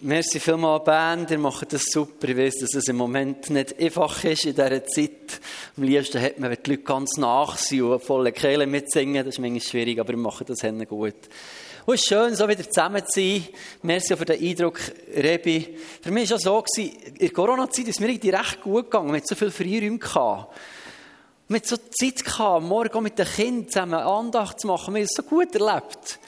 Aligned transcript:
Merci 0.00 0.40
vielmals, 0.40 0.84
Band. 0.84 1.30
Ihr 1.30 1.38
macht 1.38 1.72
das 1.72 1.86
super. 1.86 2.28
Ich 2.28 2.36
weiß, 2.36 2.58
dass 2.58 2.74
es 2.74 2.86
im 2.88 2.96
Moment 2.96 3.48
nicht 3.48 3.80
einfach 3.80 4.22
ist 4.24 4.44
in 4.44 4.54
dieser 4.54 4.84
Zeit. 4.84 5.40
Am 5.74 5.84
liebsten 5.84 6.20
hat 6.20 6.38
man, 6.38 6.50
wenn 6.50 6.58
die 6.62 6.70
Leute 6.72 6.82
ganz 6.82 7.16
nach 7.16 7.56
sind 7.56 7.80
und 7.80 8.02
volle 8.02 8.30
Kehle 8.30 8.66
mitsingen. 8.66 9.24
Das 9.24 9.36
ist 9.36 9.38
manchmal 9.38 9.62
schwierig, 9.62 9.98
aber 9.98 10.10
wir 10.10 10.18
machen 10.18 10.44
das 10.46 10.60
gut. 10.86 11.14
Und 11.86 11.94
es 11.94 12.02
ist 12.02 12.08
schön, 12.08 12.34
so 12.34 12.46
wieder 12.46 12.68
zusammen 12.68 13.06
zu 13.06 13.20
sein. 13.20 13.48
Merci 13.80 14.12
auch 14.12 14.18
für 14.18 14.26
den 14.26 14.46
Eindruck, 14.46 14.78
Rebi. 15.16 15.78
Für 16.02 16.10
mich 16.10 16.28
war 16.28 16.36
es 16.36 16.46
auch 16.46 16.64
so, 16.66 16.82
in 16.82 17.14
der 17.18 17.30
Corona-Zeit 17.30 17.88
ist 17.88 17.98
mir 17.98 18.10
irgendwie 18.10 18.28
recht 18.28 18.60
gut 18.60 18.90
gegangen. 18.90 19.08
Wir 19.08 19.16
hatten 19.16 19.26
so 19.26 19.34
viele 19.34 19.50
Freiräume. 19.50 19.98
Wir 21.48 21.56
hatten 21.56 21.66
so 21.66 21.76
Zeit 21.76 22.62
morgen 22.62 23.02
mit 23.02 23.18
den 23.18 23.26
Kindern 23.26 23.68
zusammen 23.70 23.94
Andacht 23.94 24.60
zu 24.60 24.66
machen. 24.66 24.92
Wir 24.92 25.00
haben 25.00 25.06
es 25.06 25.16
so 25.16 25.22
gut 25.22 25.54
erlebt. 25.54 26.18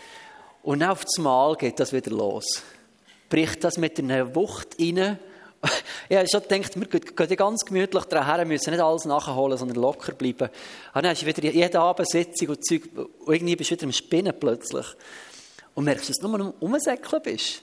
Und 0.63 0.81
dann 0.81 0.89
auf 0.89 1.05
das 1.05 1.19
Mal 1.19 1.55
geht 1.57 1.79
das 1.79 1.93
wieder 1.93 2.13
los 2.13 2.63
bricht 3.29 3.65
das 3.65 3.79
mit 3.79 3.99
einer 3.99 4.35
Wucht 4.35 4.77
rein. 4.81 5.19
Ich 6.09 6.17
habe 6.17 6.27
schon 6.31 6.43
gedacht, 6.43 6.81
wir 6.81 6.87
gehen 7.27 7.37
ganz 7.37 7.65
gemütlich 7.65 8.05
daher, 8.05 8.47
müssen 8.47 8.71
nicht 8.71 8.81
alles 8.81 9.05
nachholen, 9.05 9.59
sondern 9.59 9.77
locker 9.77 10.13
bleiben. 10.13 10.49
Und 10.95 11.05
dann 11.05 11.09
hast 11.09 11.21
du 11.21 11.27
wieder 11.27 11.43
jede 11.43 11.81
Abend 11.81 12.09
Sitzung 12.09 12.49
und 12.49 12.65
Zeug, 12.65 12.89
und 12.95 13.35
irgendwie 13.35 13.57
bist 13.57 13.71
du 13.71 13.75
wieder 13.75 13.83
im 13.83 13.93
Spinnen 13.93 14.33
plötzlich. 14.39 14.87
Und 15.75 15.85
merkst, 15.85 16.09
dass 16.09 16.17
du 16.17 16.29
nur 16.29 16.41
am 16.41 16.55
Umsäckeln 16.61 17.21
bist. 17.23 17.61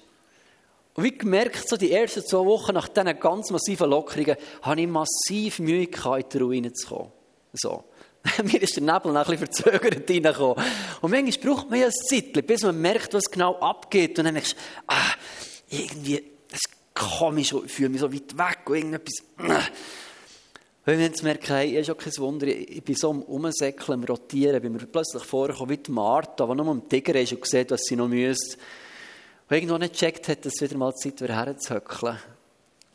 Und 0.93 1.03
wie 1.05 1.17
gemerkt, 1.17 1.67
so 1.67 1.75
die 1.75 1.91
ersten 1.91 2.23
zwei 2.23 2.45
Wochen 2.45 2.73
nach 2.73 2.87
diesen 2.87 3.19
ganz 3.19 3.49
massiven 3.49 3.89
Lockerungen, 3.89 4.35
habe 4.61 4.81
ich 4.81 4.87
massiv 4.87 5.59
Mühe 5.59 5.85
in 5.85 6.23
die 6.31 6.37
Ruine 6.37 6.73
zu 6.73 6.87
kommen. 6.87 7.11
So. 7.53 7.85
Mir 8.43 8.61
ist 8.61 8.75
der 8.75 8.83
Nebel 8.83 9.11
noch 9.11 9.27
ein 9.27 9.37
bisschen 9.37 9.71
verzögert 9.71 10.09
reingekommen. 10.09 10.63
Und 11.01 11.11
manchmal 11.11 11.53
braucht 11.53 11.69
man 11.69 11.79
ja 11.79 11.87
ein 11.87 11.91
Zeit, 11.91 12.47
bis 12.47 12.63
man 12.63 12.79
merkt, 12.79 13.13
was 13.13 13.25
genau 13.25 13.55
abgeht. 13.59 14.17
Und 14.19 14.25
dann 14.25 14.35
denkst 14.35 14.53
du, 14.53 14.59
ah, 14.87 15.13
irgendwie, 15.69 16.23
ist 16.51 16.69
komisch, 16.93 17.53
ich 17.53 17.71
fühle 17.71 17.89
mich 17.89 18.01
so 18.01 18.11
weit 18.11 18.37
weg 18.37 18.69
und 18.69 18.75
irgendetwas. 18.75 19.23
Wenn 20.85 20.99
wir 20.99 21.05
jetzt 21.07 21.23
merken, 21.23 21.47
hey, 21.47 21.79
ist 21.79 21.89
auch 21.89 21.97
kein 21.97 22.15
Wunder, 22.17 22.45
ich 22.45 22.83
bin 22.83 22.95
so 22.95 23.09
am 23.09 23.23
Umsäckeln, 23.23 23.99
am 23.99 24.03
Rotieren, 24.03 24.61
bin 24.61 24.73
mir 24.73 24.85
plötzlich 24.85 25.23
vorgekommen 25.23 25.71
wie 25.71 25.77
die 25.77 25.91
Martha, 25.91 26.45
die 26.45 26.55
nur 26.55 26.67
am 26.67 26.87
Tiger 26.87 27.15
ist 27.15 27.33
und 27.33 27.45
sieht, 27.45 27.71
was 27.71 27.81
sie 27.81 27.95
noch 27.95 28.07
müsste. 28.07 28.57
Und 29.49 29.55
irgendwo 29.55 29.79
nicht 29.79 29.93
gecheckt 29.93 30.27
hat, 30.27 30.45
dass 30.45 30.53
es 30.53 30.61
wieder 30.61 30.77
mal 30.77 30.93
Zeit 30.93 31.21
wäre, 31.21 31.35
herzuhöckeln. 31.35 32.19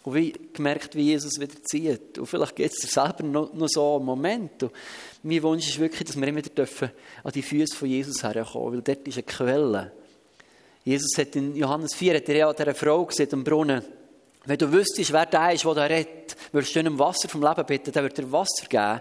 Und 0.05 0.15
wie 0.15 0.33
gemerkt, 0.53 0.95
wie 0.95 1.03
Jesus 1.03 1.39
wieder 1.41 1.63
zieht. 1.65 2.19
Und 2.19 2.27
vielleicht 2.27 2.57
geht 2.57 2.73
es 2.73 2.79
dir 2.79 2.87
selber 2.87 3.25
noch, 3.25 3.53
noch 3.53 3.69
so 3.69 3.97
einen 3.97 4.05
Moment. 4.05 4.63
Und 4.63 4.73
mein 5.25 5.43
Wunsch 5.43 5.69
ist 5.69 5.79
wirklich, 5.81 6.05
dass 6.05 6.19
wir 6.19 6.29
immer 6.29 6.45
wieder 6.45 6.67
an 7.25 7.33
die 7.33 7.43
Füße 7.43 7.77
von 7.77 7.89
Jesus 7.89 8.23
herkommen, 8.23 8.73
weil 8.73 8.83
dort 8.83 9.07
ist 9.07 9.17
eine 9.17 9.25
Quelle. 9.25 9.93
Jesus 10.85 11.19
hat 11.19 11.37
in 11.37 11.55
Johannes 11.55 11.95
4 11.95 12.17
hat 12.17 12.29
er 12.29 12.37
ja 12.37 12.53
dieser 12.53 12.75
Frau 12.75 13.05
gesehen 13.05 13.29
am 13.33 13.45
Brunnen. 13.45 13.83
Wenn 14.47 14.59
du 14.59 14.73
wüsstest, 14.73 15.13
wer 15.13 15.27
der 15.27 15.53
ist, 15.53 15.65
der 15.65 15.75
da 15.75 15.85
redet, 15.85 16.37
würdest 16.53 16.75
du 16.75 16.81
ihm 16.81 16.99
Wasser 16.99 17.29
vom 17.29 17.43
Leben 17.43 17.67
bitten, 17.67 17.93
dann 17.93 18.05
wird 18.05 18.19
er 18.19 18.33
Wasser 18.33 18.67
geben. 18.67 19.01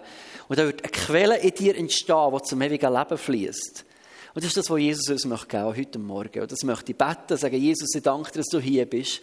Und 0.49 0.59
dann 0.59 0.67
wird 0.67 0.83
eine 0.83 0.91
Quelle 0.91 1.37
in 1.37 1.53
dir 1.53 1.77
entstehen, 1.77 2.31
die 2.35 2.41
zum 2.43 2.61
ewigen 2.61 2.93
Leben 2.93 3.17
fließt. 3.17 3.85
Und 4.33 4.43
das 4.43 4.49
ist 4.49 4.57
das, 4.57 4.69
was 4.69 4.79
Jesus 4.79 5.09
uns 5.09 5.25
möchte 5.25 5.47
geben, 5.47 5.65
heute 5.65 5.99
Morgen. 5.99 6.41
Und 6.41 6.51
das 6.51 6.63
möchte 6.63 6.91
ich 6.91 6.97
beten, 6.97 7.37
sagen, 7.37 7.55
Jesus, 7.55 7.95
ich 7.95 8.03
danke 8.03 8.31
dir, 8.31 8.39
dass 8.39 8.47
du 8.47 8.59
hier 8.59 8.85
bist. 8.85 9.21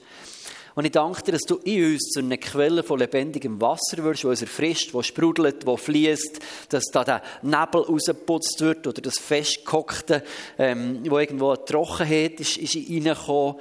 Und 0.76 0.84
ich 0.84 0.92
danke 0.92 1.22
dir, 1.22 1.32
dass 1.32 1.42
du 1.42 1.56
in 1.64 1.94
uns 1.94 2.10
zu 2.10 2.20
einer 2.20 2.36
Quelle 2.36 2.82
von 2.82 2.98
lebendigem 2.98 3.58
Wasser 3.62 4.04
wirst, 4.04 4.24
wo 4.24 4.28
uns 4.28 4.42
erfrischt, 4.42 4.92
wo 4.92 5.02
sprudelt, 5.02 5.64
wo 5.64 5.78
fließt, 5.78 6.38
dass 6.68 6.84
da 6.92 7.02
der 7.02 7.22
Nebel 7.40 7.80
rausgeputzt 7.80 8.60
wird 8.60 8.86
oder 8.86 9.00
das 9.00 9.18
Festgehockte, 9.18 10.22
ähm, 10.58 11.00
wo 11.08 11.18
irgendwo 11.18 11.48
eine 11.48 11.64
Trockenheit 11.64 12.40
ist, 12.40 12.58
ist 12.58 12.76
reingekommen. 12.76 13.56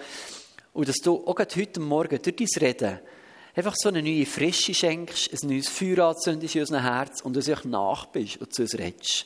Und 0.74 0.90
dass 0.90 0.98
du 0.98 1.26
auch 1.26 1.40
heute 1.40 1.80
Morgen 1.80 2.22
durch 2.22 2.36
dein 2.36 2.48
Reden 2.62 3.00
einfach 3.56 3.76
so 3.78 3.88
eine 3.88 4.04
neue 4.04 4.26
Frische 4.26 4.74
schenkst, 4.74 5.32
ein 5.32 5.50
neues 5.50 5.70
Feuer 5.70 6.10
anzündest 6.10 6.56
in 6.56 6.62
unserem 6.64 6.84
Herz 6.84 7.22
und 7.22 7.38
dass 7.38 7.46
du 7.46 7.56
nach 7.70 8.08
bist 8.08 8.42
und 8.42 8.54
zu 8.54 8.64
uns 8.64 8.78
redest. 8.78 9.26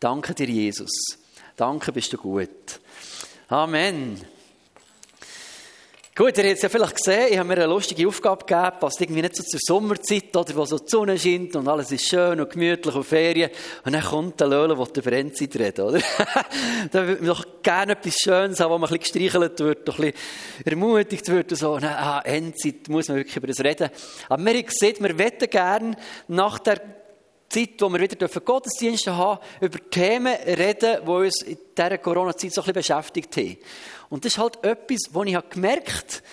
Danke 0.00 0.34
dir, 0.34 0.48
Jesus. 0.48 0.90
Danke, 1.56 1.92
bist 1.92 2.12
du 2.12 2.16
gut. 2.16 2.80
Amen. 3.46 4.20
Gut, 6.20 6.36
ihr 6.36 6.44
habt 6.44 6.56
es 6.56 6.60
ja 6.60 6.68
vielleicht 6.68 6.96
gesehen, 6.96 7.28
ich 7.30 7.38
habe 7.38 7.48
mir 7.48 7.54
eine 7.54 7.64
lustige 7.64 8.06
Aufgabe 8.06 8.44
gegeben, 8.44 8.76
passt 8.78 9.00
irgendwie 9.00 9.22
nicht 9.22 9.36
so 9.36 9.42
zur 9.42 9.58
Sommerzeit, 9.58 10.36
oder, 10.36 10.54
wo 10.54 10.66
so 10.66 10.78
die 10.78 10.86
Sonne 10.86 11.18
scheint 11.18 11.56
und 11.56 11.66
alles 11.66 11.90
ist 11.92 12.10
schön 12.10 12.38
und 12.38 12.50
gemütlich 12.50 12.94
und 12.94 13.04
Ferien. 13.04 13.50
Und 13.86 13.94
dann 13.94 14.02
kommt 14.02 14.38
der 14.38 14.48
Löhle, 14.48 14.76
der 14.76 15.02
über 15.02 15.12
Endzeit 15.16 15.56
redet, 15.56 15.80
oder? 15.80 15.98
da 16.92 17.06
würde 17.06 17.24
man 17.24 17.28
doch 17.28 17.46
gerne 17.62 17.92
etwas 17.92 18.16
Schönes 18.16 18.60
haben, 18.60 18.70
wo 18.70 18.76
man 18.76 18.90
ein 18.90 18.98
bisschen 18.98 19.22
gestreichelt 19.22 19.60
wird, 19.60 19.78
ein 19.88 19.96
bisschen 19.96 20.12
ermutigt 20.66 21.26
wird 21.30 21.52
und 21.52 21.56
so. 21.56 21.72
Und 21.72 21.84
dann, 21.84 21.94
ah, 21.94 22.20
Endzeit, 22.20 22.86
muss 22.90 23.08
man 23.08 23.16
wirklich 23.16 23.36
über 23.38 23.46
das 23.46 23.60
reden. 23.60 23.88
Aber 24.28 24.44
wir 24.44 24.52
haben 24.52 24.66
gesehen, 24.66 24.96
wir 25.00 25.16
wetten 25.16 25.48
gerne 25.48 25.96
nach 26.28 26.58
der 26.58 26.99
Zeit, 27.50 27.70
wo 27.80 27.88
wir 27.88 28.00
wieder 28.00 28.28
Gottesdienste 28.28 29.16
haben, 29.16 29.40
über 29.60 29.78
Themen 29.90 30.34
reden, 30.46 31.04
die 31.04 31.10
uns 31.10 31.42
in 31.42 31.58
dieser 31.76 31.98
Corona-Zeit 31.98 32.52
so 32.52 32.62
ein 32.62 32.72
bisschen 32.72 33.00
beschäftigt 33.00 33.36
haben. 33.36 33.56
Und 34.08 34.24
das 34.24 34.32
ist 34.32 34.38
halt 34.38 34.64
etwas, 34.64 35.00
wo 35.12 35.24
ich 35.24 35.36
gemerkt 35.50 36.22
habe, 36.22 36.24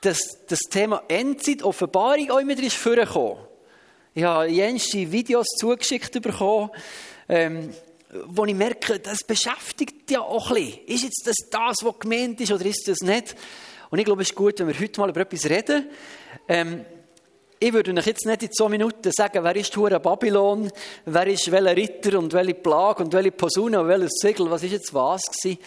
dass 0.00 0.46
das 0.48 0.60
Thema 0.60 1.02
Endzeit, 1.08 1.62
Offenbarung 1.62 2.30
auch 2.30 2.38
immer 2.38 2.58
ist 2.58 2.76
vorgekommen. 2.76 3.38
Ich 4.14 4.24
habe 4.24 4.48
jenste 4.48 5.12
Videos 5.12 5.46
zugeschickt 5.58 6.20
bekommen, 6.20 6.70
ähm, 7.28 7.72
wo 8.26 8.44
ich 8.44 8.54
merke, 8.54 8.98
das 8.98 9.18
beschäftigt 9.26 10.10
ja 10.10 10.20
auch 10.20 10.50
ein 10.50 10.54
bisschen. 10.56 10.86
Ist 10.86 11.04
jetzt 11.04 11.22
das 11.26 11.36
das, 11.50 11.76
was 11.82 11.98
gemeint 11.98 12.40
ist, 12.40 12.52
oder 12.52 12.64
ist 12.66 12.88
das 12.88 13.00
nicht? 13.00 13.36
Und 13.90 13.98
ich 13.98 14.04
glaube, 14.04 14.22
es 14.22 14.30
ist 14.30 14.34
gut, 14.34 14.58
wenn 14.58 14.68
wir 14.68 14.78
heute 14.78 15.00
mal 15.00 15.10
über 15.10 15.20
etwas 15.20 15.48
reden. 15.48 15.88
Ähm, 16.48 16.84
ich 17.62 17.72
würde 17.72 17.92
euch 17.92 18.06
jetzt 18.06 18.26
nicht 18.26 18.42
in 18.42 18.52
zwei 18.52 18.68
Minuten 18.68 19.12
sagen, 19.12 19.44
wer 19.44 19.54
ist 19.56 19.76
Hure 19.76 20.00
Babylon, 20.00 20.70
wer 21.04 21.26
ist 21.28 21.50
welcher 21.50 21.76
Ritter 21.76 22.18
und 22.18 22.32
welche 22.32 22.54
Plage 22.54 23.04
und 23.04 23.12
welche 23.12 23.30
Posaune 23.30 23.80
und 23.80 23.88
welches 23.88 24.14
Segel, 24.20 24.50
was 24.50 24.64
ist 24.64 24.72
jetzt 24.72 24.92
was 24.92 25.22
gewesen 25.22 25.58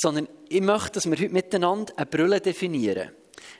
sondern 0.00 0.28
ich 0.48 0.60
möchte, 0.60 0.92
dass 0.92 1.06
wir 1.06 1.18
heute 1.18 1.30
miteinander 1.30 1.92
eine 1.96 2.06
Brille 2.06 2.40
definieren. 2.40 3.10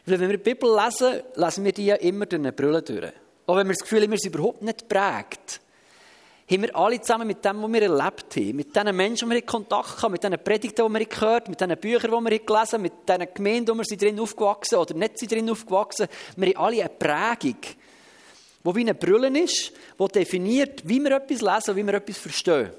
Weil 0.06 0.21
wenn 0.21 0.31
wir 0.31 0.38
die 0.38 0.55
Bibel 0.55 0.71
lesen, 0.72 1.22
lesen 1.34 1.65
wir 1.65 1.72
die 1.72 1.87
ja 1.87 1.97
immer 1.97 2.27
durch 2.27 2.41
eine 2.41 2.53
Brille 2.53 2.83
durch. 2.83 3.12
Auch 3.47 3.56
wenn 3.56 3.67
wir 3.67 3.75
das 3.75 3.83
Gefühl 3.83 4.03
haben, 4.03 4.12
wir 4.12 4.19
sind 4.19 4.34
überhaupt 4.34 4.62
nicht 4.62 4.88
prägt, 4.88 5.61
haben 6.50 6.62
wir 6.62 6.75
alle 6.76 7.00
zusammen 7.00 7.26
mit 7.26 7.44
dem, 7.44 7.62
was 7.62 7.72
wir 7.72 7.82
erlebt 7.82 8.36
haben, 8.36 8.56
mit 8.56 8.75
den 8.75 8.97
Menschen, 8.97 9.28
die 9.28 9.34
wir 9.34 9.41
in 9.41 9.47
Kontakt 9.47 10.03
haben, 10.03 10.12
mit 10.12 10.25
den 10.25 10.32
Predigten, 10.42 10.86
die 10.86 10.98
wir 10.98 11.06
gehört 11.06 11.44
haben, 11.44 11.50
mit 11.50 11.60
den 11.60 11.76
Büchern, 11.76 12.25
die 12.25 12.31
wir 12.31 12.38
gelesen 12.38 12.72
haben, 12.72 12.82
mit 12.82 13.09
den 13.09 13.28
Gemeinden, 13.34 13.69
wo 13.69 13.75
wir 13.75 13.84
sind 13.84 14.00
drin 14.00 14.19
aufgewachsen 14.19 14.76
oder 14.76 14.94
nicht 14.94 15.19
sind 15.19 15.31
drin 15.31 15.50
aufgewachsen, 15.50 16.08
wir 16.37 16.47
haben 16.48 16.56
alle 16.56 16.81
eine 16.81 16.88
Prägung, 16.88 17.58
die 18.64 18.75
wie 18.75 18.81
eine 18.81 18.94
Brille 18.94 19.41
ist, 19.41 19.72
die 19.98 20.08
definiert, 20.08 20.82
wie 20.88 21.00
wir 21.00 21.12
etwas 21.12 21.42
lesen 21.42 21.70
und 21.70 21.76
wie 21.76 21.87
wir 21.87 21.94
etwas 21.94 22.19
verstehen. 22.19 22.70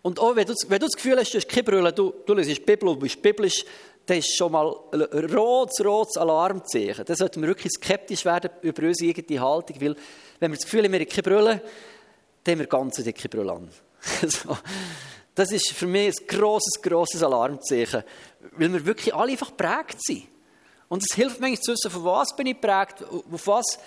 Und 0.00 0.18
auch 0.20 0.34
wenn 0.34 0.46
du, 0.46 0.54
wenn 0.68 0.78
du 0.78 0.86
das 0.86 0.94
Gefühl 0.94 1.18
hast, 1.18 1.34
du 1.34 1.38
hast 1.38 1.48
keine 1.48 1.64
Brille, 1.64 1.92
du, 1.92 2.14
du 2.24 2.32
liest 2.34 2.50
die 2.50 2.60
Bibel, 2.60 2.88
du 2.88 2.96
bist 2.96 3.20
biblisch, 3.20 3.64
das 4.06 4.18
ist 4.18 4.36
schon 4.36 4.52
mal 4.52 4.74
ein 4.92 5.34
rotes, 5.34 5.84
rotes 5.84 6.16
Alarmzeichen. 6.16 7.04
Da 7.04 7.14
sollten 7.14 7.42
wir 7.42 7.48
wirklich 7.48 7.70
skeptisch 7.72 8.24
werden 8.24 8.50
über 8.62 8.84
unsere 8.84 9.10
eigene 9.10 9.40
Haltung, 9.40 9.76
weil 9.80 9.96
wenn 10.40 10.50
wir 10.50 10.56
das 10.56 10.64
Gefühl 10.64 10.84
haben, 10.84 10.92
wir 10.92 11.00
haben 11.00 11.08
keine 11.08 11.22
Brille, 11.22 11.62
dann 12.48 12.54
haben 12.54 12.60
wir 12.60 12.66
ganz 12.66 12.96
dicke 12.96 13.28
Brille 13.28 13.52
an. 13.52 13.68
Das 15.34 15.52
ist 15.52 15.70
für 15.70 15.86
mich 15.86 16.18
ein 16.18 16.26
grosses, 16.26 16.82
grosses 16.82 17.22
Alarmzeichen, 17.22 18.02
weil 18.56 18.72
wir 18.72 18.84
wirklich 18.84 19.14
alle 19.14 19.30
einfach 19.30 19.56
prägt 19.56 20.02
sind. 20.02 20.26
Und 20.88 21.04
es 21.08 21.14
hilft 21.14 21.40
mir 21.40 21.54
zu 21.60 21.70
wissen, 21.70 21.92
von 21.92 22.04
was 22.04 22.34
bin 22.34 22.48
ich 22.48 22.60
geprägt, 22.60 23.04
auf 23.04 23.46
was, 23.46 23.78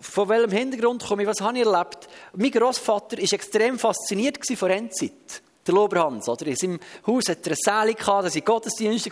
von 0.00 0.28
welchem 0.28 0.52
Hintergrund 0.52 1.04
komme 1.04 1.22
ich, 1.22 1.28
was 1.28 1.40
habe 1.40 1.58
ich 1.58 1.66
erlebt. 1.66 2.08
Mein 2.36 2.52
Großvater 2.52 3.16
war 3.16 3.32
extrem 3.32 3.76
fasziniert 3.76 4.38
von 4.56 4.70
Endzeit 4.70 5.42
der 5.66 5.74
Loberhans, 5.74 6.28
oder? 6.28 6.46
In 6.46 6.56
seinem 6.56 6.80
Haus 7.06 7.28
hat 7.28 7.46
er 7.46 7.52
eine 7.52 7.56
Säle 7.56 7.94
gehabt, 7.94 8.26
da 8.26 8.34
war 8.34 8.40
Gottesdienste, 8.40 9.10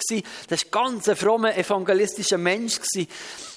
das 0.48 0.64
war 0.72 0.82
ein 0.82 0.94
ganz 0.94 1.18
frommer, 1.18 1.56
evangelistischer 1.56 2.38
Mensch. 2.38 2.78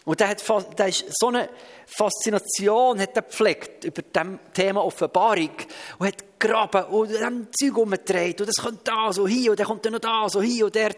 Und 0.05 0.19
der 0.19 0.29
hat, 0.29 0.43
der 0.77 0.87
ist 0.87 1.05
so 1.19 1.27
eine 1.27 1.49
Faszination 1.87 2.99
hat 2.99 3.15
er 3.15 3.21
gepflegt 3.21 3.83
über 3.85 4.01
das 4.01 4.27
Thema 4.53 4.83
Offenbarung 4.83 5.51
und 5.99 6.07
hat 6.07 6.39
graben 6.39 6.85
und 6.85 7.13
dann 7.13 7.47
Zeug 7.51 7.77
umgedreht 7.77 8.41
und 8.41 8.47
das 8.47 8.63
kommt 8.63 8.87
da 8.87 9.13
so 9.13 9.27
hin 9.27 9.49
und 9.51 9.59
dann 9.59 9.67
kommt 9.67 9.85
dann 9.85 9.93
noch 9.93 9.99
da 9.99 10.27
so 10.27 10.41
hin 10.41 10.63
und 10.63 10.75
dort. 10.75 10.97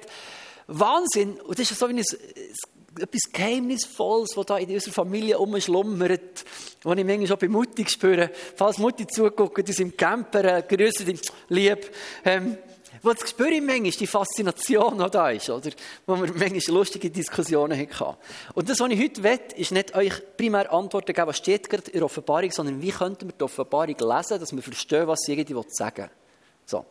Wahnsinn! 0.67 1.39
Und 1.41 1.57
das 1.57 1.71
ist 1.71 1.79
so 1.79 1.87
wie 1.89 1.93
ein, 1.93 2.05
etwas 3.01 3.31
Geheimnisvolles, 3.31 4.31
das 4.35 4.45
da 4.45 4.57
in 4.57 4.69
unserer 4.69 4.93
Familie 4.93 5.37
umschlummert, 5.37 6.45
wo 6.83 6.93
ich 6.93 7.05
manchmal 7.05 7.27
schon 7.27 7.37
bei 7.37 7.47
Mutti 7.47 7.87
spüre. 7.87 8.29
Falls 8.55 8.77
Mutti 8.77 9.07
zuguckt, 9.07 9.67
in 9.67 9.73
seinem 9.73 9.97
Camper, 9.97 10.43
äh, 10.43 10.63
grüße 10.67 11.05
dich, 11.05 11.21
lieb. 11.49 11.91
Ähm, 12.25 12.57
wo 13.01 13.13
das 13.13 13.29
spüre 13.29 13.51
ich 13.51 13.61
manchmal, 13.61 13.91
die 13.91 14.07
Faszination, 14.07 14.97
die 14.97 15.09
da 15.09 15.29
ist, 15.29 15.49
oder? 15.49 15.69
Wo 16.05 16.15
wir 16.15 16.33
manchmal 16.33 16.75
lustige 16.75 17.09
Diskussionen 17.09 17.79
hatten. 17.79 18.17
Und 18.53 18.69
das, 18.69 18.79
was 18.79 18.89
ich 18.89 18.99
heute 18.99 19.23
will, 19.23 19.39
ist 19.55 19.71
nicht 19.71 19.95
euch 19.95 20.13
primär 20.35 20.71
Antworten 20.73 21.13
geben, 21.13 21.27
was 21.27 21.37
steht 21.37 21.69
gerade 21.69 21.91
in 21.91 21.99
der 21.99 22.05
Offenbarung, 22.05 22.51
sondern 22.51 22.81
wie 22.81 22.91
könnten 22.91 23.27
wir 23.27 23.33
die 23.33 23.43
Offenbarung 23.43 23.95
lesen, 23.99 24.39
dass 24.39 24.55
wir 24.55 24.63
verstehen, 24.63 25.07
was 25.07 25.19
sie 25.21 25.33
irgendwie 25.33 25.61
sagen 25.69 26.03
will. 26.03 26.09
So. 26.65 26.85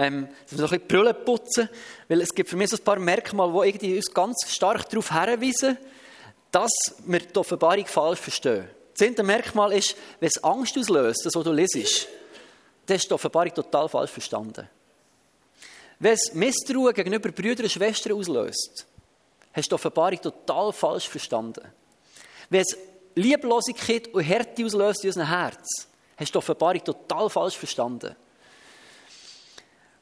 Ähm, 0.00 0.28
dass 0.44 0.52
wir 0.52 0.58
so 0.58 0.64
ein 0.64 0.70
bisschen 0.70 0.88
Brille 0.88 1.12
putzen, 1.12 1.68
weil 2.08 2.22
es 2.22 2.34
gibt 2.34 2.48
für 2.48 2.56
mich 2.56 2.70
so 2.70 2.76
ein 2.78 2.84
paar 2.84 2.98
Merkmale, 2.98 3.72
die 3.72 3.96
uns 3.96 4.12
ganz 4.12 4.46
stark 4.48 4.88
darauf 4.88 5.12
hinweisen, 5.12 5.76
dass 6.50 6.72
wir 7.04 7.18
die 7.18 7.36
Offenbarung 7.36 7.84
falsch 7.84 8.18
verstehen. 8.18 8.66
Das 8.92 8.98
zehnte 8.98 9.22
Merkmal 9.22 9.74
ist, 9.74 9.94
wenn 10.18 10.28
es 10.28 10.42
Angst 10.42 10.78
auslöst, 10.78 11.26
das, 11.26 11.34
was 11.34 11.44
du 11.44 11.52
lesest, 11.52 12.08
dann 12.86 12.96
ist 12.96 13.10
die 13.10 13.14
Offenbarung 13.14 13.52
total 13.52 13.90
falsch 13.90 14.10
verstanden. 14.10 14.68
Wenn 15.98 16.14
es 16.14 16.32
Misstrauen 16.32 16.94
gegenüber 16.94 17.30
Brüdern 17.30 17.64
und 17.64 17.70
Schwestern 17.70 18.14
auslöst, 18.14 18.86
hast 19.52 19.66
du 19.66 19.68
die 19.68 19.74
Offenbarung 19.74 20.22
total 20.22 20.72
falsch 20.72 21.10
verstanden. 21.10 21.68
Wenn 22.48 22.62
es 22.62 22.74
Lieblosigkeit 23.16 24.08
und 24.14 24.22
Härte 24.22 24.64
auslöst 24.64 25.04
in 25.04 25.10
unserem 25.10 25.28
Herz, 25.28 25.88
hast 26.16 26.28
du 26.30 26.32
die 26.32 26.38
Offenbarung 26.38 26.82
total 26.82 27.28
falsch 27.28 27.58
verstanden. 27.58 28.16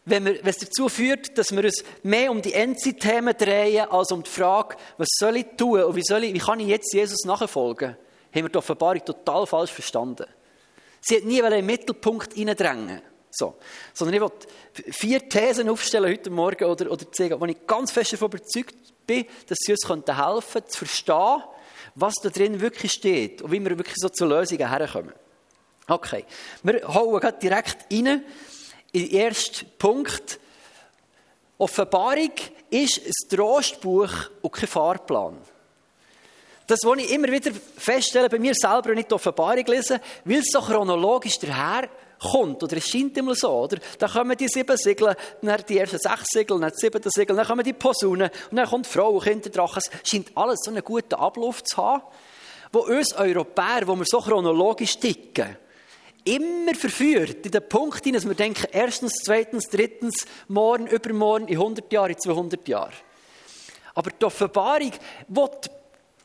Wenn, 0.08 0.26
es 0.26 0.58
dazu 0.58 0.88
führt, 0.88 1.37
dass 1.37 1.55
wir 1.55 1.64
uns 1.64 1.84
mehr 2.02 2.31
um 2.31 2.40
die 2.40 2.55
Endzeit-Themen 2.55 3.37
drehen, 3.37 3.88
als 3.90 4.10
um 4.12 4.22
die 4.22 4.31
Frage, 4.31 4.76
was 4.96 5.08
soll 5.19 5.37
ich 5.37 5.46
tun 5.56 5.82
und 5.82 5.96
wie, 5.96 6.02
soll 6.02 6.25
ich, 6.25 6.34
wie 6.34 6.38
kann 6.38 6.60
ich 6.60 6.69
jetzt 6.69 6.93
Jesus 6.93 7.25
nachfolgen, 7.25 7.96
haben 8.34 8.44
wir 8.44 8.49
die 8.49 8.58
Offenbarung 8.58 9.05
total 9.05 9.46
falsch 9.46 9.72
verstanden. 9.72 10.26
Sie 11.00 11.16
hat 11.16 11.25
nie 11.25 11.38
in 11.38 11.50
den 11.50 11.66
Mittelpunkt 11.66 12.34
hineindrängen. 12.34 13.02
So. 13.31 13.56
Sondern 13.94 14.14
ich 14.14 14.20
will 14.20 14.93
vier 14.93 15.28
Thesen 15.28 15.69
aufstellen 15.69 16.10
heute 16.10 16.31
Morgen 16.31 16.64
oder, 16.64 16.90
oder 16.90 17.10
zeigen, 17.12 17.40
wo 17.40 17.44
ich 17.44 17.66
ganz 17.66 17.90
fest 17.90 18.12
davon 18.12 18.28
überzeugt 18.28 18.76
bin, 19.06 19.26
dass 19.46 19.58
sie 19.60 19.72
uns 19.72 19.88
helfen 19.88 20.05
könnten, 20.05 20.69
zu 20.70 20.78
verstehen, 20.78 21.43
was 21.94 22.14
da 22.22 22.31
drin 22.31 22.60
wirklich 22.60 22.93
steht 22.93 23.43
und 23.43 23.52
wie 23.52 23.60
wir 23.60 23.76
wirklich 23.76 23.96
so 23.96 24.08
zu 24.08 24.26
Lösungen 24.26 24.69
herkommen. 24.69 25.12
Okay, 25.87 26.25
wir 26.62 26.87
hauen 26.87 27.20
direkt 27.40 27.87
rein 27.93 28.22
den 28.94 29.11
ersten 29.11 29.67
Punkt. 29.79 30.38
Offenbarung 31.58 32.32
ist 32.70 33.00
ein 33.05 33.37
Trostbuch 33.37 34.11
und 34.43 34.52
kein 34.52 34.69
Fahrplan. 34.69 35.38
Das, 36.67 36.81
was 36.85 36.99
ich 36.99 37.11
immer 37.12 37.29
wieder 37.29 37.50
feststelle, 37.76 38.29
bei 38.29 38.38
mir 38.38 38.55
selber 38.55 38.94
nicht 38.94 39.11
die 39.11 39.14
Offenbarung 39.14 39.64
lesen, 39.67 40.00
weil 40.25 40.38
es 40.38 40.50
so 40.52 40.61
chronologisch 40.61 41.38
daher 41.38 41.88
kommt, 42.20 42.62
oder 42.62 42.76
es 42.76 42.88
scheint 42.88 43.17
immer 43.17 43.35
so, 43.35 43.50
oder? 43.50 43.79
Dann 43.99 44.11
kommen 44.11 44.37
die 44.37 44.49
sieben 44.49 44.76
Segel, 44.76 45.17
dann 45.41 45.62
die 45.67 45.79
ersten 45.79 45.99
sechs 45.99 46.29
Segel, 46.31 46.61
dann 46.61 46.70
die 46.70 46.76
siebten 46.76 47.11
Segel, 47.11 47.37
dann 47.37 47.46
kommen 47.46 47.64
die 47.64 47.73
Posaunen, 47.73 48.31
und 48.50 48.56
dann 48.56 48.69
kommt 48.69 48.87
Frau 48.87 49.11
und 49.11 49.25
Kinderdrachen. 49.25 49.82
Es 50.02 50.11
scheint 50.11 50.37
alles 50.37 50.61
so 50.62 50.70
einen 50.70 50.84
guten 50.84 51.14
Ablauf 51.14 51.62
zu 51.64 51.76
haben, 51.76 52.02
wo 52.73 52.81
uns 52.81 53.14
Europäer, 53.14 53.87
wo 53.87 53.96
wir 53.96 54.05
so 54.05 54.20
chronologisch 54.20 54.99
ticken, 54.99 55.56
immer 56.25 56.75
verführt 56.75 57.44
in 57.47 57.53
den 57.53 57.69
Punkt 57.69 58.05
dass 58.15 58.26
wir 58.26 58.35
denken, 58.35 58.67
erstens, 58.73 59.15
zweitens, 59.25 59.69
drittens, 59.69 60.26
morgen, 60.49 60.87
übermorgen, 60.87 61.49
in 61.49 61.56
100 61.56 61.93
Jahren, 61.93 62.11
in 62.11 62.19
200 62.19 62.67
Jahren. 62.69 62.93
Aber 63.94 64.11
die 64.11 64.25
Offenbarung 64.25 64.93
wird 65.29 65.70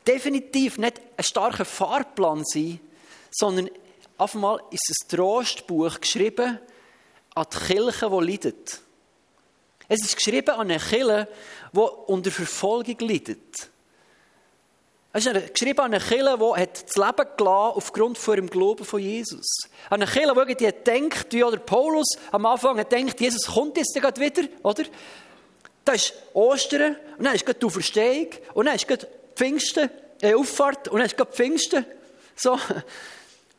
definitiv 0.06 0.78
nicht 0.78 1.00
ein 1.16 1.24
starker 1.24 1.64
Fahrplan 1.64 2.44
sein, 2.44 2.80
sondern 3.30 3.68
auf 4.16 4.34
einmal 4.34 4.60
ist 4.70 4.88
ein 4.90 5.16
Trostbuch 5.16 6.00
geschrieben 6.00 6.58
an 7.34 7.46
die 7.52 7.66
Kirche, 7.66 8.08
die 8.08 8.26
leidet. 8.26 8.80
Es 9.88 10.02
ist 10.02 10.16
geschrieben 10.16 10.50
an 10.50 10.70
eine 10.70 10.78
Kirche, 10.78 11.28
die 11.72 11.78
unter 11.78 12.30
Verfolgung 12.30 12.96
leidet. 13.00 13.70
Es 15.16 15.26
ist 15.26 15.54
geschrieben 15.54 15.78
an 15.78 15.94
eine 15.94 16.02
Kirche, 16.02 16.36
die 16.36 16.82
das 16.86 16.96
Leben 16.96 17.28
gelassen 17.36 17.76
aufgrund 17.76 18.18
von 18.18 18.34
ihrem 18.34 18.50
Glauben 18.50 18.84
von 18.84 18.98
Jesus. 18.98 19.46
An 19.88 20.02
eine 20.02 20.10
Kirche, 20.10 20.56
die 20.56 20.72
denkt, 20.84 21.32
wie 21.32 21.38
der 21.38 21.58
Paulus 21.58 22.08
am 22.32 22.44
Anfang 22.46 22.80
hat 22.80 22.90
denkt, 22.90 23.20
Jesus 23.20 23.46
kommt 23.46 23.76
jetzt 23.76 23.94
gerade 23.94 24.20
wieder, 24.20 24.42
oder? 24.64 24.82
Da 25.84 25.92
ist 25.92 26.14
Ostern, 26.32 26.96
und 27.16 27.26
dann 27.26 27.34
ist 27.36 27.46
gerade 27.46 27.60
die 27.60 27.66
Auferstehung, 27.66 28.26
und 28.54 28.66
dann 28.66 28.74
ist 28.74 28.88
gerade 28.88 29.06
Pfingsten, 29.36 29.88
äh, 30.20 30.34
Auffahrt, 30.34 30.88
und 30.88 30.98
dann 30.98 31.06
ist 31.06 31.16
gerade 31.16 31.32
Pfingsten. 31.32 31.86
So. 32.36 32.58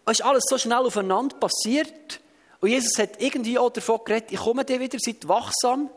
Es 0.08 0.20
ist 0.20 0.26
alles 0.26 0.44
so 0.48 0.58
schnell 0.60 0.86
aufeinander 0.86 1.36
passiert. 1.38 2.20
Und 2.60 2.70
Jesus 2.70 3.00
hat 3.00 3.20
irgendwie 3.20 3.58
auch 3.58 3.72
davon 3.72 4.02
geredet, 4.06 4.32
ich 4.32 4.40
komme 4.40 4.64
dir 4.64 4.80
wieder, 4.80 5.00
seid 5.00 5.28
wachsam. 5.28 5.90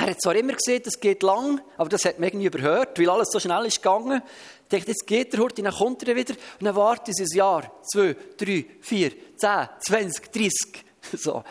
Er 0.00 0.12
hat 0.12 0.22
zwar 0.22 0.34
immer 0.34 0.54
gesehen, 0.54 0.80
das 0.82 0.98
geht 0.98 1.22
lang, 1.22 1.60
aber 1.76 1.90
das 1.90 2.06
hat 2.06 2.18
man 2.18 2.28
irgendwie 2.28 2.46
überhört, 2.46 2.98
weil 2.98 3.10
alles 3.10 3.28
so 3.30 3.38
schnell 3.38 3.66
ist 3.66 3.82
gegangen. 3.82 4.22
Ich 4.62 4.78
dachte, 4.78 4.90
jetzt 4.92 5.06
geht 5.06 5.34
er 5.34 5.40
heute, 5.40 5.62
dann 5.62 5.74
kommt 5.74 6.02
er 6.08 6.16
wieder 6.16 6.32
und 6.58 6.64
dann 6.64 6.74
wartet 6.74 7.14
sie 7.14 7.24
ein 7.24 7.36
Jahr, 7.36 7.70
zwei, 7.82 8.16
drei, 8.38 8.64
vier, 8.80 9.12
zehn, 9.36 9.68
zwanzig, 9.80 10.32
dreißig. 10.32 10.84
So. 11.18 11.42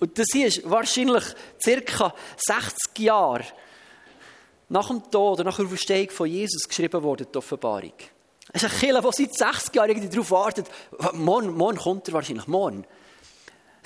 Und 0.00 0.18
das 0.18 0.26
hier 0.32 0.46
ist 0.46 0.68
wahrscheinlich 0.68 1.24
circa 1.62 2.14
60 2.36 2.98
Jahre 3.00 3.44
nach 4.68 4.88
dem 4.88 5.02
Tod 5.10 5.34
oder 5.34 5.44
nach 5.44 5.56
der 5.56 5.66
Auferstehung 5.66 6.10
von 6.10 6.28
Jesus 6.28 6.68
geschrieben 6.68 7.02
worden, 7.02 7.26
die 7.32 7.38
Offenbarung. 7.38 7.92
Es 8.52 8.62
ist 8.62 8.72
ein 8.72 8.78
Killer, 8.78 9.02
der 9.02 9.12
seit 9.12 9.34
60 9.34 9.74
Jahren 9.74 10.10
darauf 10.10 10.30
wartet. 10.30 10.70
Morgen, 11.12 11.56
morgen 11.56 11.78
kommt 11.78 12.08
er 12.08 12.14
wahrscheinlich, 12.14 12.46
morgen. 12.46 12.86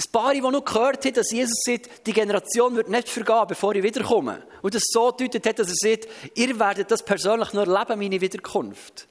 Ein 0.00 0.12
paar, 0.12 0.32
die 0.32 0.40
noch 0.40 0.64
gehört 0.64 1.04
haben, 1.04 1.14
dass 1.14 1.32
Jesus 1.32 1.58
sagt, 1.64 2.06
die 2.06 2.12
Generation 2.12 2.76
wird 2.76 2.88
nicht 2.88 3.08
vergehen, 3.08 3.46
bevor 3.48 3.74
ich 3.74 3.82
wiederkomme. 3.82 4.46
Und 4.62 4.74
das 4.74 4.84
so 4.86 5.10
deutet 5.10 5.44
hat, 5.44 5.58
dass 5.58 5.68
er 5.68 5.74
sagt, 5.74 6.08
ihr 6.36 6.58
werdet 6.58 6.90
das 6.90 7.02
persönlich 7.02 7.52
nur 7.52 7.66
erleben, 7.66 7.98
meine 7.98 8.20
Wiederkunft. 8.20 9.08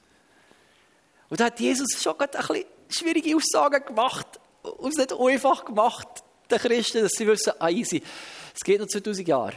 Und 1.28 1.40
da 1.40 1.46
hat 1.46 1.60
Jesus 1.60 2.02
schon 2.02 2.16
gerade 2.16 2.38
ein 2.38 2.46
bisschen 2.46 2.64
schwierige 2.88 3.36
Aussagen 3.36 3.84
gemacht. 3.84 4.26
Und 4.62 4.92
es 4.92 4.96
nicht 4.96 5.12
einfach 5.12 5.66
gemacht, 5.66 6.08
den 6.50 6.58
Christen, 6.58 7.02
dass 7.02 7.12
sie 7.12 7.26
wissen, 7.26 7.52
ah, 7.58 7.68
easy, 7.68 8.02
es 8.54 8.64
geht 8.64 8.80
noch 8.80 8.88
2000 8.88 9.28
Jahre. 9.28 9.54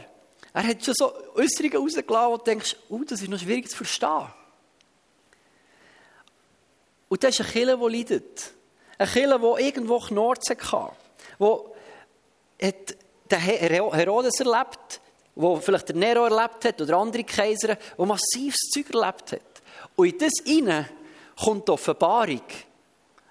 Er 0.52 0.66
hat 0.66 0.84
schon 0.84 0.94
so 0.94 1.14
Äußerungen 1.34 1.78
rausgelassen, 1.78 2.30
wo 2.30 2.36
du 2.36 2.44
denkst, 2.44 2.76
oh, 2.90 3.00
das 3.06 3.22
ist 3.22 3.30
noch 3.30 3.38
schwierig 3.38 3.70
zu 3.70 3.76
verstehen. 3.78 4.26
Und 7.08 7.24
das 7.24 7.30
ist 7.30 7.40
eine 7.40 7.50
Kille, 7.50 7.78
die 7.78 7.96
leidet. 7.96 8.52
Eine 8.98 9.10
Kille, 9.10 9.38
die 9.38 9.64
irgendwo 9.64 9.98
knurzen 9.98 10.58
kann. 10.58 10.90
Wo 11.38 11.74
der 13.30 13.38
Herodes 13.38 14.40
erlebt, 14.40 15.00
wo 15.34 15.56
vielleicht 15.56 15.88
der 15.88 15.96
Nero 15.96 16.24
erlebt 16.24 16.64
hat 16.64 16.80
oder 16.80 16.98
andere 16.98 17.24
Kaiser, 17.24 17.76
wo 17.96 18.04
massives 18.04 18.60
Zeug 18.72 18.94
erlebt 18.94 19.32
hat. 19.32 19.62
Und 19.96 20.06
in 20.08 20.18
das 20.18 20.32
hinein 20.44 20.88
kommt 21.42 21.68
die 21.68 21.72
Offenbarung 21.72 22.42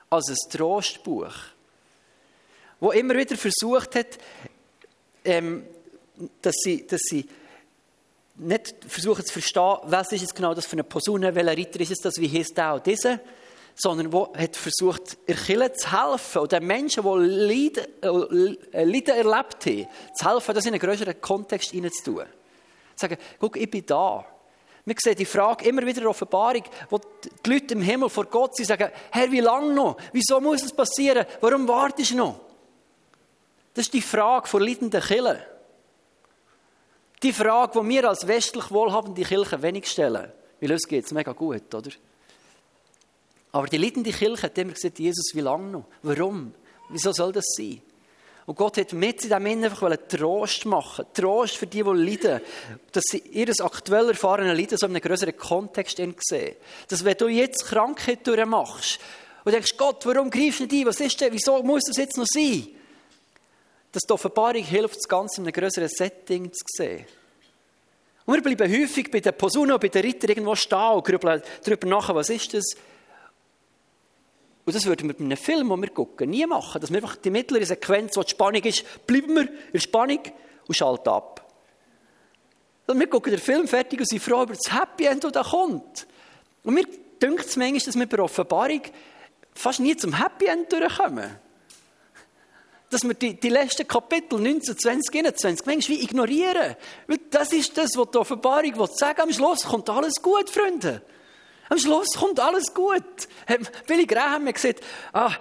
als 0.09 0.29
ein 0.29 0.49
Trostbuch, 0.49 1.33
wo 2.79 2.91
immer 2.91 3.15
wieder 3.15 3.37
versucht 3.37 3.95
hat, 3.95 4.17
ähm, 5.23 5.65
dass 6.41 6.55
sie, 6.63 6.85
dass 6.85 7.01
sie 7.03 7.27
nicht 8.35 8.75
versuchen 8.87 9.25
zu 9.25 9.33
verstehen, 9.33 9.77
was 9.83 10.11
ist 10.11 10.21
jetzt 10.21 10.35
genau 10.35 10.53
das 10.53 10.65
für 10.65 10.73
eine 10.73 10.83
Posaune, 10.83 11.33
welcher 11.35 11.57
Ritter 11.57 11.79
ist 11.79 11.91
es 11.91 11.99
das, 11.99 12.17
wie 12.17 12.27
heißt 12.27 12.57
der 12.57 12.73
auch 12.73 12.79
dieser, 12.79 13.19
sondern 13.75 14.11
wo 14.11 14.33
hat 14.35 14.55
versucht, 14.55 15.17
der 15.27 15.35
Kirche 15.35 15.73
zu 15.73 15.91
helfen 15.91 16.41
und 16.41 16.51
den 16.51 16.65
Menschen, 16.65 17.03
die 17.03 17.09
Leiden, 17.09 17.85
äh, 18.73 18.83
Leiden 18.83 19.15
erlebt 19.15 19.65
haben, 19.65 19.87
zu 20.13 20.29
helfen, 20.29 20.55
das 20.55 20.65
in 20.65 20.73
einen 20.73 20.81
größeren 20.81 21.19
Kontext 21.21 21.71
hineinzutun. 21.71 22.25
Sagen, 22.95 23.17
guck, 23.39 23.57
ich 23.57 23.69
bin 23.69 23.85
da. 23.85 24.25
Wir 24.83 24.95
sehen 24.97 25.15
die 25.15 25.25
Frage 25.25 25.65
immer 25.65 25.81
wieder 25.81 25.97
in 25.97 26.03
der 26.03 26.09
Offenbarung, 26.09 26.63
wo 26.89 26.97
die 26.97 27.51
Leute 27.51 27.75
im 27.75 27.81
Himmel 27.81 28.09
vor 28.09 28.25
Gott 28.25 28.55
sind, 28.55 28.65
sagen, 28.65 28.91
Herr, 29.11 29.31
wie 29.31 29.39
lange 29.39 29.73
noch? 29.73 29.97
Wieso 30.11 30.39
muss 30.39 30.63
es 30.63 30.73
passieren? 30.73 31.25
Warum 31.39 31.67
wartest 31.67 32.11
du 32.11 32.17
noch? 32.17 32.39
Das 33.73 33.85
ist 33.85 33.93
die 33.93 34.01
Frage 34.01 34.47
von 34.47 34.61
leidenden 34.61 35.01
Kirchen. 35.01 35.37
Die 37.23 37.31
Frage, 37.33 37.79
die 37.79 37.89
wir 37.89 38.09
als 38.09 38.27
westlich 38.27 38.71
wohlhabende 38.71 39.23
Kirche 39.23 39.61
wenig 39.61 39.85
stellen. 39.85 40.31
Weil 40.59 40.71
uns 40.71 40.87
geht 40.87 41.05
es 41.05 41.11
mega 41.11 41.31
gut, 41.31 41.73
oder? 41.73 41.91
Aber 43.51 43.67
die 43.67 43.77
leidende 43.77 44.11
Kirche 44.11 44.43
hat 44.43 44.57
immer 44.57 44.73
gesagt, 44.73 44.99
Jesus, 44.99 45.31
wie 45.33 45.41
lange 45.41 45.71
noch? 45.71 45.85
Warum? 46.03 46.53
Wieso 46.89 47.11
soll 47.11 47.31
das 47.31 47.45
sein? 47.57 47.81
Und 48.45 48.57
Gott 48.57 48.77
hat 48.77 48.93
mit 48.93 49.23
in 49.23 49.29
diesem 49.29 49.45
Innen 49.45 49.65
einfach 49.65 49.95
Trost 50.07 50.65
machen 50.65 51.05
Trost 51.13 51.57
für 51.57 51.67
die, 51.67 51.83
die 51.83 51.89
leiden. 51.89 52.41
Dass 52.91 53.03
sie 53.09 53.19
ihr 53.19 53.49
aktuell 53.59 54.09
erfahrene 54.09 54.53
Leiden 54.53 54.77
so 54.77 54.87
in 54.87 54.93
einem 54.93 55.01
größeren 55.01 55.37
Kontext 55.37 55.97
sehen. 55.97 56.55
Dass 56.87 57.05
wenn 57.05 57.17
du 57.17 57.27
jetzt 57.27 57.65
Krankheit 57.65 58.25
durchmachst 58.25 58.99
und 59.43 59.51
denkst, 59.53 59.77
Gott, 59.77 60.05
warum 60.05 60.29
greifst 60.29 60.61
du 60.61 60.63
nicht 60.63 60.73
ein? 60.73 60.85
Was 60.85 60.99
ist 60.99 61.21
denn? 61.21 61.31
Wieso 61.31 61.61
muss 61.61 61.83
das 61.87 61.97
jetzt 61.97 62.17
noch 62.17 62.25
sein? 62.27 62.67
Dass 63.91 64.03
die 64.03 64.13
Offenbarung 64.13 64.63
hilft, 64.63 64.97
das 64.97 65.07
Ganze 65.07 65.41
in 65.41 65.47
einem 65.47 65.53
größeren 65.53 65.89
Setting 65.89 66.51
zu 66.51 66.63
sehen. 66.67 67.05
Und 68.25 68.35
wir 68.35 68.55
bleiben 68.55 68.71
häufig 68.71 69.11
bei 69.11 69.19
den 69.19 69.33
Posaunen, 69.33 69.79
bei 69.79 69.87
den 69.87 70.01
Rittern 70.03 70.29
irgendwo 70.29 70.55
stehen 70.55 70.91
und 70.93 71.05
grübeln 71.05 71.41
darüber 71.63 71.87
nach, 71.87 72.13
was 72.13 72.29
ist 72.29 72.53
das? 72.53 72.75
Und 74.65 74.75
das 74.75 74.85
würden 74.85 75.07
wir 75.09 75.15
bei 75.15 75.23
einem 75.23 75.37
Film, 75.37 75.69
den 75.69 75.81
wir 75.81 75.89
gucken, 75.89 76.29
nie 76.29 76.45
machen. 76.45 76.79
Dass 76.79 76.91
wir 76.91 76.97
einfach 76.97 77.15
die 77.15 77.31
mittlere 77.31 77.65
Sequenz, 77.65 78.15
wo 78.15 78.23
die 78.23 78.29
Spannung 78.29 78.63
ist, 78.63 79.07
bleiben 79.07 79.35
wir 79.35 79.47
in 79.73 79.79
Spannung 79.79 80.19
und 80.67 80.75
schalten 80.75 81.09
ab. 81.09 81.47
Und 82.87 82.99
wir 82.99 83.07
gucken 83.07 83.31
den 83.31 83.39
Film 83.39 83.67
fertig 83.67 83.99
und 83.99 84.07
sind 84.07 84.21
froh 84.21 84.43
über 84.43 84.53
das 84.53 84.71
Happy 84.71 85.05
End, 85.05 85.23
das 85.23 85.31
da 85.31 85.43
kommt. 85.43 86.05
Und 86.63 86.73
mir 86.73 86.85
dünkt 87.21 87.45
es 87.45 87.55
manchmal, 87.55 87.79
dass 87.79 87.95
wir 87.95 88.05
bei 88.05 88.19
Offenbarung 88.19 88.81
fast 89.53 89.79
nie 89.79 89.95
zum 89.95 90.17
Happy 90.21 90.45
End 90.45 90.71
durchkommen. 90.71 91.39
dass 92.89 93.03
wir 93.03 93.13
die, 93.13 93.39
die 93.39 93.49
letzten 93.49 93.87
Kapitel 93.87 94.39
19, 94.39 94.77
20, 94.77 95.15
21 95.15 95.65
manchmal 95.65 95.97
wie 95.97 96.03
ignorieren. 96.03 96.75
Weil 97.07 97.19
das 97.29 97.53
ist 97.53 97.77
das, 97.77 97.95
was 97.95 98.11
die 98.11 98.17
Offenbarung 98.17 98.87
sagen 98.87 99.21
Am 99.21 99.31
Schluss 99.31 99.63
kommt 99.63 99.89
alles 99.89 100.21
gut, 100.21 100.49
Freunde. 100.49 101.01
Am 101.71 101.77
Schluss 101.77 102.15
kommt 102.17 102.37
alles 102.37 102.73
gut. 102.73 103.29
Billy 103.87 104.05
Graham 104.05 104.45
hat 104.45 104.55
gesagt, 104.55 104.81
ah, 105.13 105.33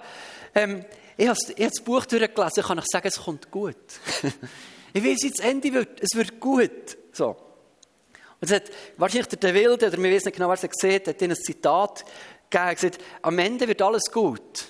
ähm, 0.55 0.85
ich 1.17 1.27
habe 1.27 1.37
das 1.57 1.83
Buch 1.83 2.05
durchgelesen, 2.05 2.63
kann 2.63 2.77
ich 2.77 2.85
sagen, 2.89 3.07
es 3.09 3.17
kommt 3.17 3.51
gut. 3.51 3.75
ich 4.93 5.03
weiß, 5.03 5.23
wie 5.23 5.29
das 5.29 5.45
Ende 5.45 5.73
wird. 5.73 5.99
Es 5.99 6.15
wird 6.15 6.39
gut. 6.39 6.97
So. 7.11 7.31
Und 7.31 8.49
es 8.49 8.51
hat 8.53 8.63
wahrscheinlich 8.95 9.27
der 9.27 9.53
Wilde, 9.53 9.87
oder 9.87 10.01
wir 10.01 10.09
wissen 10.09 10.27
nicht 10.27 10.37
genau, 10.37 10.47
wer 10.47 10.53
es 10.53 10.61
gesehen 10.61 11.01
hat, 11.01 11.07
hat 11.07 11.21
ein 11.21 11.35
Zitat 11.35 12.05
gegeben, 12.49 12.75
gesagt, 12.75 12.97
am 13.23 13.37
Ende 13.37 13.67
wird 13.67 13.81
alles 13.81 14.09
gut. 14.09 14.67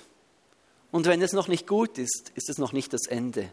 Und 0.90 1.06
wenn 1.06 1.22
es 1.22 1.32
noch 1.32 1.46
nicht 1.46 1.68
gut 1.68 1.96
ist, 1.96 2.32
ist 2.34 2.50
es 2.50 2.58
noch 2.58 2.72
nicht 2.72 2.92
das 2.92 3.06
Ende. 3.06 3.52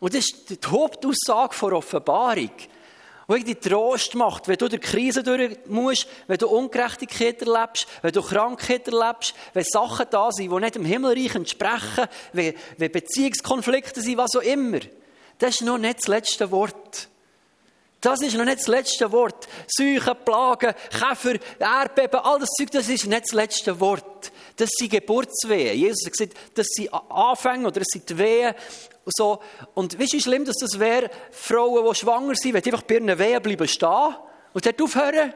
Und 0.00 0.12
das 0.12 0.26
ist 0.26 0.50
die 0.50 0.68
Hauptaussage 0.68 1.54
von 1.54 1.72
Offenbarung, 1.72 2.52
die 3.36 3.44
dich 3.44 3.58
Trost 3.58 4.14
macht, 4.14 4.48
wenn 4.48 4.56
du 4.56 4.68
durch 4.68 4.80
Krise 4.80 5.22
durch 5.22 5.58
musst, 5.66 6.06
wenn 6.28 6.38
du 6.38 6.48
Ungerechtigkeit 6.48 7.42
erlebst, 7.42 7.86
wenn 8.00 8.12
du 8.12 8.22
Krankheit 8.22 8.88
erlebst, 8.88 9.34
wenn 9.52 9.64
Sachen 9.64 10.06
da 10.10 10.32
sind, 10.32 10.50
die 10.50 10.60
nicht 10.60 10.74
dem 10.76 10.84
Himmelreich 10.84 11.34
entsprechen, 11.34 12.06
wenn, 12.32 12.54
wenn 12.78 12.90
Beziehungskonflikte 12.90 14.00
sind, 14.00 14.16
was 14.16 14.34
auch 14.34 14.42
immer. 14.42 14.80
Das 15.38 15.56
ist 15.56 15.62
noch 15.62 15.78
nicht 15.78 15.98
das 15.98 16.08
letzte 16.08 16.50
Wort. 16.50 17.08
Das 18.00 18.22
ist 18.22 18.36
noch 18.36 18.44
nicht 18.44 18.60
das 18.60 18.68
letzte 18.68 19.10
Wort. 19.12 19.48
Seuchen, 19.66 20.14
Plagen, 20.24 20.74
Käfer, 20.90 21.38
Erdbeben, 21.58 22.20
all 22.20 22.38
das 22.38 22.50
Zeug, 22.50 22.70
das 22.70 22.88
ist 22.88 23.06
nicht 23.06 23.24
das 23.24 23.32
letzte 23.32 23.78
Wort. 23.80 24.32
Das 24.58 24.70
sind 24.76 24.90
Geburtswehen. 24.90 25.78
Jesus 25.78 26.04
hat 26.04 26.12
gesagt, 26.12 26.34
das 26.54 26.66
sind 26.70 26.92
Anfänge 26.92 27.68
oder 27.68 27.78
das 27.78 27.86
sind 27.92 28.10
die 28.10 28.18
Wehen. 28.18 28.54
Und, 29.04 29.16
so. 29.16 29.40
und 29.74 29.98
weißt 29.98 30.12
du, 30.12 30.16
wie 30.16 30.20
schlimm 30.20 30.44
dass 30.44 30.56
das 30.56 30.78
wäre, 30.78 31.10
Frauen, 31.30 31.88
die 31.88 31.94
schwanger 31.94 32.34
sind, 32.34 32.54
wenn 32.54 32.64
einfach 32.64 32.82
bei 32.82 32.96
ihren 32.96 33.18
Wehen 33.18 33.40
bleiben 33.40 33.68
stehen 33.68 34.16
und 34.52 34.66
dort 34.66 34.82
aufhören? 34.82 35.32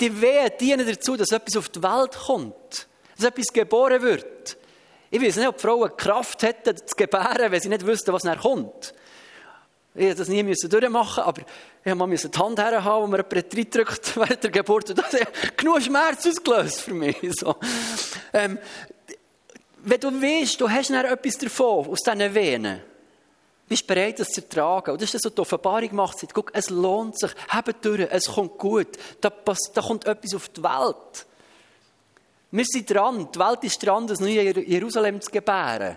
Die 0.00 0.22
Wehen 0.22 0.50
dienen 0.58 0.86
dazu, 0.86 1.16
dass 1.16 1.32
etwas 1.32 1.56
auf 1.56 1.68
die 1.68 1.82
Welt 1.82 2.16
kommt. 2.16 2.86
Dass 3.16 3.26
etwas 3.26 3.52
geboren 3.52 4.00
wird. 4.02 4.56
Ich 5.10 5.20
weiß 5.20 5.36
nicht, 5.36 5.48
ob 5.48 5.60
Frauen 5.60 5.94
Kraft 5.96 6.42
hätten, 6.44 6.76
zu 6.76 6.94
gebären, 6.96 7.50
wenn 7.50 7.60
sie 7.60 7.68
nicht 7.68 7.84
wüssten, 7.84 8.12
was 8.12 8.24
nachher 8.24 8.40
kommt. 8.40 8.94
Ich 9.94 10.06
musste 10.06 10.18
das 10.20 10.28
nie 10.28 10.42
müssen 10.42 10.70
durchmachen, 10.70 11.22
aber 11.22 11.42
ich 11.84 11.94
musste 11.94 12.30
die 12.30 12.38
Hand 12.38 12.58
herhaben, 12.58 13.02
wo 13.02 13.06
man 13.08 13.20
jemanden 13.20 13.56
reindrückt 13.56 14.16
während 14.16 14.42
der 14.42 14.50
Geburt. 14.50 14.88
Und 14.88 14.98
das 14.98 15.12
hat 15.12 15.58
genug 15.58 15.82
Schmerz 15.82 16.26
ausgelöst 16.26 16.80
für 16.80 16.94
mich. 16.94 17.18
So. 17.38 17.54
Ähm, 18.32 18.58
wenn 19.84 20.00
du 20.00 20.10
weißt, 20.10 20.60
du 20.60 20.70
hast 20.70 20.90
dann 20.90 21.04
etwas 21.04 21.38
davon, 21.38 21.88
aus 21.88 22.00
diesen 22.00 22.34
Venen, 22.34 22.80
bist 23.68 23.82
du 23.82 23.94
bereit, 23.94 24.20
das 24.20 24.28
zu 24.28 24.42
ertragen. 24.42 24.92
Und 24.92 25.00
das 25.00 25.08
ist 25.08 25.14
das, 25.14 25.24
was 25.24 25.34
die 25.34 25.40
Offenbarung 25.40 25.94
macht. 25.94 26.34
Guck, 26.34 26.50
es 26.54 26.70
lohnt 26.70 27.18
sich, 27.18 27.30
habt 27.48 27.84
durch, 27.84 28.06
es 28.10 28.26
kommt 28.26 28.58
gut. 28.58 28.88
Da, 29.20 29.32
da 29.74 29.82
kommt 29.82 30.04
etwas 30.04 30.34
auf 30.34 30.48
die 30.50 30.62
Welt. 30.62 31.26
Wir 32.50 32.64
sind 32.66 32.90
dran, 32.90 33.28
die 33.34 33.38
Welt 33.38 33.64
ist 33.64 33.84
dran, 33.84 34.06
das 34.06 34.20
neue 34.20 34.60
Jerusalem 34.68 35.20
zu 35.20 35.30
gebären 35.30 35.96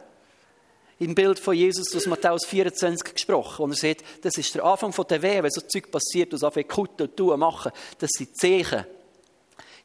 im 1.00 1.14
Bild 1.14 1.40
von 1.40 1.54
Jesus 1.54 1.94
aus 1.96 2.06
Matthäus 2.06 2.46
24 2.46 3.14
gesprochen, 3.14 3.66
wo 3.66 3.68
er 3.68 3.76
sagt, 3.76 4.04
das 4.22 4.38
ist 4.38 4.56
der 4.56 4.64
Anfang 4.64 4.94
der 5.08 5.22
Wehe, 5.22 5.44
wenn 5.44 5.52
so 5.52 5.62
Zeug 5.62 5.92
passiert, 5.92 6.34
aus 6.34 6.44
anfängt 6.44 6.70
kutten 6.70 7.04
und 7.04 7.18
tun, 7.18 7.38
machen, 7.40 7.72
das 8.00 8.12
sind 8.14 8.36
Zeichen. 8.38 8.86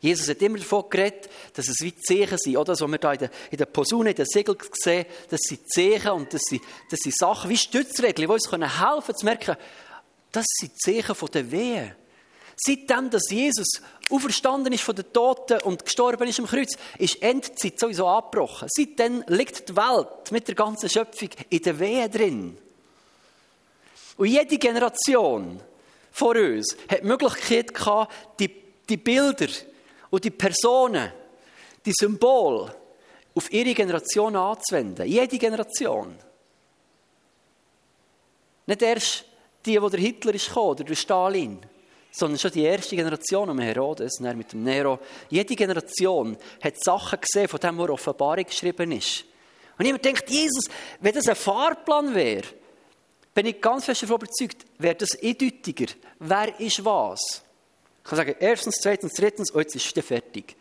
Jesus 0.00 0.28
hat 0.28 0.40
immer 0.40 0.59
davon 0.59 0.85
geredet, 0.88 1.28
dass 1.54 1.69
es 1.69 1.80
wie 1.83 1.95
Zeichen 1.95 2.38
sind, 2.38 2.57
oder? 2.57 2.73
Was 2.73 2.80
wir 2.80 2.99
da 2.99 3.12
in 3.12 3.19
der, 3.19 3.30
in 3.50 3.59
der 3.59 3.66
Posaune, 3.66 4.11
in 4.11 4.16
den 4.16 4.26
Segel 4.26 4.57
sehen, 4.73 5.04
das 5.28 5.40
sind 5.42 5.71
Zeichen 5.71 6.11
und 6.11 6.33
das 6.33 6.40
sind, 6.42 6.62
das 6.90 7.00
sind 7.00 7.16
Sachen 7.16 7.50
wie 7.50 7.57
Stützregeln, 7.59 8.26
die 8.26 8.33
uns 8.33 8.50
helfen 8.50 8.71
können, 8.80 9.16
zu 9.16 9.25
merken, 9.26 9.57
das 10.33 10.47
sind 10.59 10.80
Zeichen 10.80 11.14
von 11.14 11.28
der 11.30 11.50
Wehe. 11.50 11.97
Seitdem, 12.57 13.11
dass 13.11 13.30
Jesus 13.30 13.83
auferstanden 14.11 14.73
ist 14.73 14.83
von 14.83 14.97
den 14.97 15.12
Toten 15.12 15.61
und 15.62 15.85
gestorben 15.85 16.28
ist 16.28 16.40
am 16.40 16.47
Kreuz, 16.47 16.76
ist 16.99 17.23
Endzeit 17.23 17.78
sowieso 17.78 18.07
abgebrochen. 18.09 18.69
Seitdem 18.71 19.23
liegt 19.28 19.69
die 19.69 19.76
Welt 19.76 20.30
mit 20.30 20.49
der 20.49 20.54
ganzen 20.54 20.88
Schöpfung 20.88 21.30
in 21.49 21.62
der 21.62 21.78
Wehe 21.78 22.09
drin. 22.09 22.59
Und 24.16 24.26
jede 24.26 24.59
Generation 24.59 25.61
vor 26.12 26.37
uns 26.37 26.76
hat 26.88 27.02
die 27.02 27.07
Möglichkeit 27.07 27.73
gehabt, 27.73 28.12
die, 28.40 28.50
die 28.88 28.97
Bilder 28.97 29.47
und 30.11 30.25
die 30.25 30.31
Personen, 30.31 31.12
die 31.85 31.93
Symbole 31.93 32.75
auf 33.35 33.52
ihre 33.52 33.75
Generation 33.75 34.37
anzuwenden. 34.37 35.07
Jede 35.07 35.38
Generation. 35.38 36.19
Nicht 38.67 38.83
erst 38.83 39.25
die, 39.64 39.81
wo 39.81 39.88
der 39.88 40.00
Hitler 40.00 40.35
ist 40.35 40.55
oder 40.57 40.85
der 40.85 40.95
Stalin 40.95 41.61
sondern 42.11 42.38
schon 42.38 42.50
die 42.50 42.64
erste 42.64 42.97
Generation 42.97 43.49
um 43.50 43.59
Herodes, 43.59 44.21
mit 44.21 44.52
dem 44.52 44.64
Nero. 44.64 44.99
Jede 45.29 45.55
Generation 45.55 46.37
hat 46.62 46.83
Sachen 46.83 47.21
gesehen, 47.21 47.49
von 47.49 47.61
dem, 47.61 47.79
was 47.79 47.90
Offenbarung 47.90 48.45
geschrieben 48.45 48.93
ist. 48.93 49.25
Und 49.79 49.87
mir 49.87 49.99
denkt, 49.99 50.29
Jesus, 50.29 50.64
wenn 51.00 51.14
das 51.14 51.29
ein 51.29 51.37
Fahrplan 51.37 52.14
wäre, 52.14 52.47
bin 53.33 53.47
ich 53.47 53.61
ganz 53.61 53.85
fest 53.85 54.02
davon 54.02 54.17
überzeugt, 54.17 54.67
wäre 54.79 54.97
das 54.97 55.17
eindeutiger. 55.23 55.93
Wer 56.19 56.59
ist 56.61 56.85
was? 56.85 57.43
Ich 58.02 58.11
kann 58.11 58.16
sagen, 58.16 58.35
erstens, 58.40 58.76
zweitens, 58.80 59.12
drittens, 59.14 59.50
und 59.50 59.61
jetzt 59.61 59.76
ist 59.76 59.97
es 59.97 60.04
fertig. 60.04 60.57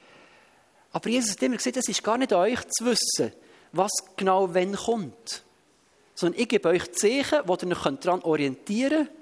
Aber 0.92 1.10
Jesus 1.10 1.32
hat 1.32 1.44
immer 1.44 1.58
gesagt, 1.58 1.78
es 1.78 1.88
ist 1.88 2.04
gar 2.04 2.18
nicht 2.18 2.34
an 2.34 2.40
euch 2.40 2.60
zu 2.68 2.86
wissen, 2.86 3.32
was 3.72 3.92
genau 4.18 4.54
wann 4.54 4.76
kommt. 4.76 5.44
Sondern 6.16 6.42
ich 6.42 6.50
gebe 6.50 6.68
euch 6.70 6.92
Zeichen, 6.92 7.42
wo 7.46 7.56
ihr 7.56 7.68
euch 7.68 8.00
daran 8.00 8.22
orientieren 8.22 9.06
könnt. 9.06 9.20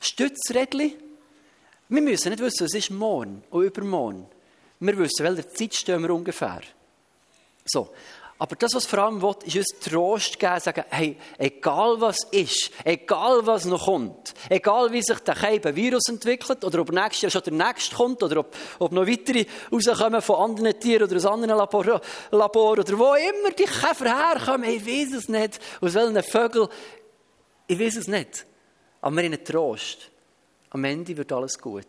Stützrädchen, 0.00 0.94
wir 1.88 2.02
müssen 2.02 2.30
nicht 2.30 2.42
wissen, 2.42 2.64
es 2.64 2.74
ist 2.74 2.90
morgen 2.90 3.44
und 3.50 3.64
übermorgen. 3.64 4.26
Wir 4.80 4.96
wissen, 4.96 5.24
welcher 5.24 5.48
Zeit 5.50 5.74
stehen 5.74 6.02
wir 6.02 6.14
ungefähr. 6.14 6.62
So. 7.66 7.90
Aber 8.40 8.56
das, 8.56 8.72
was 8.72 8.86
vor 8.86 9.00
allem 9.00 9.20
will, 9.20 9.34
ist 9.44 9.56
uns 9.56 9.80
Trost 9.80 10.38
geben, 10.38 10.60
sagen, 10.60 10.82
hey, 10.88 11.18
egal 11.36 12.00
was 12.00 12.24
ist, 12.30 12.70
egal 12.84 13.46
was 13.46 13.66
noch 13.66 13.84
kommt, 13.84 14.32
egal 14.48 14.90
wie 14.92 15.02
sich 15.02 15.18
der 15.18 15.34
Keiben 15.34 15.76
Virus 15.76 16.08
entwickelt, 16.08 16.64
oder 16.64 16.80
ob 16.80 16.90
nächstes 16.90 17.20
Jahr 17.20 17.30
schon 17.30 17.42
der 17.58 17.66
nächste 17.68 17.94
kommt, 17.94 18.22
oder 18.22 18.38
ob, 18.38 18.56
ob 18.78 18.92
noch 18.92 19.06
weitere 19.06 19.44
rauskommen 19.70 20.22
von 20.22 20.36
anderen 20.36 20.80
Tieren 20.80 21.02
oder 21.02 21.16
aus 21.16 21.26
anderen 21.26 21.58
Labor, 21.58 22.00
Labor 22.30 22.72
oder 22.72 22.98
wo 22.98 23.12
immer 23.12 23.50
die 23.50 23.64
Käfer 23.64 24.32
herkommen, 24.32 24.70
ich 24.70 24.86
weiß 24.86 25.18
es 25.18 25.28
nicht, 25.28 25.60
aus 25.82 25.92
welchen 25.92 26.22
Vögeln, 26.22 26.68
ich 27.66 27.78
weiß 27.78 27.96
es 27.96 28.08
nicht. 28.08 28.46
Aber 29.02 29.16
wir 29.16 29.24
haben 29.24 29.44
Trost. 29.44 30.10
Am 30.70 30.82
Ende 30.84 31.14
wird 31.14 31.30
alles 31.30 31.58
gut. 31.58 31.84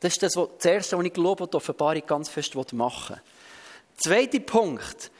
Das 0.00 0.14
ist 0.14 0.22
das, 0.24 0.36
was, 0.36 0.48
das 0.56 0.66
Erste, 0.66 0.98
was 0.98 1.04
ich 1.04 1.12
glaube, 1.12 1.46
die 1.46 1.56
Offenbarung 1.56 2.02
ganz 2.04 2.28
fest 2.28 2.56
machen 2.72 3.14
will. 3.14 3.33
Der 3.94 4.10
zweite 4.10 4.40
Punkt 4.40 5.10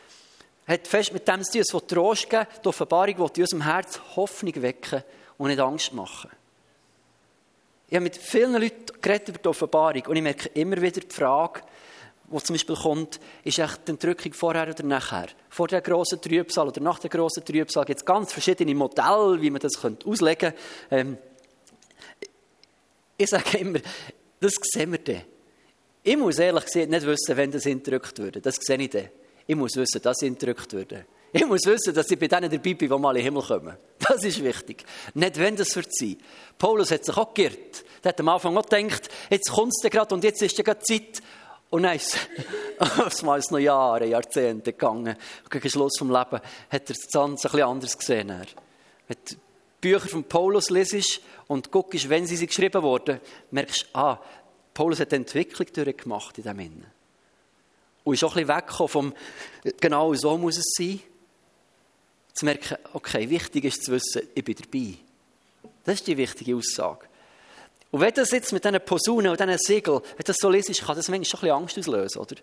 hat 0.66 0.88
fest 0.88 1.12
mit 1.12 1.28
dem 1.28 1.43
zu 1.43 1.52
tun, 1.52 1.61
es 1.61 1.87
Trost 1.87 2.31
geben 2.31 2.47
Die 2.62 2.69
Offenbarung 2.69 3.19
will 3.19 3.31
in 3.35 3.43
unserem 3.43 3.62
Herz 3.62 4.00
Hoffnung 4.16 4.62
wecken 4.62 5.02
und 5.38 5.49
nicht 5.49 5.61
Angst 5.61 5.93
machen. 5.93 6.31
Ich 7.88 7.95
habe 7.95 8.04
mit 8.04 8.16
vielen 8.16 8.54
Leuten 8.54 9.00
geredet 9.00 9.28
über 9.28 9.38
die 9.38 9.49
Offenbarung 9.49 10.07
und 10.07 10.16
ich 10.16 10.23
merke 10.23 10.49
immer 10.54 10.81
wieder 10.81 11.00
die 11.00 11.14
Frage, 11.14 11.61
wo 12.26 12.40
zum 12.40 12.54
Beispiel 12.54 12.75
kommt, 12.75 13.21
ist 13.45 13.59
echt 13.59 13.87
die 13.87 13.93
Entrückung 13.93 14.33
vorher 14.33 14.69
oder 14.69 14.83
nachher? 14.83 15.28
Vor 15.50 15.69
der 15.69 15.83
grossen 15.83 16.21
Trübsal 16.21 16.69
oder 16.69 16.81
nach 16.81 16.99
der 16.99 17.11
grossen 17.11 17.45
Trübsal 17.45 17.85
gibt 17.85 18.00
es 18.00 18.04
ganz 18.04 18.33
verschiedene 18.33 18.75
Modelle, 18.75 19.40
wie 19.40 19.50
man 19.50 19.61
das 19.61 19.76
auslegen 19.76 20.52
könnte. 20.52 20.59
Ähm, 20.90 21.19
ich 23.16 23.28
sage 23.28 23.59
immer, 23.59 23.78
das 24.40 24.54
sehen 24.62 24.93
wir 24.93 24.99
dann. 24.99 25.34
Ich 26.06 26.16
muss 26.18 26.38
ehrlich 26.38 26.66
gesagt 26.66 26.90
nicht 26.90 27.06
wissen, 27.06 27.37
wenn 27.37 27.50
das 27.50 27.64
entrückt 27.64 28.18
würde. 28.18 28.40
Das 28.40 28.56
sehe 28.56 28.76
ich 28.76 28.90
dann. 28.90 29.08
Ich 29.46 29.56
muss 29.56 29.75
wissen, 29.75 30.02
dass 30.02 30.18
sie 30.18 30.26
entrückt 30.26 30.73
würde. 30.75 31.06
Ich 31.32 31.46
muss 31.46 31.64
wissen, 31.64 31.94
dass 31.94 32.11
ich 32.11 32.18
bei 32.18 32.28
denen 32.28 32.50
dabei 32.50 32.75
bin, 32.75 32.76
die 32.76 32.88
mal 32.88 33.16
in 33.16 33.16
den 33.16 33.25
Himmel 33.25 33.42
kommen. 33.42 33.76
Das 33.99 34.23
ist 34.23 34.44
wichtig. 34.44 34.84
Nicht, 35.14 35.38
wenn 35.38 35.56
das 35.56 35.75
wird 35.75 35.88
sein. 35.96 36.18
Paulus 36.58 36.90
hat 36.90 37.06
sich 37.06 37.16
auch 37.16 37.32
geirrt. 37.32 37.84
Er 38.02 38.11
hat 38.11 38.20
am 38.20 38.28
Anfang 38.28 38.56
auch 38.56 38.66
gedacht, 38.66 39.08
jetzt 39.30 39.50
kommt 39.50 39.73
es 39.75 39.90
gerade 39.90 40.14
und 40.14 40.23
jetzt 40.23 40.42
ist 40.42 40.58
ja 40.58 40.62
gerade 40.62 40.80
Zeit, 40.80 41.23
und 41.70 41.84
ist 41.87 42.16
es 43.08 43.23
mal 43.23 43.42
noch 43.50 43.58
Jahre, 43.58 44.06
Jahrzehnte 44.06 44.73
gegangen. 44.73 45.16
Gegen 45.50 45.70
Schluss 45.70 45.99
vom 45.99 46.08
Leben 46.08 46.40
hat 46.40 46.42
er 46.70 46.80
das 46.80 47.11
Ganze 47.11 47.52
ein 47.52 47.62
anders 47.62 47.99
gesehen. 47.99 48.28
Wenn 49.08 49.16
du 49.28 49.34
Bücher 49.80 50.08
von 50.08 50.23
Paulus 50.23 50.70
lesest 50.70 51.20
und 51.49 51.73
guckst, 51.73 52.08
wenn 52.08 52.26
sie 52.26 52.46
geschrieben 52.46 52.80
wurden, 52.82 53.20
merkst 53.50 53.87
du, 53.92 53.99
ah, 53.99 54.20
Paulus 54.75 55.00
hat 55.00 55.12
eine 55.12 55.25
Entwicklung 55.25 55.69
durchgemacht 55.73 56.37
in 56.38 56.45
dem 56.45 56.59
Innen. 56.59 56.87
Und 58.02 58.14
ist 58.14 58.25
auch 58.25 58.37
ein 58.37 58.45
bisschen 58.45 58.57
weggekommen 58.57 58.88
vom, 58.88 59.14
genau 59.81 60.12
so 60.14 60.37
muss 60.37 60.59
es 60.59 60.75
sein. 60.76 61.00
Zu 62.35 62.45
merken, 62.45 62.76
okay, 62.93 63.31
wichtig 63.31 63.64
ist 63.64 63.85
zu 63.85 63.93
wissen, 63.93 64.28
ich 64.35 64.45
bin 64.45 64.57
dabei. 64.57 64.95
Das 65.85 65.95
ist 65.95 66.07
die 66.07 66.16
wichtige 66.16 66.57
Aussage. 66.57 67.07
Und 67.90 68.00
wenn 68.00 68.12
das 68.12 68.33
jetzt 68.33 68.52
mit 68.52 68.64
diesen 68.64 68.81
Posaunen 68.85 69.31
und 69.31 69.40
diesen 69.40 69.59
Segeln, 69.59 70.00
wenn 70.16 70.25
das 70.25 70.37
so 70.38 70.50
ist, 70.50 70.85
kann 70.85 70.97
das 70.97 71.09
manchmal 71.09 71.25
schon 71.25 71.38
ein 71.38 71.40
bisschen 71.40 71.57
Angst 71.57 71.78
auslösen, 71.78 72.19
oder? 72.19 72.37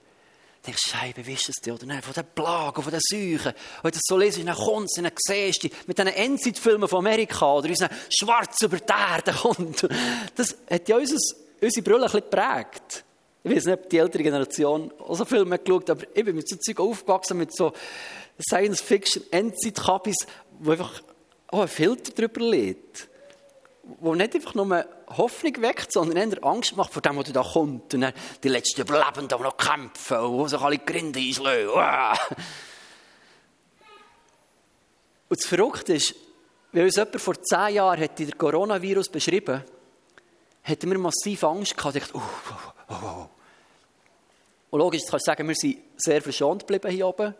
denkst 0.66 0.84
du, 0.84 0.90
Scheibe, 0.90 1.26
wie 1.26 1.34
ist 1.34 1.48
das 1.48 1.56
denn? 1.56 1.74
Oder 1.74 1.86
nein, 1.86 2.02
von 2.02 2.14
den 2.14 2.26
Plagen, 2.36 2.84
von 2.84 2.92
den 2.92 3.02
Seuchen. 3.02 3.54
Und 3.54 3.84
wenn 3.84 3.92
das 3.92 4.02
so 4.04 4.18
lesest, 4.18 4.48
dann 4.48 4.56
kommst 4.56 4.98
du, 4.98 5.02
dann 5.02 5.12
siehst 5.18 5.64
du, 5.64 5.70
mit 5.88 5.98
diesen 5.98 6.14
Endzeit-Filmen 6.14 6.88
von 6.88 7.00
Amerika 7.00 7.54
oder 7.54 7.70
unseren 7.70 7.90
Schwarz 8.10 8.62
über 8.62 8.78
die 8.78 8.94
Erde 8.94 9.34
kommt. 9.34 9.88
Das 10.36 10.56
hat 10.70 10.88
ja 10.88 10.98
unser, 10.98 11.18
unsere 11.62 11.84
Brille 11.84 11.98
ein 11.98 12.04
bisschen 12.04 12.22
geprägt. 12.22 13.06
Ich 13.44 13.56
weiß 13.56 13.66
nicht, 13.66 13.74
ob 13.74 13.90
die 13.90 13.98
ältere 13.98 14.24
Generation 14.24 14.92
auch 15.00 15.16
so 15.16 15.26
Filme 15.26 15.58
geschaut 15.58 15.90
aber 15.90 16.04
ich 16.14 16.26
bin 16.26 16.36
mit 16.36 16.48
so 16.48 16.56
Zeug 16.58 16.80
aufgewachsen, 16.80 17.38
mit 17.38 17.56
so 17.56 17.74
Science-Fiction-Endzeit-Kabis, 18.50 20.28
wo 20.60 20.72
einfach 20.72 21.02
auch 21.48 21.62
ein 21.62 21.68
Filter 21.68 22.12
drüber 22.12 22.42
liegt. 22.42 23.08
Wo 24.00 24.14
nicht 24.14 24.36
einfach 24.36 24.54
nur 24.54 24.86
Hoffnung 25.18 25.62
weckt, 25.62 25.92
sondern 25.92 26.32
eher 26.32 26.44
Angst 26.46 26.78
macht 26.78 26.94
vor 26.94 27.02
dem, 27.02 27.18
was 27.18 27.32
da 27.32 27.42
kommt. 27.42 27.94
Und 27.94 28.02
dann 28.02 28.14
die 28.44 28.48
letzten 28.48 28.82
Überlebenden, 28.82 29.28
die 29.28 29.44
noch 29.44 29.58
kämpfen, 29.58 30.18
wo 30.22 30.48
sich 30.48 30.60
alle 30.60 30.78
Grinde 30.78 31.20
einschlagen. 31.20 32.18
Und 35.30 35.40
das 35.40 35.46
Verrückte 35.46 35.94
ist, 35.94 36.16
wenn 36.72 36.86
uns 36.86 36.96
jemand 36.96 37.20
vor 37.20 37.42
zehn 37.42 37.76
Jahren 37.76 38.02
hat 38.02 38.20
den 38.20 38.38
Coronavirus 38.38 39.10
beschrieben 39.10 39.60
hat, 39.60 39.66
hatten 40.64 40.92
wir 40.92 40.98
massiv 40.98 41.44
Angst 41.44 41.76
gehabt. 41.76 41.96
Ich 41.96 42.04
dachte, 42.04 42.18
oh, 42.18 42.22
oh, 42.22 42.72
oh, 42.90 42.96
oh. 43.04 43.30
Und 44.72 44.80
logisch, 44.80 45.02
kannst 45.10 45.28
du 45.28 45.32
sagen, 45.32 45.48
wir 45.48 45.56
sind 45.56 45.80
sehr 45.98 46.22
verschont 46.22 46.62
geblieben 46.62 46.92
hier 46.92 47.08
oben, 47.08 47.36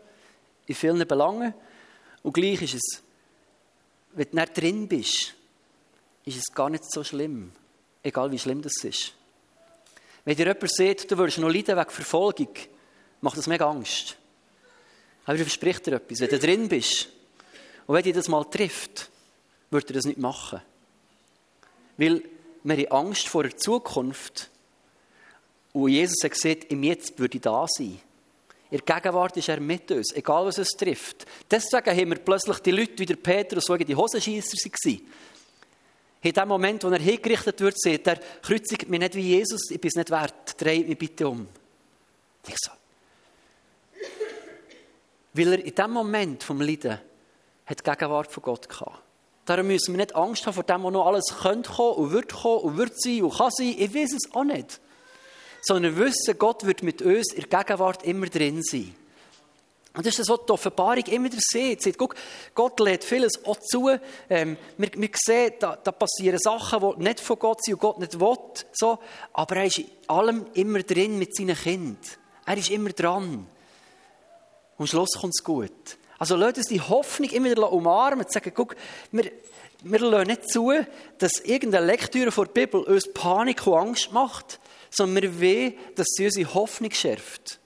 in 0.66 0.74
vielen 0.74 1.06
Belangen. 1.06 1.54
Und 2.22 2.32
gleich 2.32 2.60
ist 2.62 2.74
es, 2.74 3.02
wenn 4.12 4.28
du 4.30 4.36
nicht 4.36 4.56
drin 4.56 4.88
bist, 4.88 5.34
ist 6.24 6.36
es 6.36 6.54
gar 6.54 6.68
nicht 6.68 6.84
so 6.90 7.02
schlimm. 7.02 7.52
Egal 8.02 8.30
wie 8.30 8.38
schlimm 8.38 8.60
das 8.62 8.84
ist. 8.84 9.14
Wenn 10.24 10.36
dir 10.36 10.46
jemand 10.46 10.70
sieht, 10.70 11.10
du 11.10 11.16
würdest 11.18 11.38
noch 11.38 11.48
leiden 11.48 11.76
wegen 11.76 11.90
Verfolgung, 11.90 12.54
macht 13.20 13.38
das 13.38 13.46
mega 13.46 13.68
Angst. 13.68 14.16
Aber 15.24 15.34
ich 15.36 15.42
verspreche 15.42 15.80
dir 15.80 15.94
etwas, 15.94 16.20
wenn 16.20 16.30
du 16.30 16.38
drin 16.38 16.68
bist 16.68 17.08
und 17.86 17.94
wenn 17.94 18.04
dich 18.04 18.14
das 18.14 18.28
mal 18.28 18.44
trifft, 18.44 19.10
würde 19.70 19.88
er 19.88 19.94
das 19.94 20.04
nicht 20.04 20.18
machen. 20.18 20.60
Weil 21.96 22.22
wir 22.64 22.76
haben 22.76 23.06
Angst 23.06 23.28
vor 23.28 23.42
der 23.42 23.56
Zukunft 23.56 24.50
und 25.72 25.88
Jesus 25.88 26.22
hat 26.22 26.32
gesagt, 26.32 26.64
im 26.70 26.82
Jetzt 26.82 27.18
würde 27.18 27.36
ich 27.36 27.42
da 27.42 27.66
sein. 27.68 28.00
In 28.70 28.80
der 28.86 28.96
Gegenwart 28.96 29.36
ist 29.36 29.48
er 29.48 29.60
mit 29.60 29.90
uns, 29.90 30.14
egal 30.14 30.46
was 30.46 30.58
es 30.58 30.70
trifft. 30.70 31.26
Deswegen 31.50 31.90
haben 31.90 32.10
wir 32.10 32.18
plötzlich 32.18 32.58
die 32.60 32.70
Leute 32.70 32.98
wie 32.98 33.06
der 33.06 33.16
Petrus, 33.16 33.66
die 33.66 33.84
die 33.84 33.96
Hosenscheisser 33.96 34.56
waren. 34.56 35.00
In 36.22 36.32
dem 36.32 36.48
Moment, 36.48 36.84
wo 36.84 36.88
er 36.88 37.00
hingerichtet 37.00 37.60
wird, 37.60 37.78
sagt 37.80 38.06
er, 38.06 38.20
kreuzigt 38.40 38.88
mich 38.88 39.00
nicht 39.00 39.14
wie 39.14 39.36
Jesus, 39.36 39.70
ich 39.70 39.80
bin 39.80 39.88
es 39.88 39.96
nicht 39.96 40.10
wert, 40.10 40.60
dreht 40.60 40.88
mich 40.88 40.96
bitte 40.96 41.28
um. 41.28 41.48
Ich 42.46 42.54
so. 42.58 42.70
Weil 45.34 45.52
er 45.52 45.64
in 45.64 45.74
dem 45.74 45.90
Moment 45.90 46.42
vom 46.42 46.60
Leiden 46.60 46.98
hat 47.66 47.80
die 47.80 47.90
Gegenwart 47.90 48.30
von 48.30 48.42
Gott 48.42 48.68
gehabt. 48.68 49.01
Darum 49.44 49.66
müssen 49.66 49.92
wir 49.92 49.98
nicht 49.98 50.14
Angst 50.14 50.46
haben 50.46 50.54
vor 50.54 50.62
dem, 50.62 50.84
was 50.84 50.92
noch 50.92 51.06
alles 51.06 51.34
könnte 51.42 51.70
kommen 51.70 51.96
und 51.96 52.12
wird 52.12 52.32
kommen 52.32 52.60
und 52.60 52.76
wird 52.78 53.00
sein 53.00 53.22
und 53.22 53.36
kann 53.36 53.50
sein. 53.50 53.74
Ich 53.76 53.94
weiß 53.94 54.12
es 54.12 54.34
auch 54.34 54.44
nicht. 54.44 54.80
Sondern 55.62 55.96
wissen, 55.96 56.38
Gott 56.38 56.64
wird 56.64 56.82
mit 56.82 57.02
uns 57.02 57.32
in 57.32 57.44
der 57.48 57.64
Gegenwart 57.64 58.04
immer 58.04 58.26
drin 58.26 58.62
sein. 58.62 58.94
Und 59.94 60.06
das 60.06 60.18
ist 60.18 60.20
das, 60.20 60.28
was 60.30 60.46
die 60.46 60.52
Offenbarung 60.52 61.04
immer 61.04 61.26
wieder 61.26 61.38
sieht. 61.38 61.82
sieht 61.82 61.98
guck, 61.98 62.14
Gott 62.54 62.80
lädt 62.80 63.04
vieles 63.04 63.44
auch 63.44 63.58
zu. 63.58 63.90
Ähm, 64.30 64.56
wir, 64.78 64.90
wir 64.94 65.10
sehen, 65.14 65.52
da, 65.58 65.76
da, 65.76 65.92
passieren 65.92 66.38
Sachen, 66.38 66.80
die 66.80 67.02
nicht 67.02 67.20
von 67.20 67.38
Gott 67.38 67.62
sind 67.62 67.74
und 67.74 67.80
Gott 67.80 67.98
nicht 67.98 68.18
will. 68.18 68.38
So. 68.72 68.98
Aber 69.34 69.56
er 69.56 69.66
ist 69.66 69.78
in 69.78 69.90
allem 70.06 70.46
immer 70.54 70.82
drin 70.82 71.18
mit 71.18 71.36
seinen 71.36 71.56
Kindern. 71.56 71.98
Er 72.46 72.56
ist 72.56 72.70
immer 72.70 72.90
dran. 72.90 73.24
Und 73.34 73.46
am 74.78 74.86
Schluss 74.86 75.12
kommt 75.20 75.34
es 75.34 75.44
gut. 75.44 75.98
Also 76.22 76.36
lasst 76.36 76.58
uns 76.58 76.68
die 76.68 76.80
Hoffnung 76.80 77.30
immer 77.30 77.50
wieder 77.50 77.72
umarmen 77.72 78.20
und 78.20 78.30
sagen, 78.30 78.52
guck, 78.54 78.76
wir, 79.10 79.32
wir 79.82 79.98
lassen 79.98 80.28
nicht 80.28 80.48
zu, 80.48 80.72
dass 81.18 81.40
irgendeine 81.40 81.84
Lektüre 81.84 82.30
der 82.30 82.44
Bibel 82.44 82.80
uns 82.80 83.12
Panik 83.12 83.66
und 83.66 83.74
Angst 83.74 84.12
macht, 84.12 84.60
sondern 84.88 85.20
wir 85.20 85.40
wollen, 85.40 85.74
dass 85.96 86.06
sie 86.10 86.26
unsere 86.26 86.54
Hoffnung 86.54 86.92
schärft. 86.92 87.58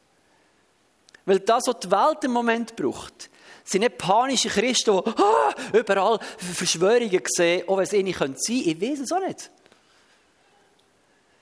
Weil 1.27 1.41
das, 1.41 1.65
was 1.67 1.81
die 1.81 1.91
Welt 1.91 2.25
im 2.25 2.31
Moment 2.31 2.75
braucht, 2.77 3.29
sind 3.63 3.83
nicht 3.83 3.99
panische 3.99 4.49
Christen, 4.49 5.03
die 5.05 5.11
ah, 5.23 5.55
überall 5.75 6.19
Verschwörungen 6.39 7.23
sehen, 7.27 7.65
wenn 7.69 7.79
es 7.81 7.93
ihnen 7.93 8.15
sein 8.15 8.19
könnte. 8.19 8.53
Ich 8.55 8.81
weiß 8.81 9.01
es 9.01 9.13
auch 9.13 9.21
nicht. 9.21 9.51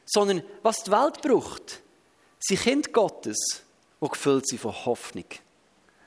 Sondern 0.05 0.42
was 0.64 0.83
die 0.83 0.90
Welt 0.90 1.22
braucht, 1.22 1.81
sind 2.40 2.61
Kinder 2.61 2.90
Gottes, 2.90 3.62
die 4.03 4.09
gefüllt 4.09 4.48
sind 4.48 4.61
von 4.61 4.85
Hoffnung. 4.85 5.27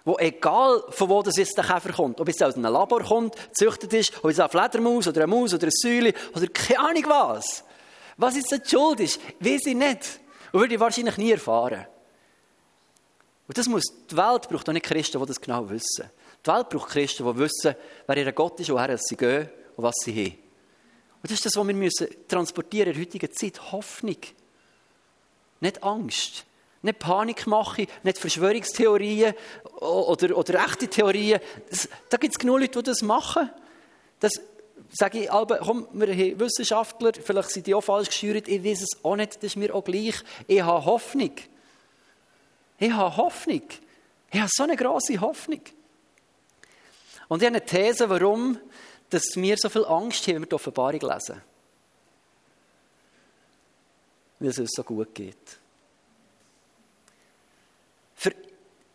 Wo 0.08 0.18
egal, 0.20 0.86
von 0.88 1.10
wo 1.10 1.22
das 1.22 1.36
jetzt 1.36 1.58
der 1.58 1.66
Käfer 1.66 1.92
kommt, 1.92 2.22
ob 2.22 2.30
es 2.30 2.42
aus 2.42 2.56
einem 2.56 2.72
Labor 2.72 3.04
kommt, 3.04 3.36
gezüchtet 3.50 3.92
ist, 3.92 4.24
ob 4.24 4.30
es 4.30 4.40
eine 4.40 4.48
Fledermaus 4.48 5.06
oder 5.06 5.24
eine 5.24 5.28
Maus 5.28 5.54
oder 5.54 5.64
eine 5.64 5.72
Säule 5.74 6.14
oder 6.34 6.48
keine 6.48 6.80
Ahnung 6.80 7.04
was. 7.08 7.66
Was 8.16 8.38
jetzt 8.38 8.50
die 8.52 8.70
Schuld 8.70 9.02
ist, 9.02 9.20
weiß 9.42 9.66
ich 9.66 9.76
nicht. 9.76 10.22
Und 10.54 10.62
würde 10.62 10.76
ich 10.76 10.80
wahrscheinlich 10.80 11.18
nie 11.18 11.32
erfahren. 11.34 11.88
Und 13.50 13.58
das 13.58 13.68
muss, 13.68 13.84
die 14.10 14.16
Welt 14.16 14.48
braucht 14.48 14.70
auch 14.70 14.74
nicht 14.74 14.86
Christen, 14.86 15.20
die 15.20 15.26
das 15.26 15.42
genau 15.42 15.70
wissen. 15.70 16.10
Die 16.46 16.50
Welt 16.50 16.70
braucht 16.70 16.90
Christen, 16.90 17.26
die 17.26 17.40
wissen, 17.40 17.76
wer 18.06 18.18
ihr 18.18 18.32
Gott 18.32 18.58
ist, 18.62 18.70
woher 18.70 18.98
sie 18.98 19.18
gehen 19.18 19.50
und 19.76 19.84
was 19.84 19.96
sie 20.06 20.14
haben. 20.14 20.38
Und 21.22 21.24
das 21.24 21.32
ist 21.32 21.48
das, 21.48 21.58
was 21.58 21.68
wir 21.68 21.76
müssen 21.76 22.08
transportieren 22.30 22.94
in 22.94 22.94
der 22.94 23.02
heutigen 23.02 23.34
Zeit. 23.34 23.74
Hoffnung. 23.74 24.16
Nicht 25.60 25.84
Angst. 25.84 26.46
Nicht 26.88 27.00
Panik 27.00 27.48
machen, 27.48 27.88
nicht 28.04 28.18
Verschwörungstheorien 28.18 29.34
oder, 29.80 30.38
oder 30.38 30.66
echte 30.66 30.88
Theorien. 30.88 31.40
Das, 31.70 31.90
da 32.10 32.18
gibt 32.18 32.34
es 32.34 32.40
genug 32.40 32.60
Leute, 32.60 32.80
die 32.80 32.84
das 32.84 33.02
machen. 33.02 33.50
Das 34.20 34.32
sage 34.92 35.20
ich, 35.20 35.32
aber, 35.32 35.58
komm, 35.58 35.88
wir 35.92 36.08
haben 36.08 36.40
Wissenschaftler, 36.40 37.12
vielleicht 37.22 37.50
sind 37.50 37.68
die 37.68 37.76
auch 37.76 37.82
falsch 37.82 38.08
geschürt, 38.08 38.48
ich 38.48 38.64
weiß 38.64 38.82
es 38.82 39.04
auch 39.04 39.16
nicht, 39.16 39.36
das 39.36 39.44
ist 39.44 39.56
mir 39.58 39.76
auch 39.76 39.84
gleich. 39.84 40.16
Ich 40.48 40.62
habe 40.62 40.86
Hoffnung. 40.86 41.34
Ich 42.80 42.92
habe 42.92 43.18
Hoffnung. 43.18 43.64
Ich 44.32 44.40
habe 44.40 44.50
so 44.54 44.64
eine 44.64 44.76
große 44.76 45.20
Hoffnung. 45.20 45.62
Und 47.28 47.42
ich 47.42 47.48
habe 47.48 47.58
eine 47.58 47.66
These, 47.66 48.10
warum 48.10 48.60
dass 49.10 49.36
wir 49.36 49.56
so 49.58 49.70
viel 49.70 49.86
Angst 49.86 50.28
haben, 50.28 50.36
wenn 50.36 50.42
wir 50.44 50.48
die 50.48 50.56
Offenbarung 50.56 51.00
lesen. 51.00 51.42
Weil 54.40 54.50
es 54.50 54.60
uns 54.60 54.72
so 54.76 54.84
gut 54.84 55.14
geht. 55.16 55.60
Für 58.16 58.34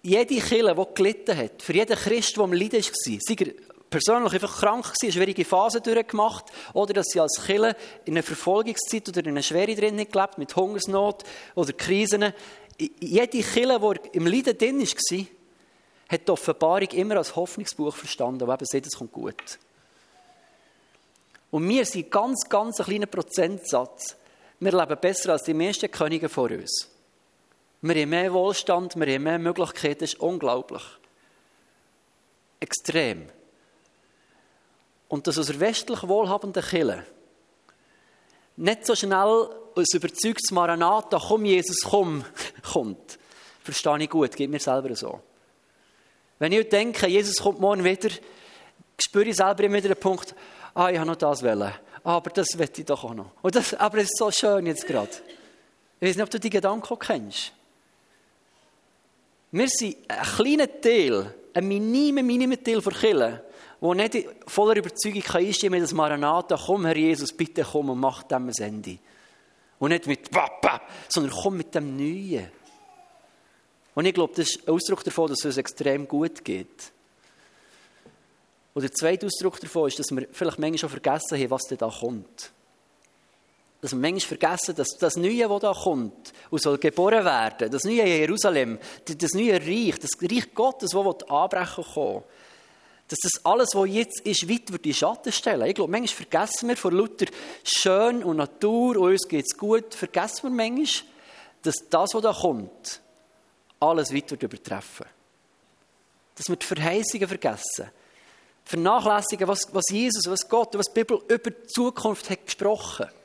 jede 0.02 0.40
Kille, 0.40 0.74
die 0.74 0.94
gelitten 0.94 1.36
hat, 1.36 1.62
für 1.62 1.74
jeden 1.74 1.96
Christ, 1.96 2.36
der 2.36 2.44
am 2.44 2.52
Leiden 2.52 2.82
war, 2.82 3.18
sei 3.20 3.36
er 3.38 3.52
persönlich 3.88 4.32
einfach 4.32 4.60
krank 4.60 4.84
war, 4.84 4.94
eine 5.00 5.12
schwierige 5.12 5.44
Phase 5.44 5.80
durchgemacht, 5.80 6.46
oder 6.72 6.94
dass 6.94 7.06
sie 7.06 7.20
als 7.20 7.40
Kille 7.44 7.76
in 8.04 8.14
einer 8.14 8.22
Verfolgungszeit 8.22 9.08
oder 9.08 9.20
in 9.20 9.28
einer 9.28 9.42
Schwere 9.42 9.74
drin 9.74 9.96
gelebt, 9.96 10.38
mit 10.38 10.56
Hungersnot 10.56 11.22
oder 11.54 11.72
Krisen, 11.72 12.32
jede 12.78 13.42
Kille, 13.42 13.78
die 13.78 14.16
im 14.16 14.26
Leiden 14.26 14.58
drin 14.58 14.80
war, 14.80 15.26
hat 16.08 16.28
die 16.28 16.32
Offenbarung 16.32 16.88
immer 16.88 17.16
als 17.16 17.36
Hoffnungsbuch 17.36 17.94
verstanden, 17.94 18.46
wo 18.46 18.52
eben 18.52 18.66
sagt, 18.66 18.86
es 18.86 18.96
kommt 18.96 19.12
gut. 19.12 19.58
Und 21.50 21.68
wir 21.68 21.84
sind 21.84 22.10
ganz, 22.10 22.48
ganz 22.48 22.80
ein 22.80 22.86
kleiner 22.86 23.06
Prozentsatz. 23.06 24.16
Wir 24.58 24.72
leben 24.72 24.98
besser 25.00 25.32
als 25.32 25.42
die 25.42 25.54
meisten 25.54 25.90
Könige 25.90 26.28
vor 26.28 26.50
uns. 26.50 26.91
Wir 27.82 28.02
haben 28.02 28.10
mehr 28.10 28.32
Wohlstand, 28.32 28.94
wir 28.94 29.12
haben 29.12 29.24
mehr 29.24 29.38
Möglichkeiten, 29.40 30.00
das 30.00 30.12
ist 30.12 30.20
unglaublich. 30.20 30.82
Extrem. 32.60 33.28
Und 35.08 35.26
dass 35.26 35.36
aus 35.36 35.58
westlich 35.58 36.06
wohlhabenden 36.06 36.62
Kirche 36.62 37.04
nicht 38.56 38.86
so 38.86 38.94
schnell 38.94 39.48
ein 39.76 39.84
überzeugtes 39.94 40.52
Maranatha, 40.52 41.18
komm 41.18 41.44
Jesus, 41.44 41.80
komm, 41.82 42.24
kommt. 42.72 43.18
Verstehe 43.64 43.98
ich 43.98 44.10
gut, 44.10 44.36
geht 44.36 44.50
mir 44.50 44.60
selber 44.60 44.94
so. 44.94 45.20
Wenn 46.38 46.52
ich 46.52 46.68
denke, 46.68 47.08
Jesus 47.08 47.42
kommt 47.42 47.60
morgen 47.60 47.82
wieder, 47.82 48.10
spüre 49.00 49.24
ich 49.24 49.36
selber 49.36 49.64
immer 49.64 49.78
wieder 49.78 49.94
den 49.94 50.00
Punkt, 50.00 50.36
ah, 50.74 50.88
ich 50.88 50.98
habe 50.98 51.06
noch 51.08 51.16
das 51.16 51.42
wollen. 51.42 51.72
Aber 52.04 52.30
das 52.30 52.56
will 52.56 52.68
ich 52.76 52.84
doch 52.84 53.02
auch 53.02 53.14
noch. 53.14 53.32
Und 53.42 53.56
das, 53.56 53.74
aber 53.74 53.98
es 53.98 54.04
ist 54.04 54.18
so 54.18 54.30
schön 54.30 54.66
jetzt 54.66 54.86
gerade. 54.86 55.10
Ich 56.00 56.08
weiß 56.08 56.16
nicht, 56.16 56.24
ob 56.24 56.30
du 56.30 56.38
die 56.38 56.50
Gedanken 56.50 56.98
kennst. 56.98 57.52
Wir 59.52 59.68
sind 59.68 59.96
ein 60.08 60.22
kleiner 60.22 60.80
Teil, 60.80 61.34
ein 61.52 61.68
minimer, 61.68 62.22
minimer 62.22 62.62
Teil 62.62 62.80
von 62.80 62.94
Kirche, 62.94 63.44
der 63.82 63.94
nicht 63.94 64.26
voller 64.46 64.76
Überzeugung 64.76 65.22
einstimmen 65.22 65.74
kann, 65.74 65.82
das 65.82 65.92
Maranatha, 65.92 66.56
komm 66.56 66.86
Herr 66.86 66.96
Jesus, 66.96 67.34
bitte 67.34 67.62
komm 67.62 67.90
und 67.90 68.00
mach 68.00 68.22
dem 68.22 68.48
ein 68.48 68.54
Ende. 68.58 68.98
Und 69.78 69.90
nicht 69.90 70.06
mit 70.06 70.30
Papa, 70.30 70.80
sondern 71.06 71.34
komm 71.34 71.58
mit 71.58 71.74
dem 71.74 71.96
Neuen. 71.96 72.50
Und 73.94 74.06
ich 74.06 74.14
glaube, 74.14 74.32
das 74.34 74.48
ist 74.48 74.66
ein 74.66 74.72
Ausdruck 74.72 75.04
davon, 75.04 75.28
dass 75.28 75.40
es 75.40 75.44
uns 75.44 75.56
extrem 75.58 76.08
gut 76.08 76.42
geht. 76.42 76.90
Und 78.72 78.82
der 78.82 78.92
zweite 78.92 79.26
Ausdruck 79.26 79.60
davon 79.60 79.88
ist, 79.88 79.98
dass 79.98 80.10
wir 80.12 80.28
vielleicht 80.32 80.60
manchmal 80.60 80.78
schon 80.78 80.88
vergessen 80.88 81.38
haben, 81.38 81.50
was 81.50 81.64
denn 81.64 81.76
da 81.76 81.90
kommt. 81.90 82.52
Dass 83.82 83.90
wir 83.90 83.98
manchmal 83.98 84.38
vergessen, 84.38 84.76
dass 84.76 84.96
das 84.96 85.16
Neue, 85.16 85.48
das 85.48 85.60
da 85.60 85.72
kommt 85.72 86.32
und 86.50 86.62
soll 86.62 86.78
geboren 86.78 87.24
werden, 87.24 87.68
das 87.68 87.82
neue 87.82 88.06
Jerusalem, 88.06 88.78
das 89.04 89.32
neue 89.32 89.60
Reich, 89.60 89.98
das 89.98 90.10
Reich 90.22 90.54
Gottes, 90.54 90.92
das 90.92 91.28
anbrechen 91.28 91.84
kommt, 91.92 92.24
dass 93.08 93.18
das 93.18 93.44
alles, 93.44 93.70
was 93.74 93.88
jetzt 93.88 94.20
ist, 94.20 94.48
weit 94.48 94.68
über 94.68 94.78
die 94.78 94.94
Schatten 94.94 95.32
stellen. 95.32 95.66
Ich 95.66 95.74
glaube, 95.74 95.90
manchmal 95.90 96.28
vergessen 96.28 96.68
wir 96.68 96.76
vor 96.76 96.92
lauter 96.92 97.26
Schön 97.64 98.22
und 98.22 98.36
Natur 98.36 98.98
und 98.98 99.10
uns 99.10 99.26
geht 99.26 99.46
es 99.46 99.58
gut, 99.58 99.92
vergessen 99.92 100.44
wir 100.44 100.50
manchmal, 100.50 101.10
dass 101.62 101.74
das, 101.90 102.14
was 102.14 102.22
da 102.22 102.32
kommt, 102.32 103.00
alles 103.80 104.14
weit 104.14 104.30
wird 104.30 104.44
übertreffen. 104.44 105.06
Dass 106.36 106.48
wir 106.48 106.54
die 106.54 106.66
Verheißungen 106.66 107.26
vergessen. 107.26 107.90
Vernachlässigen, 108.64 109.48
was, 109.48 109.66
was 109.72 109.90
Jesus, 109.90 110.22
was 110.28 110.48
Gott, 110.48 110.78
was 110.78 110.86
die 110.86 111.00
Bibel 111.00 111.20
über 111.26 111.50
die 111.50 111.66
Zukunft 111.66 112.30
hat 112.30 112.44
gesprochen 112.46 113.06
hat. 113.06 113.21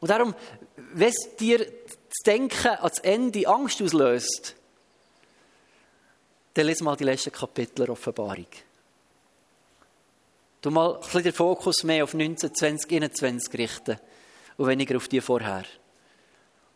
Und 0.00 0.10
darum, 0.10 0.34
wenn 0.76 1.12
dir 1.38 1.58
das 1.58 2.18
Denken 2.24 2.68
ans 2.68 2.98
Ende 3.00 3.46
Angst 3.46 3.82
auslöst, 3.82 4.56
dann 6.54 6.66
lese 6.66 6.82
mal 6.82 6.96
die 6.96 7.04
letzten 7.04 7.32
Kapitel 7.32 7.84
der 7.84 7.90
Offenbarung. 7.90 8.46
Du 10.62 10.70
mal 10.70 10.94
ein 10.94 11.00
bisschen 11.00 11.22
den 11.22 11.32
Fokus 11.32 11.84
mehr 11.84 12.04
auf 12.04 12.14
19, 12.14 12.54
20, 12.54 12.92
21 12.92 13.58
richten 13.58 13.98
und 14.56 14.66
weniger 14.66 14.96
auf 14.96 15.08
die 15.08 15.20
vorher. 15.20 15.64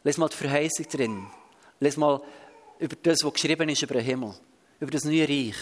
Lies 0.05 0.17
mal 0.17 0.29
die 0.29 0.37
Verheißung 0.37 0.89
drin. 0.89 1.27
Lies 1.81 1.97
mal 1.97 2.23
über 2.79 2.97
das, 3.03 3.19
was 3.23 3.33
geschrieben 3.33 3.69
ist 3.69 3.83
über 3.83 3.95
den 3.95 4.05
Himmel, 4.05 4.35
über 4.81 4.91
das 4.91 5.05
neue 5.05 5.29
Reich. 5.29 5.57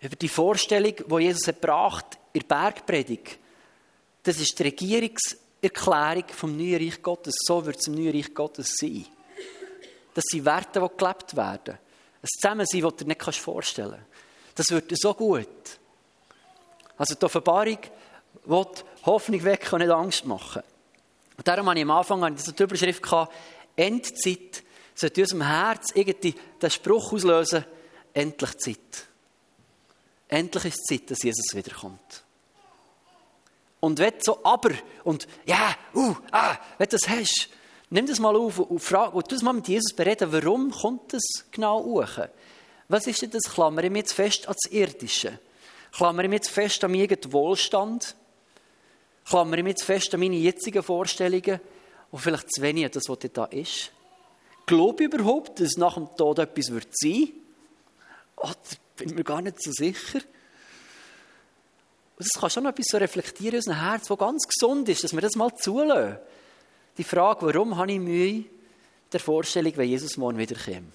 Über 0.00 0.16
die 0.16 0.28
Vorstellung, 0.28 0.94
die 0.94 1.22
Jesus 1.22 1.46
gebracht 1.46 2.18
in 2.32 2.40
der 2.40 2.46
Bergpredigt. 2.46 3.38
Das 4.22 4.38
ist 4.38 4.58
die 4.58 4.64
Regierungs- 4.64 5.36
Erklärung 5.64 6.24
vom 6.28 6.56
neuen 6.56 6.82
Reich 6.82 7.02
Gottes. 7.02 7.34
So 7.46 7.64
wird 7.64 7.78
es 7.80 7.86
im 7.86 7.94
neuen 7.94 8.12
Reich 8.12 8.34
Gottes 8.34 8.74
sein. 8.78 9.06
Das 10.14 10.24
sind 10.30 10.44
Werte, 10.44 10.80
die 10.80 10.96
gelebt 10.96 11.36
werden. 11.36 11.78
Ein 12.22 12.28
Zusammensein, 12.40 12.82
das 12.82 12.96
du 12.96 13.04
dir 13.04 13.08
nicht 13.08 13.40
vorstellen 13.40 13.90
kannst. 13.90 14.58
Das 14.58 14.70
wird 14.70 14.96
so 14.96 15.14
gut. 15.14 15.48
Also 16.96 17.14
die 17.14 17.24
Offenbarung 17.24 17.78
will 18.44 18.66
Hoffnung 19.04 19.44
wecken 19.44 19.74
und 19.74 19.80
nicht 19.80 19.90
Angst 19.90 20.24
machen. 20.24 20.62
Und 21.36 21.48
darum 21.48 21.68
habe 21.68 21.78
ich 21.78 21.84
am 21.84 21.90
Anfang 21.90 22.34
diese 22.36 22.52
Überschrift 22.62 23.02
gehabt, 23.02 23.32
Endzeit 23.76 24.62
sollte 24.94 25.20
in 25.20 25.24
unserem 25.24 25.42
Herz 25.42 25.90
irgendwie 25.94 26.34
den 26.62 26.70
Spruch 26.70 27.12
auslösen, 27.12 27.64
endlich 28.12 28.58
Zeit. 28.58 29.08
Endlich 30.28 30.66
ist 30.66 30.86
Zeit, 30.86 31.10
dass 31.10 31.22
Jesus 31.22 31.54
wiederkommt. 31.54 32.23
Und 33.84 33.98
wenn 33.98 34.14
so 34.18 34.42
aber 34.42 34.70
und 35.04 35.28
ja, 35.44 35.76
uh, 35.94 36.14
ah, 36.30 36.56
wenn 36.78 36.88
du 36.88 36.96
das 36.96 37.06
hast, 37.06 37.50
nimm 37.90 38.06
das 38.06 38.18
mal 38.18 38.34
auf 38.34 38.58
und 38.58 38.78
frag, 38.78 39.12
und 39.12 39.30
du 39.30 39.44
mal 39.44 39.52
mit 39.52 39.68
Jesus 39.68 39.92
bereden, 39.94 40.32
warum 40.32 40.70
kommt 40.70 41.12
das 41.12 41.22
genau 41.50 41.84
hoch? 41.84 42.26
Was 42.88 43.06
ist 43.06 43.20
denn 43.20 43.30
das? 43.30 43.42
Klammere 43.42 43.84
ich 43.84 43.92
mich 43.92 44.04
jetzt 44.04 44.14
fest 44.14 44.48
ans 44.48 44.64
Irdische? 44.70 45.38
Klammere 45.92 46.24
ich 46.24 46.30
mich 46.30 46.38
jetzt 46.38 46.48
fest 46.48 46.82
an 46.82 46.92
meinen 46.92 47.14
Wohlstand? 47.30 48.16
Klammere 49.26 49.58
ich 49.58 49.64
mich 49.64 49.72
jetzt 49.72 49.84
fest 49.84 50.14
an 50.14 50.20
meine 50.20 50.36
jetzigen 50.36 50.82
Vorstellungen? 50.82 51.60
Und 52.10 52.20
vielleicht 52.20 52.54
zu 52.54 52.62
wenig 52.62 52.86
an 52.86 52.90
das, 52.90 53.06
was 53.06 53.18
da 53.34 53.44
ist? 53.44 53.92
Glaube 54.64 55.04
ich 55.04 55.12
überhaupt, 55.12 55.60
dass 55.60 55.76
nach 55.76 55.96
dem 55.96 56.08
Tod 56.16 56.38
etwas 56.38 56.70
wird 56.70 56.88
sein? 56.92 57.34
Oder 58.36 58.56
bin 58.96 59.10
ich 59.10 59.14
mir 59.14 59.24
gar 59.24 59.42
nicht 59.42 59.62
so 59.62 59.72
sicher? 59.72 60.20
Und 62.16 62.26
das 62.26 62.40
kann 62.40 62.50
schon 62.50 62.66
etwas 62.66 62.86
so 62.88 62.98
reflektieren 62.98 63.54
in 63.54 63.58
unserem 63.58 63.80
Herz, 63.80 64.06
das 64.06 64.18
ganz 64.18 64.46
gesund 64.46 64.88
ist, 64.88 65.02
dass 65.02 65.12
wir 65.12 65.20
das 65.20 65.34
mal 65.34 65.54
zulassen. 65.56 66.18
Die 66.96 67.04
Frage, 67.04 67.46
warum 67.46 67.76
habe 67.76 67.92
ich 67.92 67.98
Mühe 67.98 68.44
der 69.12 69.20
Vorstellung, 69.20 69.72
wenn 69.76 69.88
Jesus 69.88 70.16
morgen 70.16 70.38
wiederkommt? 70.38 70.94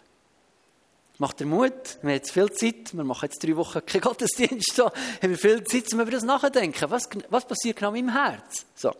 Macht 1.17 1.41
er 1.41 1.47
Mut? 1.47 1.73
Wir 2.01 2.01
haben 2.03 2.09
jetzt 2.11 2.31
viel 2.31 2.49
Zeit. 2.53 2.93
Wir 2.93 3.03
machen 3.03 3.25
jetzt 3.25 3.43
drei 3.43 3.53
Wochen 3.57 3.85
keinen 3.85 3.99
Gottesdienst. 3.99 4.79
Da 4.79 4.85
haben 4.85 5.29
wir 5.29 5.37
viel 5.37 5.61
Zeit, 5.65 5.93
um 5.93 5.99
über 5.99 6.11
das 6.11 6.23
nachzudenken. 6.23 6.89
Was, 6.89 7.09
was 7.29 7.45
passiert 7.45 7.75
genau 7.75 7.93
in 7.93 8.05
meinem 8.05 8.15
Herz? 8.15 8.65
So. 8.73 8.93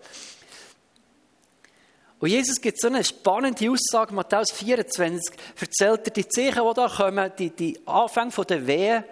Und 2.19 2.27
Jesus 2.27 2.60
gibt 2.60 2.82
so 2.82 2.88
eine 2.88 3.05
spannende 3.05 3.71
Aussage, 3.71 4.13
Matthäus 4.13 4.51
24, 4.51 5.34
erzählt 5.62 6.08
er 6.08 6.12
die 6.12 6.27
Zeichen, 6.27 6.62
die 6.67 6.73
da 6.73 6.89
kommen, 6.89 7.32
die, 7.39 7.49
die 7.51 7.79
Anfänge 7.88 8.45
der 8.45 8.67
Wehen. 8.67 9.03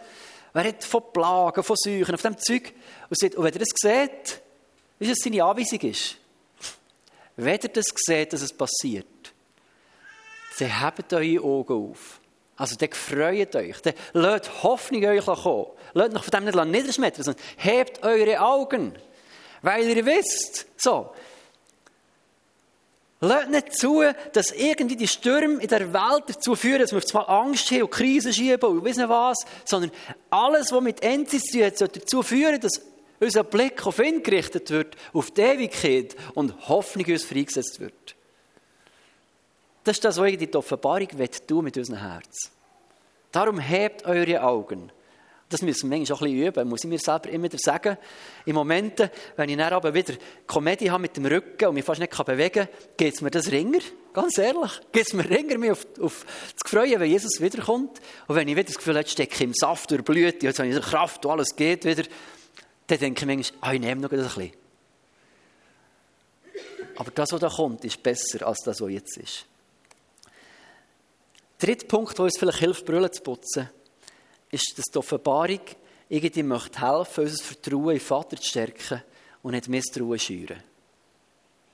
Er 0.58 0.70
hat 0.70 0.84
von 0.84 1.04
Plagen, 1.14 1.64
von 1.64 1.76
Seuchen, 1.78 2.16
auf 2.16 2.22
dem 2.24 2.36
Zeug. 2.36 2.74
Und, 3.10 3.22
wenn 3.22 3.54
ihr 3.54 3.60
das 3.60 3.70
seht, 3.76 4.42
wie 4.98 5.12
es 5.12 5.20
seine 5.20 5.44
Anweisung 5.44 5.80
ist, 5.82 6.18
wenn 7.36 7.60
ihr 7.62 7.70
das 7.70 7.86
seht, 7.96 8.34
dass 8.34 8.42
es 8.42 8.52
passiert, 8.52 9.06
dann 10.58 10.82
habt 10.82 11.14
eure 11.14 11.44
Augen 11.44 11.92
auf. 11.92 12.20
Also, 12.56 12.76
dann 12.76 12.92
freut 12.92 13.56
euch. 13.56 13.80
Dann 13.82 13.94
lasst 14.14 14.64
Hoffnung 14.64 15.06
euch 15.06 15.26
kommen. 15.26 15.68
Lasst 15.94 16.14
noch 16.14 16.24
von 16.24 16.32
dem 16.32 16.46
nicht 16.46 16.66
niederschmettern, 16.66 17.24
sondern 17.24 17.44
hebt 17.58 18.04
eure 18.04 18.42
Augen. 18.42 18.98
Weil 19.62 19.96
ihr 19.96 20.06
wisst, 20.08 20.66
so, 20.76 21.12
Lasst 23.20 23.50
nicht 23.50 23.74
zu, 23.74 24.04
dass 24.34 24.52
irgendwie 24.52 24.96
die 24.96 25.08
Stürme 25.08 25.62
in 25.62 25.68
der 25.68 25.92
Welt 25.92 26.24
dazu 26.28 26.56
führen, 26.56 26.82
dass 26.82 26.94
wir 26.94 27.02
zwar 27.02 27.28
Angst 27.30 27.72
haben 27.72 27.84
und 27.84 27.92
Krisen 27.92 28.32
schieben 28.32 28.70
und 28.70 28.84
wissen 28.84 29.10
was, 29.10 29.40
sondern 29.66 29.92
alles, 30.30 30.72
was 30.72 30.82
mit 30.82 31.02
Endzeit 31.02 31.42
zu 31.42 31.52
tun 31.52 31.64
hat, 31.66 31.78
soll 31.78 31.88
dazu 31.88 32.24
führen, 32.24 32.60
dass 32.60 32.82
unser 33.20 33.44
Blick 33.44 33.86
auf 33.88 33.98
ihn 33.98 34.22
gerichtet 34.22 34.70
wird, 34.70 34.96
auf 35.14 35.32
die 35.32 35.42
Ewigkeit 35.42 36.16
und 36.36 36.70
Hoffnung 36.70 37.08
uns 37.08 37.24
freigesetzt 37.24 37.80
wird. 37.80 38.16
Das 39.84 39.98
ist 39.98 40.06
das, 40.06 40.18
was 40.18 40.38
die 40.38 40.54
Offenbarung 40.54 41.08
tun 41.48 41.64
mit 41.64 41.78
unserem 41.78 42.00
Herz. 42.00 42.52
Darum 43.32 43.60
hebt 43.60 44.06
eure 44.06 44.44
Augen. 44.44 44.92
Das 45.50 45.62
müssen 45.62 45.90
wir 45.90 45.98
manchmal 45.98 46.18
auch 46.18 46.22
ein 46.22 46.32
bisschen 46.32 46.48
üben, 46.48 46.70
muss 46.70 46.84
ich 46.84 46.90
mir 46.90 47.00
selber 47.00 47.30
immer 47.30 47.46
wieder 47.46 47.58
sagen. 47.58 47.98
In 48.46 48.54
Momenten, 48.54 49.10
wenn 49.38 49.50
ich 49.50 49.56
dann 49.56 49.72
aber 49.72 49.94
wieder 49.94 50.14
Komödie 50.46 50.92
habe 50.92 51.02
mit 51.02 51.16
dem 51.16 51.26
Rücken 51.26 51.68
und 51.70 51.76
mich 51.76 51.86
fast 51.86 52.02
nicht 52.02 52.26
bewegen 52.26 52.66
kann, 52.66 52.68
geht 52.98 53.14
es 53.14 53.22
mir 53.22 53.32
das 53.32 53.50
ringer, 53.50 53.80
ganz 54.12 54.38
ehrlich. 54.38 54.72
Geht 54.92 55.08
es 55.08 55.14
mir 55.14 55.30
ringer, 55.30 55.58
mich 55.58 55.72
auf, 55.72 55.88
auf 56.02 56.26
das 56.52 56.70
Freuen, 56.70 57.00
wenn 57.00 57.10
Jesus 57.10 57.40
wiederkommt. 57.40 58.02
Und 58.28 58.36
wenn 58.36 58.48
ich 58.50 58.56
wieder 58.56 58.66
das 58.66 58.76
Gefühl 58.76 58.96
habe, 58.96 59.06
ich 59.06 59.12
stecke 59.12 59.42
im 59.46 59.54
Saft 59.54 59.90
durch 59.90 60.04
Blüte, 60.04 60.46
jetzt 60.46 60.60
habe 60.60 60.68
ich 60.68 60.82
Kraft 60.82 61.26
und 61.26 61.32
alles 61.32 61.56
geht 61.56 61.86
wieder, 61.86 62.04
dann 62.88 63.00
denke 63.00 63.22
ich 63.22 63.26
manchmal, 63.26 63.60
ah, 63.62 63.74
ich 63.74 63.80
nehme 63.80 64.02
noch 64.02 64.12
ein 64.12 64.20
bisschen. 64.20 64.52
Aber 66.98 67.12
das, 67.12 67.32
was 67.32 67.40
da 67.40 67.48
kommt, 67.48 67.86
ist 67.86 68.04
besser 68.04 68.46
als 68.46 68.60
das, 68.66 68.82
was 68.82 68.92
jetzt 68.92 69.18
ist. 69.18 69.46
Dritter 71.60 71.88
Punkt, 71.88 72.18
der 72.18 72.26
uns 72.26 72.38
vielleicht 72.38 72.60
hilft, 72.60 72.86
Brüllen 72.86 73.12
zu 73.14 73.22
putzen 73.22 73.70
ist, 74.52 74.74
dass 74.78 74.86
die 74.86 74.98
Offenbarung 74.98 75.62
irgendwie 76.10 76.44
möchte 76.44 76.82
helfen, 76.82 77.26
unser 77.26 77.44
Vertrauen 77.44 77.92
in 77.92 78.00
Vater 78.00 78.38
zu 78.38 78.48
stärken 78.48 79.04
und 79.42 79.52
nicht 79.52 79.68
Misstrauen 79.68 80.20
schüren. 80.20 80.64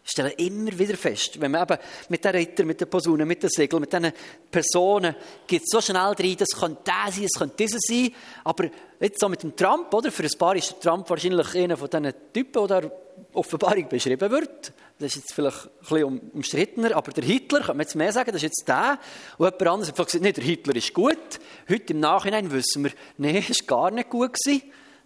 Ich 0.05 0.11
stelle 0.11 0.31
immer 0.31 0.77
wieder 0.77 0.97
fest, 0.97 1.39
wenn 1.39 1.51
man 1.51 1.63
eben 1.63 1.79
mit 2.09 2.25
den 2.25 2.35
Rittern, 2.35 2.67
mit 2.67 2.81
den 2.81 2.89
Personen, 2.89 3.25
mit 3.25 3.41
den 3.41 3.49
Segeln, 3.49 3.79
mit 3.79 3.93
diesen 3.93 4.11
Personen 4.51 5.15
geht 5.47 5.61
so 5.65 5.79
schnell 5.79 5.97
rein, 6.01 6.35
das 6.37 6.49
könnte 6.49 6.81
der 6.85 7.11
sein, 7.11 7.23
das 7.23 7.39
könnte 7.39 7.55
dieser 7.55 7.79
sein, 7.79 8.13
aber 8.43 8.69
jetzt 8.99 9.21
so 9.21 9.29
mit 9.29 9.43
dem 9.43 9.55
Trump, 9.55 9.93
oder? 9.93 10.11
Für 10.11 10.23
ein 10.23 10.37
paar 10.37 10.57
ist 10.57 10.71
der 10.71 10.79
Trump 10.81 11.09
wahrscheinlich 11.09 11.55
einer 11.55 11.77
von 11.77 11.89
diesen 11.89 12.13
Typen, 12.33 12.67
der 12.67 12.91
Offenbarung 13.31 13.87
beschrieben 13.87 14.29
wird. 14.29 14.73
Das 14.99 15.15
ist 15.15 15.23
jetzt 15.23 15.33
vielleicht 15.33 15.65
ein 15.65 15.71
bisschen 15.81 16.31
umstrittener, 16.33 16.95
aber 16.95 17.11
der 17.11 17.23
Hitler, 17.23 17.61
kann 17.61 17.77
man 17.77 17.85
jetzt 17.85 17.95
mehr 17.95 18.11
sagen, 18.13 18.31
das 18.31 18.37
ist 18.37 18.43
jetzt 18.43 18.67
der. 18.67 18.99
Und 19.37 19.45
jemand 19.45 19.67
anderes 19.67 19.87
hat 19.89 19.97
gesagt, 19.97 20.23
nee, 20.23 20.31
der 20.31 20.43
Hitler 20.43 20.75
ist 20.75 20.93
gut. 20.93 21.39
Heute 21.67 21.93
im 21.93 21.99
Nachhinein 21.99 22.51
wissen 22.51 22.83
wir, 22.83 22.91
nee, 23.17 23.35
er 23.37 23.43
war 23.43 23.65
gar 23.65 23.91
nicht 23.91 24.09
gut 24.09 24.33
gewesen. 24.33 24.63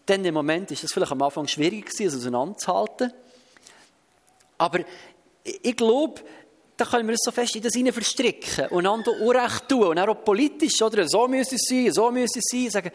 Denn 0.07 0.23
im 0.23 0.33
Moment 0.33 0.71
ist 0.71 0.83
es 0.83 0.91
vielleicht 0.91 1.11
am 1.11 1.21
Anfang 1.21 1.47
schwierig 1.47 1.85
gewesen, 1.85 2.07
es 2.07 2.15
auseinanderzuhalten. 2.15 3.11
Aber 4.57 4.79
ich 5.43 5.75
glaube, 5.75 6.21
da 6.75 6.85
können 6.85 7.07
wir 7.07 7.13
uns 7.13 7.23
so 7.23 7.31
fest 7.31 7.55
in 7.55 7.63
das 7.63 7.73
hinein 7.73 7.93
verstricken 7.93 8.67
und 8.67 8.79
einander 8.85 9.11
Unrecht 9.19 9.67
tun. 9.67 9.87
Und 9.87 9.99
auch 9.99 10.23
politisch, 10.23 10.81
oder? 10.81 11.07
So 11.07 11.27
müsste 11.27 11.55
es 11.55 11.63
sein, 11.67 11.91
so 11.91 12.11
müsste 12.11 12.39
es 12.39 12.45
sein. 12.51 12.69
Sagen, 12.69 12.91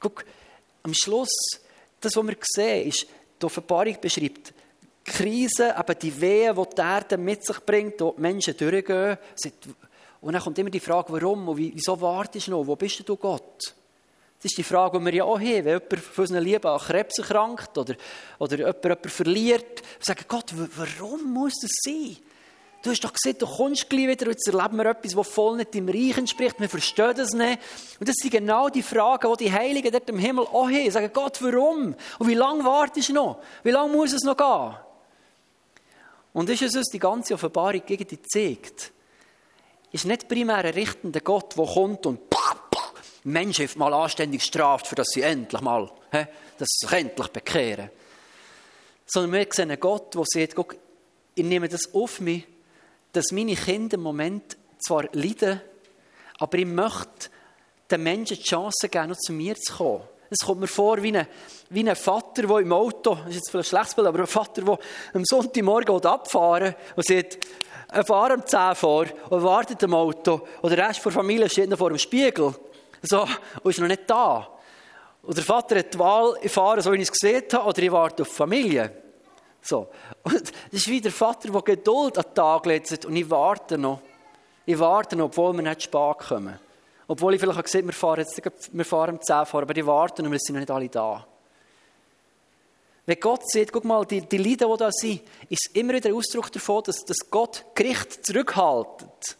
guck, 0.00 0.24
am 0.82 0.92
Schluss, 0.92 1.30
das, 2.00 2.16
was 2.16 2.26
wir 2.26 2.36
sehen, 2.42 2.88
ist, 2.88 3.06
die 3.40 3.46
Offenbarung 3.46 3.96
beschreibt 4.00 4.52
Krise, 5.04 5.76
aber 5.76 5.94
die 5.94 6.20
Wehen, 6.20 6.54
die 6.54 6.74
die 6.76 6.80
Erde 6.80 7.18
mit 7.18 7.44
sich 7.44 7.58
bringt, 7.60 8.00
wo 8.00 8.12
die 8.12 8.20
Menschen 8.20 8.56
durchgehen. 8.56 9.18
Und 10.20 10.32
dann 10.32 10.42
kommt 10.42 10.58
immer 10.58 10.70
die 10.70 10.80
Frage, 10.80 11.12
warum 11.12 11.48
und 11.48 11.56
wieso 11.56 12.00
wartest 12.00 12.46
du 12.46 12.52
noch? 12.52 12.66
Wo 12.66 12.76
bist 12.76 13.06
du, 13.08 13.16
Gott? 13.16 13.74
Das 14.42 14.50
ist 14.50 14.58
die 14.58 14.64
Frage, 14.64 14.98
die 14.98 15.04
wir 15.04 15.14
ja 15.14 15.24
auch 15.24 15.38
haben, 15.38 15.64
wenn 15.64 15.78
jemand 15.78 15.98
von 16.00 16.22
unseren 16.22 16.42
Lieben 16.42 16.66
an 16.66 16.80
Krebs 16.80 17.18
erkrankt 17.18 17.78
oder, 17.78 17.94
oder 18.38 18.58
jemand 18.58 18.84
jemanden 18.84 19.08
verliert. 19.08 19.82
Wir 19.82 20.04
sagen, 20.04 20.24
Gott, 20.26 20.52
warum 20.76 21.32
muss 21.32 21.54
das 21.60 21.70
sein? 21.84 22.16
Du 22.82 22.90
hast 22.90 23.04
doch 23.04 23.12
gesagt, 23.12 23.40
du 23.40 23.46
kommst 23.46 23.88
gleich 23.88 24.08
wieder 24.08 24.26
und 24.26 24.32
jetzt 24.32 24.48
erleben 24.48 24.76
wir 24.76 24.86
etwas, 24.86 25.14
das 25.14 25.28
voll 25.28 25.58
nicht 25.58 25.72
dem 25.72 25.88
Reich 25.88 26.18
entspricht. 26.18 26.58
Wir 26.58 26.68
verstehen 26.68 27.14
das 27.16 27.30
nicht. 27.30 27.60
Und 28.00 28.08
das 28.08 28.16
sind 28.16 28.32
genau 28.32 28.68
die 28.68 28.82
Fragen, 28.82 29.32
die 29.38 29.44
die 29.44 29.52
Heiligen 29.52 29.92
dort 29.92 30.08
im 30.08 30.18
Himmel 30.18 30.46
auch 30.46 30.68
haben. 30.68 30.90
Sagen, 30.90 31.10
Gott, 31.12 31.40
warum? 31.40 31.94
Und 32.18 32.28
wie 32.28 32.34
lange 32.34 32.64
wartest 32.64 33.10
du 33.10 33.12
noch? 33.12 33.38
Wie 33.62 33.70
lange 33.70 33.92
muss 33.92 34.12
es 34.12 34.24
noch 34.24 34.36
gehen? 34.36 34.74
Und 36.32 36.48
ist 36.48 36.62
es 36.62 36.76
uns 36.76 36.88
die 36.88 36.98
ganze 36.98 37.34
Offenbarung 37.34 37.82
gegen 37.84 38.06
die 38.06 38.22
zeigt, 38.22 38.92
ist 39.90 40.06
nicht 40.06 40.28
primär 40.28 40.58
ein 40.58 40.72
richtender 40.72 41.20
Gott, 41.20 41.56
der 41.56 41.66
kommt 41.66 42.06
und 42.06 42.20
Menschen 43.24 43.68
mal 43.76 43.92
anständig 43.92 44.42
straft, 44.42 44.86
für 44.86 44.94
dass 44.94 45.08
sie 45.08 45.22
endlich 45.22 45.60
mal, 45.60 45.90
dass 46.10 46.68
sie 46.68 46.86
sich 46.86 46.98
endlich 46.98 47.28
bekehren. 47.28 47.90
Sondern 49.06 49.32
wir 49.32 49.46
sehen 49.50 49.70
einen 49.70 49.80
Gott, 49.80 50.14
der 50.14 50.24
sagt, 50.26 50.56
guck, 50.56 50.76
ich 51.34 51.44
nehme 51.44 51.68
das 51.68 51.94
auf 51.94 52.20
mich, 52.20 52.46
dass 53.12 53.30
meine 53.30 53.54
Kinder 53.54 53.94
im 53.94 54.02
Moment 54.02 54.56
zwar 54.78 55.04
leiden, 55.12 55.60
aber 56.38 56.58
ich 56.58 56.66
möchte 56.66 57.30
den 57.90 58.02
Menschen 58.02 58.36
die 58.36 58.42
Chance 58.42 58.88
geben, 58.88 59.10
noch 59.10 59.18
zu 59.18 59.32
mir 59.32 59.54
zu 59.54 59.74
kommen. 59.74 60.02
Es 60.32 60.46
kommt 60.46 60.60
mir 60.60 60.66
vor 60.66 61.02
wie 61.02 61.16
ein, 61.16 61.26
wie 61.68 61.88
ein 61.88 61.94
Vater, 61.94 62.42
der 62.42 62.58
im 62.58 62.72
Auto, 62.72 63.16
das 63.16 63.28
ist 63.28 63.34
jetzt 63.34 63.50
vielleicht 63.50 63.68
ein 63.68 63.76
schlechtes 63.76 63.94
Bild, 63.94 64.06
aber 64.06 64.20
ein 64.20 64.26
Vater, 64.26 64.62
der 64.62 64.78
am 65.12 65.24
Sonntagmorgen 65.24 66.06
abfahren 66.06 66.74
und 66.96 67.06
sieht, 67.06 67.46
ein 67.88 68.04
Fahrer 68.06 68.34
um 68.34 68.46
10 68.46 68.74
vor 68.74 69.04
und 69.28 69.42
wartet 69.42 69.82
im 69.82 69.92
Auto 69.92 70.40
und 70.62 70.70
der 70.70 70.88
Rest 70.88 71.04
der 71.04 71.12
Familie 71.12 71.50
steht 71.50 71.68
noch 71.68 71.76
vor 71.76 71.90
dem 71.90 71.98
Spiegel 71.98 72.54
so, 73.02 73.28
und 73.62 73.70
ist 73.70 73.80
noch 73.80 73.88
nicht 73.88 74.08
da. 74.08 74.48
Und 75.22 75.36
der 75.36 75.44
Vater 75.44 75.78
hat 75.78 75.92
die 75.92 75.98
Wahl, 75.98 76.36
ich 76.40 76.50
fahre, 76.50 76.80
so 76.80 76.92
wie 76.92 76.96
ich 76.96 77.02
es 77.02 77.12
gesehen 77.12 77.44
habe, 77.52 77.68
oder 77.68 77.82
ich 77.82 77.92
warte 77.92 78.22
auf 78.22 78.28
die 78.28 78.34
Familie. 78.34 78.90
So. 79.60 79.88
Und 80.22 80.34
das 80.34 80.52
ist 80.70 80.88
wie 80.88 81.00
der 81.00 81.12
Vater, 81.12 81.50
der 81.50 81.62
Geduld 81.62 82.16
an 82.16 82.24
den 82.24 82.34
Tag 82.34 82.66
legt 82.66 83.04
und 83.04 83.14
ich 83.14 83.28
warte 83.28 83.76
noch. 83.76 84.00
Ich 84.64 84.78
warte 84.78 85.16
noch, 85.16 85.26
obwohl 85.26 85.52
wir 85.54 85.62
nicht 85.62 85.82
spät 85.82 86.18
kommen. 86.18 86.58
Obwohl 87.08 87.34
ich 87.34 87.40
vielleicht 87.40 87.58
auch 87.58 87.64
gesehen 87.64 87.86
wir 87.86 87.92
fahren 87.92 88.20
jetzt, 88.20 88.40
wir 88.72 88.84
fahren 88.84 89.16
um 89.16 89.22
10 89.22 89.46
vor, 89.46 89.62
aber 89.62 89.76
ich 89.76 89.86
warte 89.86 90.22
noch, 90.22 90.30
wir 90.30 90.38
sind 90.38 90.54
noch 90.54 90.60
nicht 90.60 90.70
alle 90.70 90.88
da. 90.88 91.26
Wenn 93.04 93.18
Gott 93.18 93.50
sieht, 93.50 93.72
guck 93.72 93.84
mal, 93.84 94.04
die, 94.06 94.20
die 94.20 94.36
Leiden, 94.36 94.70
die 94.70 94.76
da 94.78 94.92
sind, 94.92 95.22
ist 95.48 95.70
immer 95.74 95.94
wieder 95.94 96.08
ein 96.08 96.14
Ausdruck 96.14 96.52
davon, 96.52 96.84
dass, 96.84 97.04
dass 97.04 97.18
Gott 97.30 97.64
Gericht 97.74 98.24
zurückhaltet. 98.24 99.36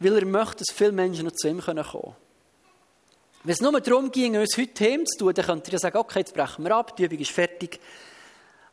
Weil 0.00 0.18
er 0.18 0.26
möchte, 0.26 0.64
dass 0.64 0.74
viele 0.74 0.92
Menschen 0.92 1.24
noch 1.24 1.32
zu 1.32 1.48
ihm 1.48 1.60
kommen 1.60 1.84
können. 1.84 2.16
Wenn 3.44 3.52
es 3.52 3.60
nur 3.60 3.80
darum 3.80 4.10
ging, 4.10 4.36
uns 4.36 4.58
heute 4.58 4.84
heim 4.84 5.06
zu 5.06 5.18
tun, 5.18 5.32
dann 5.32 5.46
könnte 5.46 5.70
er 5.70 5.78
sagen, 5.78 5.98
okay, 5.98 6.18
jetzt 6.18 6.34
brechen 6.34 6.64
wir 6.64 6.74
ab, 6.74 6.96
die 6.96 7.04
Übung 7.04 7.20
ist 7.20 7.30
fertig. 7.30 7.78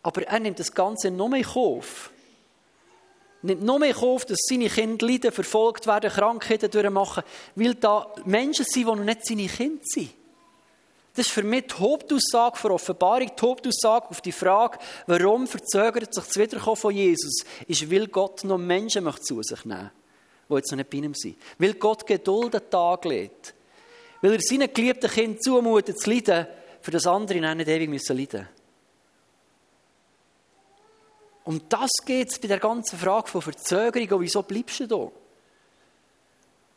Aber 0.02 0.24
er 0.24 0.40
nimmt 0.40 0.60
das 0.60 0.74
Ganze 0.74 1.12
mehr 1.12 1.38
in 1.38 1.44
Kauf. 1.44 2.12
Nimmt 3.44 3.64
noch 3.64 3.78
mehr 3.78 3.90
in 3.90 3.96
Kauf, 3.96 4.26
dass 4.26 4.40
seine 4.50 4.70
Kinder 4.70 5.06
leiden, 5.06 5.32
verfolgt 5.32 5.86
werden, 5.86 6.10
Krankheiten 6.10 6.72
durchmachen, 6.72 7.24
weil 7.56 7.76
da 7.76 8.14
Menschen 8.26 8.66
sind, 8.66 8.88
die 8.88 8.96
noch 8.96 8.96
nicht 8.96 9.26
seine 9.26 9.48
Kinder 9.48 9.82
sind. 9.84 10.14
Das 11.16 11.28
ist 11.28 11.34
für 11.34 11.44
mich 11.44 11.68
die 11.68 11.76
Hauptaussage 11.76 12.58
für 12.58 12.72
Offenbarung, 12.72 13.30
die 13.40 13.46
Hauptaussage 13.46 14.10
auf 14.10 14.22
die 14.22 14.32
Frage, 14.32 14.80
warum 15.06 15.46
verzögert 15.46 16.14
sich 16.14 16.24
das 16.24 16.38
Wiederkommen 16.38 16.78
von 16.78 16.96
Jesus, 16.96 17.44
ist, 17.68 17.92
weil 17.92 18.08
Gott 18.08 18.44
noch 18.46 18.58
Menschen 18.58 19.04
möchte 19.04 19.22
zu 19.22 19.44
sich 19.44 19.64
nehmen 19.66 19.92
die 20.50 20.56
jetzt 20.56 20.72
noch 20.72 20.78
nicht 20.78 20.90
bei 20.90 20.98
ihm 20.98 21.14
sind. 21.14 21.38
Weil 21.58 21.74
Gott 21.74 22.06
Geduld 22.06 22.56
an 22.56 22.70
Tag 22.70 23.06
legt. 23.06 23.54
Weil 24.22 24.34
er 24.34 24.42
seinen 24.42 24.72
geliebten 24.74 25.10
Kind 25.10 25.44
zumutet 25.44 26.00
zu 26.00 26.10
leiden, 26.10 26.48
für 26.82 26.92
das 26.92 27.08
andere 27.08 27.56
nicht 27.56 27.68
ewig 27.68 27.90
müssen 27.90 28.18
leiden 28.18 28.48
Um 31.44 31.62
das 31.68 31.92
geht 32.06 32.30
es 32.32 32.40
bei 32.40 32.48
der 32.48 32.60
ganzen 32.60 32.98
Frage 32.98 33.28
von 33.28 33.42
Verzögerung 33.42 34.10
und 34.10 34.22
wieso 34.22 34.44
bleibst 34.44 34.80
du 34.80 34.88
da? 34.88 35.12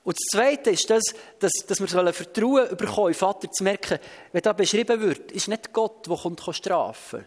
Und 0.07 0.17
das 0.17 0.27
Zweite 0.31 0.71
ist 0.71 0.89
das, 0.89 1.03
dass, 1.41 1.53
dass 1.67 1.81
wir 1.81 2.13
Vertrauen 2.13 2.77
bekommen, 2.77 3.15
Vater 3.15 3.51
zu 3.51 3.65
merken, 3.65 3.99
wenn 4.33 4.43
da 4.43 4.53
beschrieben 4.53 5.01
wird, 5.01 5.33
ist 5.33 5.49
nicht 5.49 5.73
Gott, 5.73 6.07
der 6.07 6.17
kommt 6.17 6.43
strafen 6.53 7.25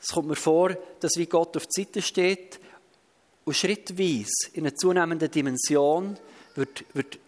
Es 0.00 0.08
kommt 0.08 0.28
mir 0.28 0.36
vor, 0.36 0.76
dass 0.98 1.16
wie 1.16 1.26
Gott 1.26 1.56
auf 1.56 1.66
die 1.66 1.82
Seite 1.82 2.02
steht 2.02 2.58
und 3.44 3.54
schrittweise 3.54 4.50
in 4.54 4.66
einer 4.66 4.74
zunehmenden 4.74 5.30
Dimension 5.30 6.18
wird, 6.56 6.84
wird 6.92 7.18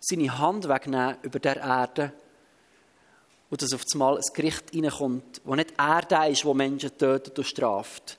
seine 0.00 0.38
Hand 0.38 0.68
wegnehmen 0.68 1.16
über 1.22 1.40
der 1.40 1.56
Erde 1.56 2.12
und 3.54 3.62
dass 3.62 3.72
auf 3.72 3.84
einmal 3.92 4.16
ein 4.16 4.34
Gericht 4.34 4.64
reinkommt, 4.74 5.40
wo 5.44 5.54
nicht 5.54 5.74
er 5.78 6.02
der 6.02 6.28
ist, 6.28 6.44
wo 6.44 6.54
Menschen 6.54 6.90
tötet 6.98 7.38
und 7.38 7.44
straft, 7.44 8.18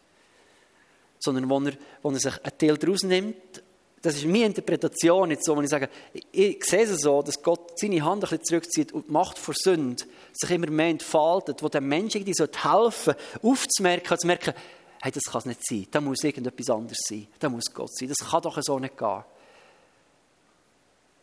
sondern 1.20 1.50
wo 1.50 1.60
er, 1.60 1.74
wo 2.02 2.10
er 2.10 2.20
sich 2.20 2.42
einen 2.42 2.58
Teil 2.58 2.78
daraus 2.78 3.04
nimmt. 3.04 3.62
Das 4.02 4.16
ist 4.16 4.24
meine 4.24 4.46
Interpretation 4.46 5.32
jetzt 5.32 5.44
so, 5.44 5.58
wenn 5.58 5.66
ich 5.66 5.70
sage, 5.70 5.90
ich, 6.14 6.26
ich 6.32 6.64
sehe 6.64 6.84
es 6.84 7.02
so, 7.02 7.22
dass 7.22 7.44
Gott 7.44 7.78
seine 7.78 8.02
Hand 8.02 8.24
ein 8.24 8.30
bisschen 8.30 8.46
zurückzieht 8.46 8.94
und 8.94 9.10
die 9.10 9.12
Macht 9.12 9.38
vor 9.38 9.54
Sünde 9.58 10.06
sich 10.32 10.52
immer 10.52 10.70
mehr 10.70 10.88
entfaltet, 10.88 11.62
wo 11.62 11.68
dem 11.68 11.86
Menschen 11.86 12.22
irgendwie 12.22 12.60
helfen 12.64 13.16
aufzumerken, 13.44 14.18
zu 14.18 14.28
merken, 14.28 14.54
hey, 15.02 15.12
das 15.12 15.24
kann 15.24 15.40
es 15.40 15.46
nicht 15.48 15.68
sein. 15.68 15.86
Da 15.92 16.00
muss 16.00 16.24
irgendetwas 16.24 16.70
anderes 16.70 17.00
sein. 17.10 17.28
Da 17.40 17.50
muss 17.50 17.66
Gott 17.74 17.94
sein. 17.94 18.08
Das 18.08 18.26
kann 18.26 18.42
doch 18.42 18.58
so 18.62 18.80
nicht 18.80 18.98
gehen. 18.98 19.24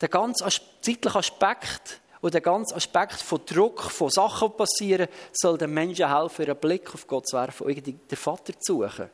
Der 0.02 0.08
ganze 0.10 0.44
zeitliche 0.82 1.18
Aspekt 1.18 2.01
und 2.22 2.32
der 2.32 2.40
ganze 2.40 2.76
Aspekt 2.76 3.20
von 3.20 3.40
Druck, 3.44 3.82
von 3.82 4.08
Sachen, 4.08 4.52
passieren, 4.52 5.08
soll 5.32 5.58
den 5.58 5.74
Menschen 5.74 6.08
helfen, 6.08 6.46
einen 6.46 6.56
Blick 6.56 6.94
auf 6.94 7.06
Gott 7.06 7.26
zu 7.26 7.36
werfen 7.36 7.66
und 7.66 7.86
den 7.86 8.16
Vater 8.16 8.54
zu 8.60 8.78
suchen. 8.78 9.10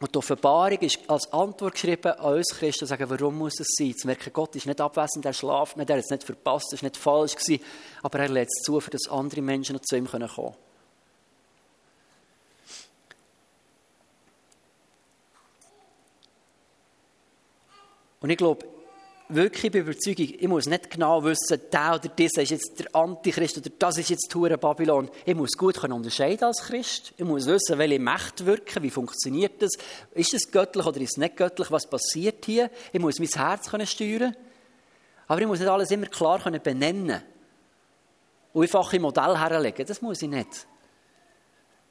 Und 0.00 0.12
die 0.12 0.18
Offenbarung 0.18 0.78
ist 0.80 0.98
als 1.08 1.32
Antwort 1.32 1.74
geschrieben 1.74 2.12
an 2.12 2.34
uns 2.34 2.48
Christen, 2.48 2.86
sagen, 2.86 3.08
warum 3.08 3.38
muss 3.38 3.60
es 3.60 3.68
sein? 3.78 3.94
Zu 3.94 4.08
merken, 4.08 4.32
Gott 4.32 4.56
ist 4.56 4.66
nicht 4.66 4.80
abwesend, 4.80 5.24
er 5.24 5.32
schlaft 5.32 5.76
nicht, 5.76 5.88
er 5.88 5.96
hat 5.96 6.04
es 6.04 6.10
nicht 6.10 6.24
verpasst, 6.24 6.72
es 6.72 6.82
war 6.82 6.88
nicht 6.88 6.96
falsch, 6.96 7.36
gewesen, 7.36 7.64
aber 8.02 8.18
er 8.18 8.28
lädt 8.28 8.48
es 8.48 8.64
zu, 8.64 8.80
für 8.80 8.90
dass 8.90 9.08
andere 9.08 9.42
Menschen 9.42 9.76
noch 9.76 9.82
zu 9.82 9.96
ihm 9.96 10.08
kommen 10.08 10.28
können. 10.28 10.54
Und 18.20 18.30
ich 18.30 18.36
glaube, 18.36 18.73
wirklich 19.28 19.72
bei 19.72 19.78
Überzeugung, 19.78 20.28
ich 20.38 20.48
muss 20.48 20.66
nicht 20.66 20.90
genau 20.90 21.24
wissen, 21.24 21.60
der 21.72 21.94
oder 21.94 22.08
dieser 22.08 22.42
ist 22.42 22.50
jetzt 22.50 22.78
der 22.78 22.94
Antichrist 22.94 23.56
oder 23.58 23.70
das 23.78 23.98
ist 23.98 24.10
jetzt 24.10 24.34
Hure 24.34 24.58
Babylon. 24.58 25.10
Ich 25.24 25.34
muss 25.34 25.52
gut 25.52 25.76
können 25.80 25.94
unterscheiden 25.94 26.44
als 26.44 26.62
Christ. 26.62 27.14
Ich 27.16 27.24
muss 27.24 27.46
wissen, 27.46 27.78
welche 27.78 27.98
Mächte 27.98 28.46
wirken, 28.46 28.82
wie 28.82 28.90
funktioniert 28.90 29.62
das. 29.62 29.72
Ist 30.12 30.34
es 30.34 30.50
göttlich 30.50 30.84
oder 30.86 31.00
ist 31.00 31.12
es 31.12 31.16
nicht 31.16 31.36
göttlich? 31.36 31.70
Was 31.70 31.88
passiert 31.88 32.44
hier? 32.44 32.70
Ich 32.92 33.00
muss 33.00 33.18
mein 33.18 33.28
Herz 33.28 33.70
können 33.70 33.86
steuern. 33.86 34.36
Aber 35.26 35.40
ich 35.40 35.46
muss 35.46 35.58
nicht 35.58 35.68
alles 35.68 35.90
immer 35.90 36.06
klar 36.06 36.38
können 36.40 36.60
benennen 36.62 37.22
und 38.52 38.62
einfach 38.62 38.92
im 38.92 39.02
Modell 39.02 39.38
herlegen. 39.38 39.86
Das 39.86 40.02
muss 40.02 40.22
ich 40.22 40.28
nicht. 40.28 40.66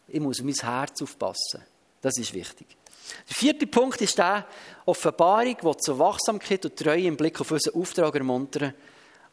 Ich 0.08 0.20
muss 0.20 0.42
mein 0.42 0.54
Herz 0.54 1.02
aufpassen. 1.02 1.64
Das 2.02 2.18
ist 2.18 2.34
wichtig. 2.34 2.68
Der 3.30 3.36
vierte 3.36 3.68
Punkt 3.68 4.02
ist 4.02 4.18
der 4.18 4.48
Offenbarung, 4.86 5.58
die 5.62 5.78
zur 5.78 6.00
Wachsamkeit 6.00 6.66
und 6.66 6.78
Treue 6.78 7.08
im 7.08 7.18
Blick 7.18 7.40
auf 7.42 7.52
unseren 7.52 7.82
Auftrag 7.82 8.16
ermuntern 8.16 8.74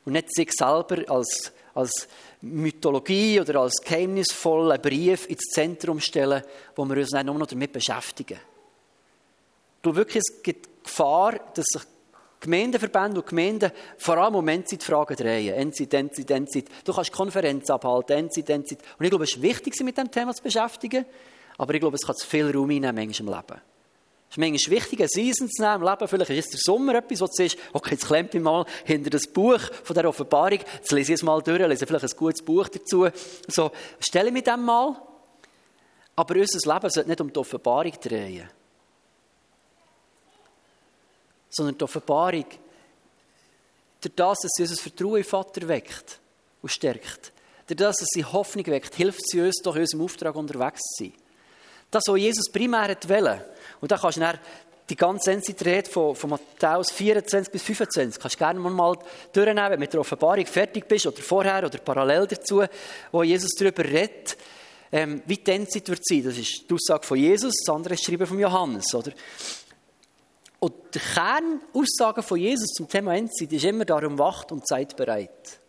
und 0.04 0.12
nicht 0.12 0.34
sich 0.34 0.52
selber 0.52 1.02
als, 1.08 1.52
als 1.74 2.08
Mythologie 2.40 3.40
oder 3.40 3.60
als 3.60 3.76
geheimnisvollen 3.84 4.80
Brief 4.80 5.28
ins 5.28 5.44
Zentrum 5.52 6.00
stellen, 6.00 6.42
wo 6.74 6.84
wir 6.84 6.96
uns 6.96 7.10
dann 7.10 7.26
nur 7.26 7.36
noch 7.36 7.46
damit 7.46 7.72
beschäftigen. 7.72 8.38
Glaube 9.82 9.98
wirklich, 9.98 10.22
es 10.28 10.42
gibt 10.42 10.84
Gefahr, 10.84 11.38
dass 11.54 11.66
sich 11.66 11.82
Gemeindeverbände 12.40 13.20
und 13.20 13.28
Gemeinden 13.28 13.70
vor 13.98 14.16
allem 14.16 14.34
um 14.34 14.48
Endzeitfragen 14.48 15.16
drehen. 15.16 15.54
Endzeit, 15.54 15.92
Endzeit, 15.92 16.30
Endzeit. 16.30 16.64
Du 16.84 16.92
kannst 16.92 17.12
Konferenzen 17.12 17.72
abhalten, 17.72 18.16
Endzeit, 18.16 18.48
Endzeit. 18.48 18.78
Und 18.98 19.04
ich 19.04 19.10
glaube, 19.10 19.24
es 19.24 19.36
ist 19.36 19.42
wichtig, 19.42 19.74
sich 19.74 19.84
mit 19.84 19.96
diesem 19.96 20.10
Thema 20.10 20.34
zu 20.34 20.42
beschäftigen. 20.42 21.04
Aber 21.60 21.74
ich 21.74 21.80
glaube, 21.80 21.96
es 21.96 22.06
kann 22.06 22.16
zu 22.16 22.26
viel 22.26 22.50
Raum 22.50 22.70
einnehmen, 22.70 22.94
manchmal 22.94 23.34
im 23.34 23.34
Leben. 23.34 23.60
Es 24.30 24.36
ist 24.36 24.38
manchmal 24.38 24.76
wichtig, 24.78 25.00
eine 25.00 25.08
Season 25.08 25.50
zu 25.50 25.60
nehmen 25.60 25.82
im 25.82 25.88
Leben. 25.88 26.08
Vielleicht 26.08 26.30
ist 26.30 26.52
der 26.54 26.60
Sommer 26.62 26.94
etwas, 26.94 27.20
wo 27.20 27.26
du 27.26 27.32
siehst, 27.34 27.58
okay, 27.74 27.90
jetzt 27.90 28.06
klemmt 28.06 28.32
mich 28.32 28.42
mal 28.42 28.64
hinter 28.86 29.10
das 29.10 29.26
Buch 29.26 29.60
von 29.84 29.94
der 29.94 30.08
Offenbarung, 30.08 30.60
jetzt 30.72 30.90
lese 30.90 31.12
ich 31.12 31.18
es 31.18 31.22
mal 31.22 31.42
durch, 31.42 31.60
lese 31.60 31.86
vielleicht 31.86 32.06
ein 32.06 32.16
gutes 32.16 32.40
Buch 32.40 32.66
dazu. 32.66 33.08
So, 33.46 33.72
stelle 33.98 34.32
mich 34.32 34.44
dem 34.44 34.64
mal. 34.64 34.96
Aber 36.16 36.34
unser 36.34 36.74
Leben 36.74 36.90
sollte 36.90 37.08
nicht 37.10 37.20
um 37.20 37.30
die 37.30 37.38
Offenbarung 37.38 37.92
drehen. 38.00 38.48
Sondern 41.50 41.76
die 41.76 41.84
Offenbarung, 41.84 42.46
durch 44.00 44.14
das, 44.16 44.38
dass 44.38 44.52
sie 44.56 44.62
unser 44.62 44.76
Vertrauen 44.76 45.18
in 45.18 45.24
Vater 45.24 45.68
weckt 45.68 46.20
und 46.62 46.70
stärkt, 46.70 47.32
durch 47.66 47.76
das, 47.76 47.98
dass 47.98 48.08
sie 48.14 48.24
Hoffnung 48.24 48.66
weckt, 48.68 48.94
hilft 48.94 49.28
sie 49.28 49.42
uns, 49.42 49.60
durch 49.62 49.76
unseren 49.76 50.00
Auftrag 50.00 50.34
unterwegs 50.34 50.80
zu 50.96 51.04
sein. 51.04 51.12
Das, 51.90 52.04
was 52.06 52.18
Jesus 52.18 52.50
primär 52.50 52.88
wollte. 52.88 53.44
Und 53.80 53.90
da 53.90 53.98
kannst 53.98 54.18
du 54.18 54.38
die 54.90 54.96
ganze 54.96 55.32
Endzeit 55.32 55.88
von, 55.88 56.14
von 56.14 56.30
Matthäus 56.30 56.90
24 56.90 57.52
bis 57.52 57.62
25, 57.62 58.20
kannst 58.20 58.38
gerne 58.38 58.58
mal 58.58 58.98
durchnehmen, 59.32 59.70
wenn 59.70 59.72
du 59.72 59.78
mit 59.78 59.92
der 59.92 60.00
Offenbarung 60.00 60.46
fertig 60.46 60.86
bist, 60.88 61.06
oder 61.06 61.22
vorher, 61.22 61.64
oder 61.64 61.78
parallel 61.78 62.26
dazu, 62.26 62.62
wo 63.12 63.22
Jesus 63.22 63.52
darüber 63.56 63.84
redet, 63.84 64.36
ähm, 64.92 65.22
wie 65.26 65.36
die 65.36 65.50
Endzeit 65.50 65.88
wird 65.88 66.04
sein. 66.04 66.24
Das 66.24 66.36
ist 66.36 66.64
die 66.68 66.74
Aussage 66.74 67.06
von 67.06 67.16
Jesus, 67.16 67.54
das 67.64 67.74
andere 67.74 67.94
ist 67.94 68.04
Schreiben 68.04 68.26
von 68.26 68.38
Johannes, 68.38 68.92
oder? 68.92 69.12
Und 70.58 70.74
die 70.92 70.98
Kernaussage 70.98 72.22
von 72.22 72.38
Jesus 72.38 72.72
zum 72.72 72.88
Thema 72.88 73.14
Endzeit 73.14 73.52
ist 73.52 73.64
immer 73.64 73.84
darum, 73.84 74.18
wacht 74.18 74.52
und 74.52 74.66
seid 74.66 74.96
bereit. 74.96 75.60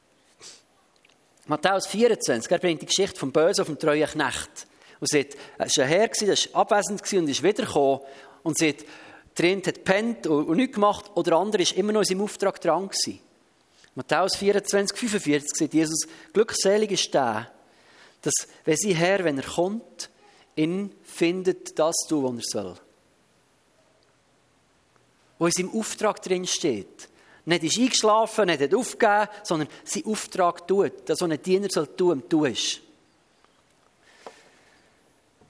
Matthäus 1.46 1.88
24, 1.88 2.52
er 2.52 2.60
bringt 2.60 2.82
die 2.82 2.88
Geschichte 2.88 3.20
vom 3.20 3.32
Bösen 3.32 3.62
auf 3.62 3.68
dem 3.68 3.80
treuen 3.80 4.08
Knecht. 4.08 4.68
Und 5.02 5.10
sagt, 5.10 5.36
es 5.58 5.78
war 5.78 5.84
ein 5.84 5.90
Herr, 5.90 6.08
der 6.08 6.28
war 6.30 6.62
abwesend 6.62 7.14
und 7.14 7.28
ist 7.28 7.44
wiedergekommen. 7.44 8.00
Und 8.44 8.58
sagt, 8.58 8.86
der 9.38 9.50
eine 9.50 9.58
hat 9.58 9.76
gepennt 9.76 10.28
und 10.28 10.56
nichts 10.56 10.76
gemacht, 10.76 11.12
oder 11.16 11.32
der 11.32 11.40
andere 11.40 11.64
war 11.64 11.78
immer 11.78 11.92
noch 11.92 12.02
in 12.02 12.06
seinem 12.08 12.22
Auftrag 12.22 12.62
dran. 12.62 12.88
Gewesen. 12.88 13.20
Matthäus 13.96 14.36
24, 14.38 14.98
45 14.98 15.50
sagt 15.54 15.74
Jesus, 15.74 16.08
glückselig 16.32 16.92
ist 16.92 17.14
der, 17.14 17.52
dass, 18.22 18.34
wenn 18.64 18.78
sein 18.78 18.96
Herr, 18.96 19.24
wenn 19.24 19.38
er 19.38 19.44
kommt, 19.44 20.10
ihn 20.56 20.94
findet, 21.04 21.78
das 21.78 21.96
tun, 22.08 22.38
was 22.38 22.54
er 22.54 22.64
soll. 22.64 22.76
Wo 25.40 25.48
in 25.48 25.52
seinem 25.52 25.72
Auftrag 25.72 26.22
drin 26.22 26.46
steht. 26.46 27.10
Nicht 27.46 27.64
ist 27.64 27.80
eingeschlafen, 27.80 28.46
nicht 28.46 28.62
hat 28.62 28.76
aufgegeben, 28.76 29.28
sondern 29.44 29.68
sein 29.84 30.06
Auftrag 30.06 30.68
tut. 30.68 31.10
Das, 31.10 31.20
was 31.20 31.30
ein 31.30 31.42
Diener 31.42 31.68
soll 31.70 31.88
tun, 31.88 32.30
tust. 32.30 32.82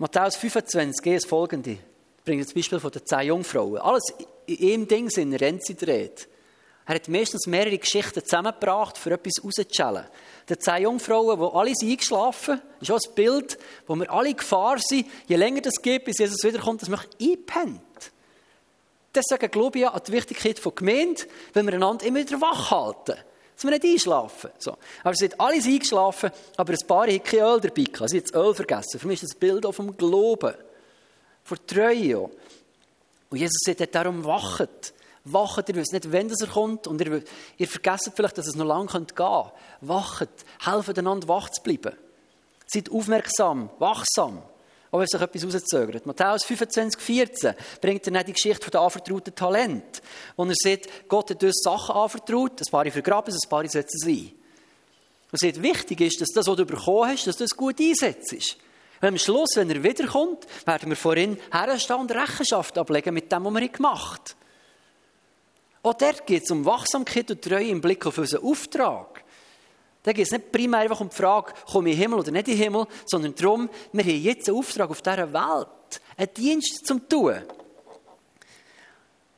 Matthäus 0.01 0.35
25, 0.35 1.13
das 1.13 1.25
folgende. 1.25 1.73
Ich 1.73 2.23
bringe 2.25 2.43
das 2.43 2.55
Beispiel 2.55 2.79
von 2.79 2.89
den 2.89 3.05
zehn 3.05 3.27
Jungfrauen. 3.27 3.77
Alles 3.77 4.11
in 4.47 4.73
einem 4.73 4.87
Ding 4.87 5.11
sind 5.11 5.31
dreht. 5.79 6.27
Er 6.87 6.95
hat 6.95 7.07
meistens 7.07 7.45
mehrere 7.45 7.77
Geschichten 7.77 8.23
zusammengebracht, 8.23 8.97
für 8.97 9.11
etwas 9.11 9.33
rauszuschälen. 9.43 10.05
Die 10.49 10.57
zehn 10.57 10.81
Jungfrauen, 10.81 11.39
die 11.39 11.55
alle 11.55 11.75
sind 11.75 11.91
eingeschlafen 11.91 12.59
ist 12.79 12.89
auch 12.89 12.97
ein 12.97 13.13
Bild, 13.13 13.59
wo 13.85 13.95
wir 13.95 14.11
alle 14.11 14.33
Gefahr 14.33 14.79
sind, 14.79 15.05
je 15.27 15.35
länger 15.35 15.61
das 15.61 15.79
geht, 15.79 16.03
bis 16.03 16.17
Jesus 16.17 16.43
wiederkommt, 16.43 16.81
dass 16.81 16.89
man 16.89 17.01
einpennt. 17.21 18.11
Deswegen 19.13 19.51
glaube 19.51 19.77
ich 19.77 19.87
an 19.87 20.01
die 20.07 20.13
Wichtigkeit 20.13 20.57
von 20.57 20.73
Gemeinde, 20.73 21.21
wenn 21.53 21.67
wir 21.67 21.75
einander 21.75 22.07
immer 22.07 22.21
wieder 22.21 22.41
wach 22.41 22.71
halten. 22.71 23.19
Dass 23.61 23.69
wir 23.69 23.77
nicht 23.77 23.93
einschlafen. 23.93 24.49
So. 24.57 24.75
Aber 25.03 25.13
sie 25.13 25.25
sind 25.27 25.39
alle 25.39 25.63
eingeschlafen, 25.63 26.31
aber 26.57 26.73
ein 26.73 26.87
paar 26.87 27.05
haben 27.05 27.23
kein 27.23 27.41
Öl 27.41 27.61
dabei. 27.61 28.07
Sie 28.07 28.17
haben 28.17 28.23
das 28.23 28.33
Öl 28.33 28.55
vergessen. 28.55 28.99
Für 28.99 29.07
mich 29.07 29.21
ist 29.21 29.33
das 29.33 29.39
Bild 29.39 29.67
auch 29.67 29.71
vom 29.71 29.95
Glauben. 29.95 30.55
Von 31.43 31.57
Treue. 31.67 32.17
Und 33.29 33.37
Jesus 33.37 33.59
sagt 33.63 33.93
darum, 33.93 34.25
wachet. 34.25 34.93
Wachet, 35.25 35.69
ihr 35.69 35.75
wisst 35.75 35.93
nicht, 35.93 36.11
wann 36.11 36.31
er 36.31 36.47
kommt 36.47 36.87
und 36.87 36.99
ihr, 37.01 37.21
ihr 37.57 37.67
vergesst 37.67 38.11
vielleicht, 38.15 38.39
dass 38.39 38.47
es 38.47 38.55
noch 38.55 38.65
lange 38.65 38.87
gehen 38.87 39.05
könnte. 39.05 39.51
Wachet, 39.81 40.29
helft 40.65 40.97
einander 40.97 41.27
wach 41.27 41.51
zu 41.51 41.61
bleiben. 41.61 41.95
Seid 42.65 42.89
aufmerksam, 42.89 43.69
wachsam, 43.77 44.41
auch 44.91 44.99
wenn 44.99 45.07
sich 45.07 45.21
etwas 45.21 45.45
rauszögert. 45.45 46.05
Matthäus 46.05 46.43
25, 46.43 47.01
14 47.01 47.53
bringt 47.79 48.07
er 48.07 48.13
dann 48.13 48.25
die 48.25 48.33
Geschichte 48.33 48.63
von 48.63 48.71
den 48.71 48.81
anvertrauten 48.81 49.33
Talent, 49.33 50.01
wo 50.35 50.43
er 50.43 50.53
sagt, 50.55 51.07
Gott 51.07 51.29
hat 51.29 51.43
uns 51.43 51.61
Sachen 51.63 51.95
anvertraut, 51.95 52.59
ein 52.59 52.71
paar 52.71 52.85
vergraben, 52.91 53.33
ein 53.33 53.49
paar 53.49 53.67
setzen 53.67 53.99
sie 53.99 54.35
Und 55.31 55.39
sagt, 55.39 55.63
wichtig 55.63 56.01
ist, 56.01 56.21
dass 56.21 56.29
das, 56.29 56.47
was 56.47 56.57
du 56.57 56.65
bekommen 56.65 57.09
hast, 57.09 57.25
dass 57.25 57.37
du 57.37 57.45
es 57.45 57.55
gut 57.55 57.79
einsetzt. 57.79 58.57
Und 59.01 59.07
am 59.07 59.17
Schluss, 59.17 59.55
wenn 59.55 59.69
er 59.69 59.81
wiederkommt, 59.81 60.45
werden 60.65 60.89
wir 60.89 60.97
vor 60.97 61.15
ihm 61.15 61.37
herstehen 61.51 61.95
und 61.95 62.11
Rechenschaft 62.11 62.77
ablegen 62.77 63.13
mit 63.13 63.31
dem, 63.31 63.45
was 63.45 63.53
wir 63.53 63.69
gemacht 63.69 64.35
haben. 64.35 64.41
Auch 65.83 65.93
dort 65.95 66.27
geht 66.27 66.43
es 66.43 66.51
um 66.51 66.65
Wachsamkeit 66.65 67.31
und 67.31 67.41
Treue 67.41 67.69
im 67.69 67.81
Blick 67.81 68.05
auf 68.05 68.17
unseren 68.17 68.43
Auftrag. 68.43 69.20
Da 70.03 70.13
geht 70.13 70.25
es 70.25 70.31
nicht 70.31 70.51
primär 70.51 70.79
einfach 70.79 70.99
um 70.99 71.09
die 71.09 71.15
Frage, 71.15 71.53
komme 71.71 71.89
ich 71.89 71.95
in 71.95 71.99
den 71.99 72.01
Himmel 72.01 72.19
oder 72.19 72.31
nicht 72.31 72.47
in 72.47 72.55
den 72.55 72.63
Himmel, 72.63 72.87
sondern 73.05 73.35
darum, 73.35 73.69
wir 73.91 74.03
haben 74.03 74.21
jetzt 74.21 74.49
einen 74.49 74.57
Auftrag 74.57 74.89
auf 74.89 75.01
dieser 75.01 75.31
Welt, 75.31 76.01
einen 76.17 76.33
Dienst 76.33 76.85
zum 76.85 77.07
tun. 77.07 77.41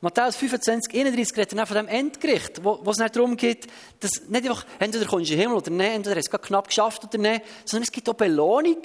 Matthäus 0.00 0.36
25, 0.36 0.94
31 0.94 1.36
redet 1.36 1.58
dann 1.58 1.66
von 1.66 1.76
dem 1.76 1.88
Endgericht, 1.88 2.62
wo, 2.62 2.78
wo 2.82 2.90
es 2.90 2.98
nicht 2.98 3.16
darum 3.16 3.38
geht, 3.38 3.66
dass 4.00 4.28
nicht 4.28 4.44
einfach, 4.44 4.66
entweder 4.78 5.06
kommst 5.06 5.30
du 5.30 5.32
in 5.32 5.38
den 5.38 5.48
Himmel 5.48 5.56
oder 5.56 5.70
nicht, 5.70 5.94
entweder 5.94 6.16
hast 6.16 6.30
du 6.30 6.36
es 6.36 6.42
knapp 6.42 6.68
geschafft 6.68 7.04
oder 7.04 7.18
nicht, 7.18 7.42
sondern 7.64 7.84
es 7.84 7.92
gibt 7.92 8.08
auch 8.10 8.14
Belohnung 8.14 8.82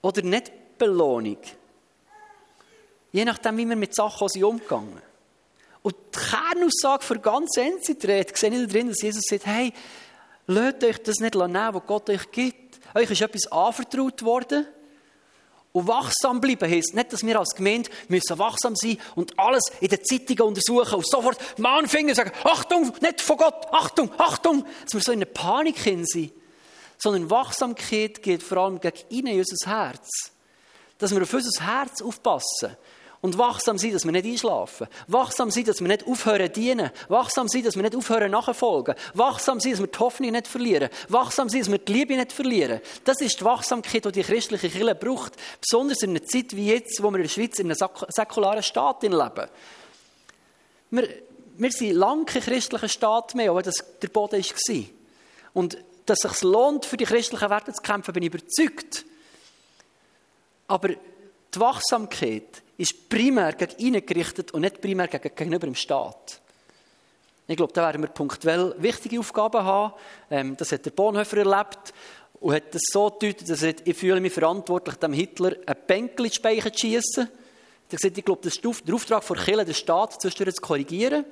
oder 0.00 0.22
nicht 0.22 0.50
Belohnung. 0.76 1.38
Je 3.12 3.24
nachdem, 3.24 3.56
wie 3.58 3.68
wir 3.68 3.76
mit 3.76 3.94
Sachen 3.94 4.44
umgegangen. 4.44 5.00
Und 5.82 5.94
die 6.14 6.18
Kernaussage 6.18 7.04
für 7.04 7.20
ganz 7.20 7.56
Endzeit 7.56 8.02
sehe 8.02 8.50
ich 8.50 8.66
da 8.66 8.66
drin, 8.66 8.88
dass 8.88 9.02
Jesus 9.02 9.22
sagt, 9.28 9.46
hey, 9.46 9.72
lasst 10.46 10.84
euch 10.84 11.02
das 11.02 11.20
nicht 11.20 11.34
nehmen, 11.34 11.74
was 11.74 11.86
Gott 11.86 12.10
euch 12.10 12.30
gibt. 12.30 12.80
Euch 12.94 13.10
ist 13.10 13.22
etwas 13.22 13.50
anvertraut 13.50 14.22
worden. 14.22 14.66
Und 15.72 15.88
wachsam 15.88 16.40
bleiben 16.40 16.70
heisst 16.70 16.94
nicht, 16.94 17.12
dass 17.12 17.24
wir 17.24 17.38
als 17.38 17.54
Gemeinde 17.54 17.88
müssen 18.08 18.38
wachsam 18.38 18.76
sein 18.76 18.98
und 19.14 19.38
alles 19.38 19.64
in 19.80 19.88
den 19.88 20.04
Zeitungen 20.04 20.48
untersuchen 20.48 20.96
und 20.96 21.08
sofort 21.08 21.58
Mann 21.58 21.88
Finger 21.88 22.14
sagen, 22.14 22.30
Achtung, 22.44 22.92
nicht 23.00 23.22
von 23.22 23.38
Gott, 23.38 23.66
Achtung, 23.72 24.10
Achtung, 24.18 24.66
dass 24.84 24.92
wir 24.92 25.00
so 25.00 25.12
in 25.12 25.20
einer 25.20 25.30
Panik 25.30 25.78
hin 25.78 26.04
sind. 26.04 26.32
Sondern 26.98 27.30
Wachsamkeit 27.30 28.22
geht 28.22 28.42
vor 28.42 28.58
allem 28.58 28.80
gegen 28.80 28.98
in 29.08 29.38
unser 29.38 29.70
Herz. 29.70 30.08
Dass 30.98 31.14
wir 31.14 31.22
auf 31.22 31.32
unser 31.32 31.66
Herz 31.66 32.02
aufpassen. 32.02 32.76
Und 33.22 33.38
wachsam 33.38 33.78
sein, 33.78 33.92
dass 33.92 34.04
wir 34.04 34.10
nicht 34.10 34.26
einschlafen. 34.26 34.88
Wachsam 35.06 35.52
sein, 35.52 35.64
dass 35.64 35.80
wir 35.80 35.86
nicht 35.86 36.04
aufhören 36.08 36.52
dienen. 36.52 36.90
Wachsam 37.08 37.46
sein, 37.46 37.62
dass 37.62 37.76
wir 37.76 37.82
nicht 37.84 37.94
aufhören 37.94 38.32
nachfolgen. 38.32 38.96
Wachsam 39.14 39.60
sein, 39.60 39.70
dass 39.72 39.80
wir 39.80 39.86
die 39.86 39.98
Hoffnung 40.00 40.32
nicht 40.32 40.48
verlieren. 40.48 40.90
Wachsam 41.08 41.48
sein, 41.48 41.60
dass 41.60 41.70
wir 41.70 41.78
die 41.78 41.92
Liebe 41.92 42.16
nicht 42.16 42.32
verlieren. 42.32 42.80
Das 43.04 43.20
ist 43.20 43.38
die 43.38 43.44
Wachsamkeit, 43.44 44.04
die 44.04 44.10
die 44.10 44.22
christliche 44.24 44.68
Kirche 44.68 44.96
braucht. 44.96 45.34
Besonders 45.60 46.02
in 46.02 46.10
einer 46.10 46.24
Zeit 46.24 46.56
wie 46.56 46.66
jetzt, 46.66 47.00
wo 47.00 47.10
wir 47.10 47.18
in 47.18 47.22
der 47.22 47.28
Schweiz 47.28 47.60
in 47.60 47.70
einem 47.70 47.88
säkularen 48.08 48.62
Staat 48.64 49.04
leben. 49.04 49.48
Wir, 50.90 51.08
wir 51.58 51.70
sind 51.70 51.94
lange 51.94 52.24
kein 52.24 52.42
christlicher 52.42 52.88
Staat 52.88 53.36
mehr, 53.36 53.52
aber 53.52 53.62
das 53.62 53.84
der 54.02 54.08
Boden 54.08 54.42
war. 54.42 54.84
Und 55.54 55.78
dass 56.06 56.24
es 56.24 56.32
sich 56.32 56.42
lohnt, 56.42 56.86
für 56.86 56.96
die 56.96 57.04
christlichen 57.04 57.48
Werte 57.48 57.72
zu 57.72 57.82
kämpfen, 57.82 58.14
bin 58.14 58.24
ich 58.24 58.34
überzeugt. 58.34 59.04
Aber 60.66 60.88
die 61.54 61.60
Wachsamkeit 61.60 62.62
ist 62.76 63.08
primär 63.08 63.52
gegen 63.52 63.78
ihn 63.78 64.06
gerichtet 64.06 64.52
und 64.52 64.62
nicht 64.62 64.80
primär 64.80 65.08
gegenüber 65.08 65.66
dem 65.66 65.74
Staat. 65.74 66.40
Ich 67.46 67.56
glaube, 67.56 67.72
da 67.72 67.82
werden 67.82 68.02
wir 68.02 68.08
punktuell 68.08 68.74
wichtige 68.78 69.18
Aufgaben 69.20 69.62
haben. 69.62 69.94
Ähm, 70.30 70.56
das 70.56 70.72
hat 70.72 70.86
der 70.86 70.90
Bonhoeffer 70.90 71.38
erlebt 71.38 71.92
und 72.40 72.54
hat 72.54 72.74
das 72.74 72.82
so 72.90 73.10
gedeutet, 73.10 73.50
dass 73.50 73.62
er, 73.62 73.74
ich 73.84 73.96
fühle 73.96 74.20
mich 74.20 74.32
verantwortlich, 74.32 74.96
dem 74.96 75.12
Hitler 75.12 75.56
ein 75.66 75.76
Bänkel 75.86 76.26
ins 76.26 76.36
Speichen 76.36 76.72
zu 76.72 76.80
schießen. 76.80 77.28
Er 77.90 77.96
gesagt, 77.96 78.16
ich 78.16 78.24
glaube, 78.24 78.40
das 78.42 78.54
ist 78.54 78.64
der 78.64 78.94
Auftrag 78.94 79.22
von 79.22 79.36
Kirche, 79.36 79.64
den 79.66 79.74
Staat 79.74 80.22
zu 80.22 80.30
korrigieren. 80.62 81.26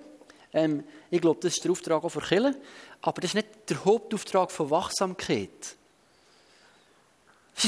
Ähm, 0.52 0.84
ich 1.10 1.20
glaube, 1.20 1.40
das 1.40 1.54
ist 1.54 1.64
der 1.64 1.70
Auftrag 1.70 2.04
auch 2.04 2.10
von 2.10 2.22
Kirche. 2.22 2.54
Aber 3.00 3.20
das 3.20 3.30
ist 3.30 3.34
nicht 3.36 3.48
der 3.68 3.84
Hauptauftrag 3.84 4.50
von 4.50 4.70
Wachsamkeit. 4.70 5.76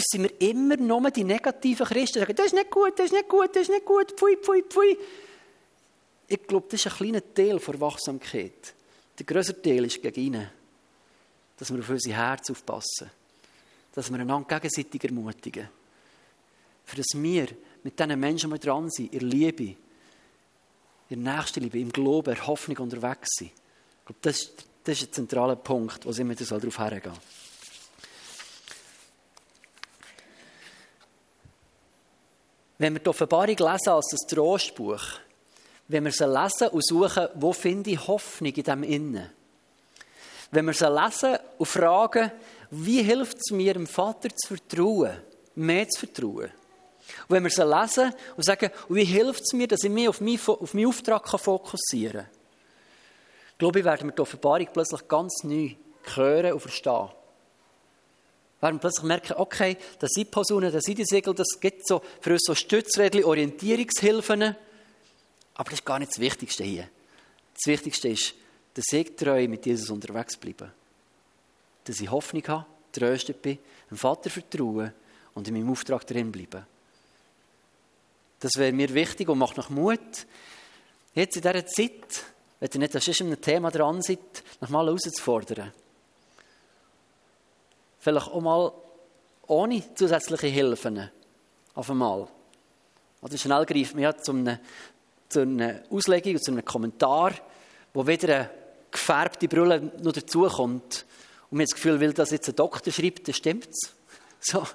Sind 0.00 0.22
wir 0.22 0.40
immer 0.48 0.76
nur 0.76 1.10
die 1.10 1.24
negativen 1.24 1.86
Christen, 1.86 2.14
die 2.14 2.20
sagen, 2.20 2.34
das 2.34 2.46
ist 2.46 2.54
nicht 2.54 2.70
gut, 2.70 2.98
das 2.98 3.06
ist 3.06 3.12
nicht 3.12 3.28
gut, 3.28 3.54
das 3.54 3.62
ist 3.62 3.70
nicht 3.70 3.84
gut, 3.84 4.12
pfui, 4.12 4.36
pfui, 4.36 4.62
pfui. 4.62 4.98
Ich 6.28 6.46
glaube, 6.46 6.66
das 6.70 6.80
ist 6.80 6.92
ein 6.92 6.96
kleiner 6.96 7.34
Teil 7.34 7.58
der 7.58 7.80
Wachsamkeit. 7.80 8.74
Der 9.18 9.26
größere 9.26 9.60
Teil 9.60 9.84
ist 9.84 10.00
gegen 10.00 10.20
ihn. 10.20 10.48
Dass 11.58 11.70
wir 11.70 11.80
auf 11.80 11.90
unser 11.90 12.10
Herz 12.10 12.50
aufpassen. 12.50 13.10
Dass 13.92 14.10
wir 14.10 14.18
einander 14.18 14.58
gegenseitig 14.58 15.04
ermutigen. 15.04 15.68
Für 16.86 16.96
das 16.96 17.08
wir 17.14 17.48
mit 17.82 17.98
diesen 17.98 18.18
Menschen, 18.18 18.50
die 18.50 18.58
dran 18.58 18.90
sind, 18.90 19.12
in 19.12 19.28
Liebe, 19.28 19.76
in 21.10 21.22
Nächstenliebe, 21.22 21.78
im 21.78 21.92
Glauben, 21.92 22.34
in 22.34 22.46
Hoffnung 22.46 22.78
unterwegs 22.78 23.28
sind. 23.36 23.50
Ich 23.50 24.06
glaube, 24.06 24.20
das, 24.22 24.52
das 24.84 25.02
ist 25.02 25.10
ein 25.10 25.12
zentraler 25.12 25.56
Punkt, 25.56 26.06
wo 26.06 26.10
immer 26.10 26.34
darauf 26.34 26.78
hergehen 26.78 27.14
soll. 27.14 27.41
Wenn 32.82 32.94
wir 32.94 33.00
die 33.00 33.10
Offenbarung 33.10 33.56
lesen 33.56 33.90
als 33.90 34.08
das 34.10 34.26
Trostbuch, 34.28 35.02
wenn 35.86 36.04
wir 36.04 36.10
sie 36.10 36.26
lesen 36.26 36.66
und 36.66 36.84
suchen, 36.84 37.28
wo 37.34 37.52
finde 37.52 37.90
ich 37.90 38.08
Hoffnung 38.08 38.52
in 38.52 38.64
dem 38.64 38.82
Innen? 38.82 39.30
Wenn 40.50 40.64
wir 40.64 40.72
sie 40.72 40.88
lesen 40.88 41.38
und 41.58 41.66
fragen, 41.66 42.32
wie 42.72 43.00
hilft 43.00 43.36
es 43.36 43.52
mir, 43.52 43.74
dem 43.74 43.86
Vater 43.86 44.30
zu 44.34 44.56
vertrauen, 44.56 45.16
mehr 45.54 45.88
zu 45.90 46.00
vertrauen? 46.00 46.50
Und 47.28 47.36
wenn 47.36 47.44
wir 47.44 47.50
sie 47.50 47.62
lesen 47.62 48.12
und 48.36 48.44
sagen, 48.44 48.72
wie 48.88 49.04
hilft 49.04 49.42
es 49.42 49.52
mir, 49.52 49.68
dass 49.68 49.84
ich 49.84 49.90
mich 49.90 50.08
auf 50.08 50.20
meinen, 50.20 50.40
auf 50.44 50.74
meinen 50.74 50.88
Auftrag 50.88 51.28
fokussieren 51.38 52.22
kann, 52.22 52.30
glaube 53.58 53.78
ich, 53.78 53.84
werden 53.84 54.08
wir 54.08 54.12
die 54.12 54.22
Offenbarung 54.22 54.66
plötzlich 54.72 55.06
ganz 55.06 55.44
neu 55.44 55.76
hören 56.16 56.54
und 56.54 56.60
verstehen 56.60 57.10
werden 58.62 58.78
plötzlich 58.78 59.04
merken, 59.04 59.34
okay, 59.36 59.76
das 59.98 60.10
sind 60.12 60.30
Personen, 60.30 60.72
das 60.72 60.84
sind 60.84 60.98
die 60.98 61.04
Segel, 61.04 61.34
das 61.34 61.58
gibt 61.60 61.86
so 61.86 62.00
für 62.20 62.32
uns 62.32 62.44
so 62.46 62.54
Stützrädchen, 62.54 63.24
Orientierungshilfen. 63.24 64.42
Aber 65.54 65.70
das 65.70 65.80
ist 65.80 65.84
gar 65.84 65.98
nicht 65.98 66.12
das 66.12 66.20
Wichtigste 66.20 66.64
hier. 66.64 66.88
Das 67.54 67.66
Wichtigste 67.66 68.08
ist, 68.08 68.34
dass 68.74 68.84
ich 68.92 69.16
treu 69.16 69.46
mit 69.48 69.66
Jesus 69.66 69.90
unterwegs 69.90 70.36
bleibe. 70.36 70.70
Dass 71.84 72.00
ich 72.00 72.10
Hoffnung 72.10 72.46
habe, 72.46 72.66
tröstet 72.92 73.42
bin, 73.42 73.58
dem 73.90 73.98
Vater 73.98 74.30
vertraue 74.30 74.92
und 75.34 75.48
in 75.48 75.54
meinem 75.54 75.70
Auftrag 75.70 76.06
drin 76.06 76.30
bleibe. 76.30 76.64
Das 78.38 78.52
wäre 78.56 78.72
mir 78.72 78.92
wichtig 78.94 79.28
und 79.28 79.38
macht 79.38 79.56
noch 79.56 79.70
Mut, 79.70 80.26
jetzt 81.14 81.36
in 81.36 81.42
dieser 81.42 81.66
Zeit, 81.66 82.24
wenn 82.60 82.70
ihr 82.74 82.78
nicht 82.80 82.96
an 82.96 83.26
einem 83.26 83.40
Thema 83.40 83.70
dran 83.70 84.02
seid, 84.02 84.42
nochmal 84.60 84.86
herauszufordern. 84.86 85.72
Vielleicht 88.02 88.32
auch 88.32 88.40
mal 88.40 88.72
ohne 89.46 89.80
zusätzliche 89.94 90.48
Hilfen. 90.48 91.08
Auf 91.72 91.88
einmal. 91.88 92.26
Oder 93.20 93.38
schnell 93.38 93.64
greift 93.64 93.94
man 93.94 94.02
ja 94.02 94.16
zu 94.16 94.32
einer, 94.32 94.58
zu 95.28 95.42
einer 95.42 95.84
Auslegung, 95.88 96.36
zu 96.42 96.50
einem 96.50 96.64
Kommentar, 96.64 97.32
wo 97.94 98.04
wieder 98.04 98.34
eine 98.34 98.50
gefärbte 98.90 99.46
Brille 99.46 99.92
noch 100.02 100.10
dazukommt. 100.10 101.06
Und 101.48 101.58
man 101.58 101.60
hat 101.60 101.70
das 101.70 101.74
Gefühl, 101.76 102.00
weil 102.00 102.12
das 102.12 102.32
jetzt 102.32 102.48
ein 102.48 102.56
Doktor 102.56 102.92
schreibt, 102.92 103.28
dann 103.28 103.34
stimmt 103.34 103.68
es. 103.68 103.94
So. 104.40 104.66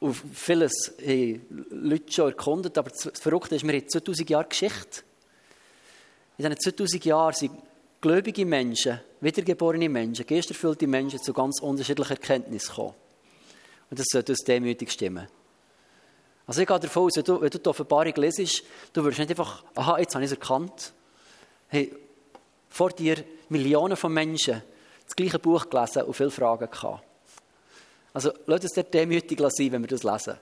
Und 0.00 0.16
vieles 0.34 0.92
haben 0.98 1.66
Leute 1.70 2.12
schon 2.12 2.30
erkundet, 2.30 2.76
aber 2.76 2.90
das 2.90 3.08
Verrückte 3.20 3.54
ist, 3.54 3.64
wir 3.64 3.72
haben 3.72 3.88
2000 3.88 4.28
Jahre 4.28 4.48
Geschichte. 4.48 5.02
In 6.38 6.44
diesen 6.44 6.58
2000 6.58 7.04
Jahren 7.04 7.34
sind 7.34 7.52
gläubige 8.00 8.44
Menschen, 8.44 8.98
wiedergeborene 9.22 9.88
Menschen, 9.88 10.26
geisterfüllte 10.26 10.86
Menschen 10.86 11.22
zu 11.22 11.32
ganz 11.32 11.60
unterschiedlichen 11.60 12.12
Erkenntnissen 12.12 12.68
gekommen. 12.68 12.94
Und 13.88 13.98
das 13.98 14.06
sollte 14.10 14.32
uns 14.32 14.40
demütig 14.40 14.90
stimmen. 14.90 15.28
Also 16.46 16.60
ich 16.60 16.66
gehe 16.66 16.80
davon 16.80 17.04
aus, 17.04 17.16
wenn 17.16 17.24
du, 17.24 17.40
wenn 17.40 17.50
du 17.50 17.58
die 17.58 17.68
Offenbarung 17.68 18.14
lesest, 18.16 18.64
du 18.92 19.04
wirst 19.04 19.18
nicht 19.18 19.30
einfach, 19.30 19.64
aha, 19.74 19.98
jetzt 19.98 20.14
habe 20.14 20.24
ich 20.24 20.30
es 20.30 20.36
erkannt. 20.36 20.92
Hey, 21.68 21.94
vor 22.68 22.90
dir 22.90 23.24
Millionen 23.48 23.96
von 23.96 24.12
Menschen 24.12 24.62
das 25.04 25.14
gleiche 25.14 25.38
Buch 25.38 25.68
gelesen 25.70 26.02
und 26.02 26.14
viele 26.14 26.30
Fragen 26.30 26.68
gehabt. 26.68 27.04
Also 28.12 28.32
lass 28.46 28.62
uns 28.62 28.72
dort 28.72 28.92
demütig 28.92 29.38
sein, 29.38 29.72
wenn 29.72 29.82
wir 29.82 29.88
das 29.88 30.02
lesen. 30.02 30.38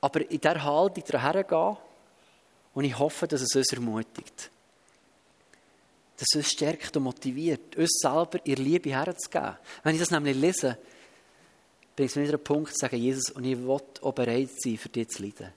Aber 0.00 0.20
in 0.20 0.40
dieser 0.40 0.62
Haltung 0.62 1.04
daher 1.06 1.44
gehen 1.44 1.76
und 2.74 2.84
ich 2.84 2.98
hoffe, 2.98 3.26
dass 3.28 3.42
es 3.42 3.54
uns 3.54 3.72
ermutigt. 3.72 4.50
Dass 6.16 6.28
uns 6.36 6.50
stärkt 6.50 6.96
und 6.96 7.02
motiviert, 7.02 7.76
uns 7.76 7.98
selber 8.00 8.38
ihr 8.44 8.56
Liebe 8.56 8.90
herzugeben. 8.90 9.56
Wenn 9.82 9.94
ich 9.94 10.00
das 10.00 10.10
nämlich 10.10 10.36
lese, 10.36 10.78
bringt 11.96 12.10
es 12.10 12.16
wieder 12.16 12.34
einen 12.34 12.44
Punkt 12.44 12.72
zu 12.72 12.78
sagen, 12.78 12.96
Jesus, 12.96 13.30
und 13.30 13.44
ich 13.44 13.58
will 13.58 13.80
auch 14.02 14.12
bereit 14.12 14.50
sein, 14.58 14.78
für 14.78 14.88
dich 14.88 15.08
zu 15.08 15.22
leiden. 15.22 15.52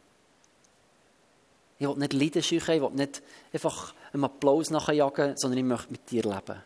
Ich 1.79 1.87
will 1.87 1.95
nicht 1.95 2.13
leiden 2.13 2.43
scheuchen, 2.43 2.75
ich 2.75 2.81
will 2.81 2.89
nicht 2.91 3.21
einfach 3.53 3.93
einem 4.11 4.23
Applaus 4.23 4.69
nachjagen, 4.69 5.37
sondern 5.37 5.59
ich 5.59 5.65
möchte 5.65 5.91
mit 5.91 6.09
dir 6.09 6.23
leben. 6.23 6.63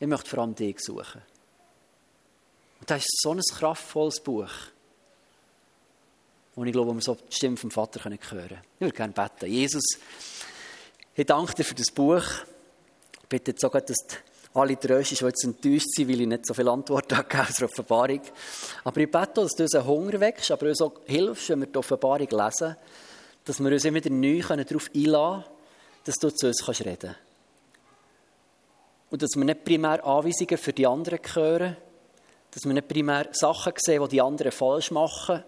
Ich 0.00 0.06
möchte 0.06 0.28
vor 0.28 0.40
allem 0.40 0.54
dich 0.54 0.80
suchen. 0.80 1.22
Und 2.80 2.90
das 2.90 3.02
ist 3.02 3.20
so 3.22 3.32
ein 3.32 3.40
kraftvolles 3.40 4.20
Buch. 4.20 4.50
Und 6.54 6.66
ich 6.66 6.72
glaube, 6.72 6.90
wo 6.90 6.94
wir 6.94 7.00
so 7.00 7.14
die 7.14 7.34
Stimme 7.34 7.56
vom 7.56 7.70
Vater 7.70 8.04
hören 8.04 8.18
können. 8.18 8.58
Ich 8.74 8.80
würde 8.80 8.96
gerne 8.96 9.12
beten. 9.12 9.50
Jesus, 9.50 9.84
ich 11.14 11.26
danke 11.26 11.54
dir 11.54 11.64
für 11.64 11.74
das 11.74 11.90
Buch. 11.90 12.24
Ich 13.22 13.28
bitte 13.28 13.50
jetzt 13.50 13.64
auch, 13.64 13.72
dass 13.72 13.96
alle 14.54 14.78
tröstest, 14.78 15.20
die 15.20 15.26
jetzt 15.26 15.44
enttäuscht 15.44 15.88
sind, 15.94 16.08
weil 16.08 16.20
ich 16.22 16.26
nicht 16.26 16.46
so 16.46 16.54
viele 16.54 16.70
Antworten 16.70 17.16
habe 17.16 17.40
aus 17.40 17.54
der 17.54 17.68
Offenbarung. 17.68 18.20
Aber 18.84 19.00
ich 19.00 19.10
bete 19.10 19.40
dass 19.42 19.54
du 19.54 19.62
unseren 19.62 19.86
Hunger 19.86 20.20
wächst, 20.20 20.50
aber 20.50 20.68
uns 20.68 20.80
auch 20.80 20.94
hilfst, 21.06 21.48
wenn 21.50 21.60
wir 21.60 21.66
die 21.66 21.78
Offenbarung 21.78 22.28
lesen, 22.28 22.76
dass 23.44 23.60
wir 23.60 23.72
uns 23.72 23.84
immer 23.84 24.00
neu 24.08 24.40
darauf 24.40 24.90
einladen 24.94 25.42
können, 25.42 25.56
dass 26.04 26.14
du 26.16 26.30
zu 26.30 26.46
uns 26.46 26.68
reden 26.68 26.98
kannst. 27.00 27.18
Und 29.10 29.22
dass 29.22 29.36
wir 29.36 29.44
nicht 29.44 29.64
primär 29.64 30.04
Anweisungen 30.06 30.56
für 30.56 30.72
die 30.72 30.86
anderen 30.86 31.20
hören, 31.34 31.76
dass 32.50 32.64
wir 32.64 32.72
nicht 32.72 32.88
primär 32.88 33.28
Sachen 33.32 33.72
sehen, 33.76 34.02
die 34.04 34.08
die 34.08 34.22
anderen 34.22 34.52
falsch 34.52 34.90
machen, 34.90 35.44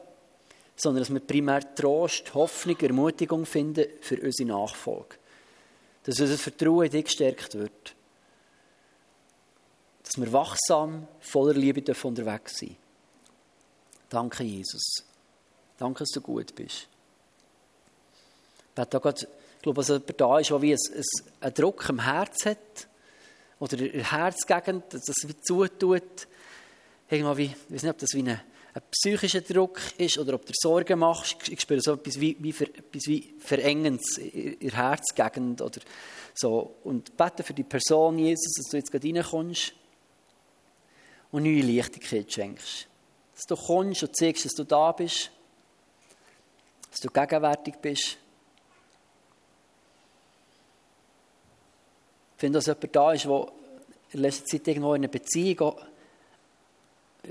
sondern 0.77 1.03
dass 1.03 1.12
wir 1.12 1.21
primär 1.21 1.75
Trost, 1.75 2.35
Hoffnung, 2.35 2.79
Ermutigung 2.81 3.47
finden 3.47 3.87
für 4.01 4.21
unsere 4.21 4.49
Nachfolge. 4.49 5.17
Dass 6.05 6.20
unser 6.20 6.38
Vertrauen 6.38 6.86
in 6.86 6.92
dich 6.92 7.05
gestärkt 7.05 7.55
wird. 7.55 7.94
Dass 10.02 10.16
wir 10.18 10.32
wachsam, 10.32 11.09
voller 11.20 11.55
Liebe 11.55 11.82
unterwegs 12.02 12.59
sind. 12.59 12.76
Danke, 14.09 14.44
Jesus. 14.44 15.05
Danke, 15.78 16.00
dass 16.00 16.11
du 16.11 16.20
gut 16.20 16.55
bist. 16.55 16.86
Ich 18.68 18.74
bete 18.74 18.98
auch 18.98 19.14
ich 19.57 19.62
glaube, 19.62 19.80
dass 19.80 19.88
jemand 19.88 20.20
da 20.20 20.38
ist, 20.38 20.50
der 20.50 20.62
wie 20.62 20.76
einen 21.40 21.55
Druck 21.55 21.88
im 21.88 22.00
Herz 22.00 22.44
hat 22.44 22.86
oder 23.59 23.78
in 23.78 23.92
der 23.92 24.11
Herzgegend, 24.12 24.92
dass 24.92 25.09
es 25.09 25.26
wie 25.26 25.40
zutut, 25.40 26.26
irgendwie, 27.09 27.44
ich 27.44 27.74
weiß 27.74 27.82
nicht, 27.82 27.90
ob 27.90 27.98
das 27.98 28.11
wie 28.12 28.28
ein, 28.28 28.40
ein 28.75 28.83
psychischer 28.91 29.41
Druck 29.41 29.81
ist 29.99 30.18
oder 30.18 30.35
ob 30.35 30.45
du 30.47 30.53
Sorgen 30.53 30.99
machst. 30.99 31.49
Ich 31.49 31.61
spüre 31.61 31.81
so 31.81 31.93
etwas 31.95 32.18
wie, 32.18 32.37
wie, 32.41 32.53
ver, 32.53 32.66
etwas 32.68 33.07
wie 33.07 33.35
Verengendes 33.39 34.18
in 34.18 34.59
der 34.59 34.77
Herzgegend 34.77 35.62
oder 35.62 35.81
so. 36.35 36.75
Und 36.83 37.16
bete 37.16 37.45
für 37.45 37.55
die 37.55 37.62
Person, 37.62 38.18
Jesus, 38.18 38.53
dass 38.57 38.70
du 38.70 38.77
jetzt 38.77 38.91
gerade 38.91 39.14
reinkommst 39.14 39.75
und 41.31 41.45
neue 41.45 41.62
Leichtigkeit 41.62 42.33
schenkst. 42.33 42.89
Dass 43.37 43.45
du 43.47 43.55
kommst 43.55 44.03
und 44.03 44.16
zeigst, 44.16 44.45
dass 44.45 44.55
du 44.55 44.64
da 44.64 44.91
bist, 44.91 45.31
dass 46.91 46.99
du 46.99 47.11
gegenwärtig 47.11 47.77
bist. 47.77 48.16
Finde, 52.37 52.59
dass 52.59 52.66
jemand 52.66 52.97
da 52.97 53.12
ist, 53.12 53.25
der 53.25 53.53
in 54.11 54.20
letzter 54.20 54.47
Zeit 54.47 54.66
irgendwo 54.66 54.95
in 54.95 55.03
einer 55.03 55.09
Beziehung 55.09 55.75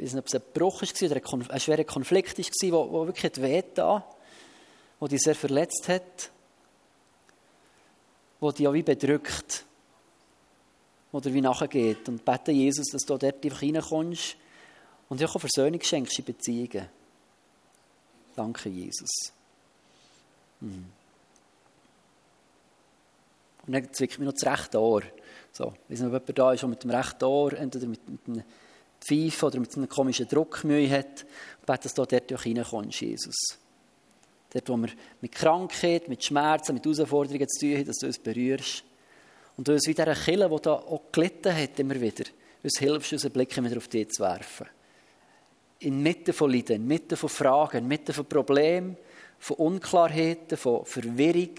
weiß 0.02 0.14
nicht, 0.14 0.18
ob 0.18 0.28
es 0.28 0.36
ein 0.36 0.41
Bruch 0.54 0.82
war 0.82 1.12
oder 1.12 1.54
ein 1.54 1.60
schwerer 1.60 1.84
Konflikt 1.84 2.38
war, 2.38 2.46
der, 2.46 2.70
der 2.70 3.08
wirklich 3.08 3.41
weh 3.41 3.64
da, 3.74 4.06
der 5.00 5.08
dich 5.08 5.22
sehr 5.22 5.36
verletzt 5.36 5.88
hat, 5.88 6.32
der 8.41 8.52
dich 8.52 8.68
auch 8.68 8.74
wie 8.74 8.84
bedrückt 8.84 9.66
oder 11.12 11.34
wie 11.34 11.41
nachgeht. 11.41 12.10
Und 12.10 12.26
bete 12.26 12.52
Jesus, 12.52 12.88
dass 12.91 13.04
du 13.04 13.18
dort 13.18 13.44
einfach 13.46 13.62
reinkommst 13.62 14.36
und 15.10 15.20
dir 15.20 15.30
auch 15.30 15.39
Versöhnung 15.39 15.82
schenkst 15.82 16.20
in 16.20 16.26
Beziehungen. 16.26 16.89
Danke, 18.36 18.70
Jesus. 18.70 19.32
Mhm. 20.60 20.86
Und 23.66 23.74
dann 23.74 23.94
zwickt 23.94 24.20
mir 24.20 24.26
noch 24.26 24.34
das 24.34 24.46
rechte 24.46 24.80
Ohr. 24.80 25.04
So, 25.52 25.74
ich 25.88 25.91
weiß 25.91 26.00
nicht, 26.02 26.14
ob 26.14 26.14
jemand 26.14 26.39
da 26.39 26.54
ist, 26.54 26.62
der 26.62 26.70
mit 26.70 26.84
dem 26.84 26.89
rechten 26.89 27.24
Ohr, 27.24 27.54
entweder 27.54 27.88
mit, 27.88 28.10
mit 28.10 28.22
einem 28.28 28.44
Pfeife 29.06 29.47
oder 29.47 29.60
mit 29.60 29.76
einem 29.76 29.89
komischen 29.89 30.28
Druck 30.28 30.64
Mühe 30.64 30.89
hat, 30.89 31.26
bete, 31.66 31.84
dass 31.84 31.93
du 31.93 32.06
dort 32.06 32.34
auch 32.34 32.45
reinkommst, 32.45 33.01
Jesus. 33.01 33.36
Dort, 34.51 34.70
wo 34.70 34.78
wir 34.78 34.89
mit 35.22 35.32
Krankheit, 35.32 36.08
mit 36.08 36.24
Schmerzen, 36.24 36.76
mit 36.76 36.86
Herausforderungen 36.86 37.47
zu 37.49 37.60
tun 37.60 37.78
haben, 37.78 37.86
dass 37.86 37.97
du 37.97 38.06
uns 38.06 38.20
berührst. 38.20 38.84
Und 39.58 39.68
du 39.68 39.74
uns 39.74 39.88
wieder 39.88 40.06
eine 40.06 40.16
Kille, 40.16 40.49
die 40.49 40.62
da 40.62 40.74
auch 40.74 41.01
gelitten 41.12 41.56
hat, 41.56 41.80
immer 41.80 41.99
wieder, 41.99 42.26
uns 42.64 42.80
hilfst, 42.80 43.14
unseren 43.14 43.32
Blick 43.32 43.56
wieder 43.56 43.78
auf 43.78 43.88
dich 43.88 44.10
zu 44.10 44.24
werfen. 44.24 44.68
Inmitten 45.80 46.34
von 46.34 46.51
Leiden, 46.51 46.78
inmitten 46.78 47.18
von 47.18 47.30
Fragen, 47.30 47.80
inmitten 47.80 48.14
von 48.14 48.26
Problemen, 48.26 48.97
von 49.39 49.58
Unklarheiten, 49.58 50.58
von 50.58 50.86
Verwirrung, 50.86 51.56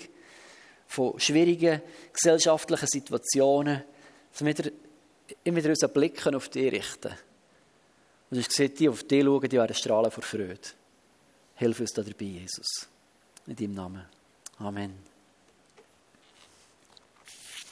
von 0.86 1.18
schwierigen 1.18 1.82
gesellschaftlichen 2.12 2.86
Situationen, 2.86 3.82
dass 4.32 4.45
wir 4.45 4.72
immer 5.42 5.59
wieder 5.59 5.70
unseren 5.70 5.92
Blick 5.92 6.26
auf 6.26 6.49
dich 6.49 6.72
richten 6.72 7.12
und 8.31 8.39
du 8.39 8.43
siehst, 8.43 8.81
die 8.81 8.89
auf 8.89 9.05
dich 9.05 9.25
schauen, 9.25 9.49
die 9.49 9.57
werden 9.57 9.75
strahlen 9.75 10.11
vor 10.11 10.22
Freude. 10.22 10.59
Hilf 11.55 11.81
uns 11.81 11.93
da 11.93 12.03
dabei, 12.03 12.25
Jesus. 12.25 12.89
In 13.47 13.57
deinem 13.57 13.75
Namen. 13.75 14.05
Amen. 14.59 15.13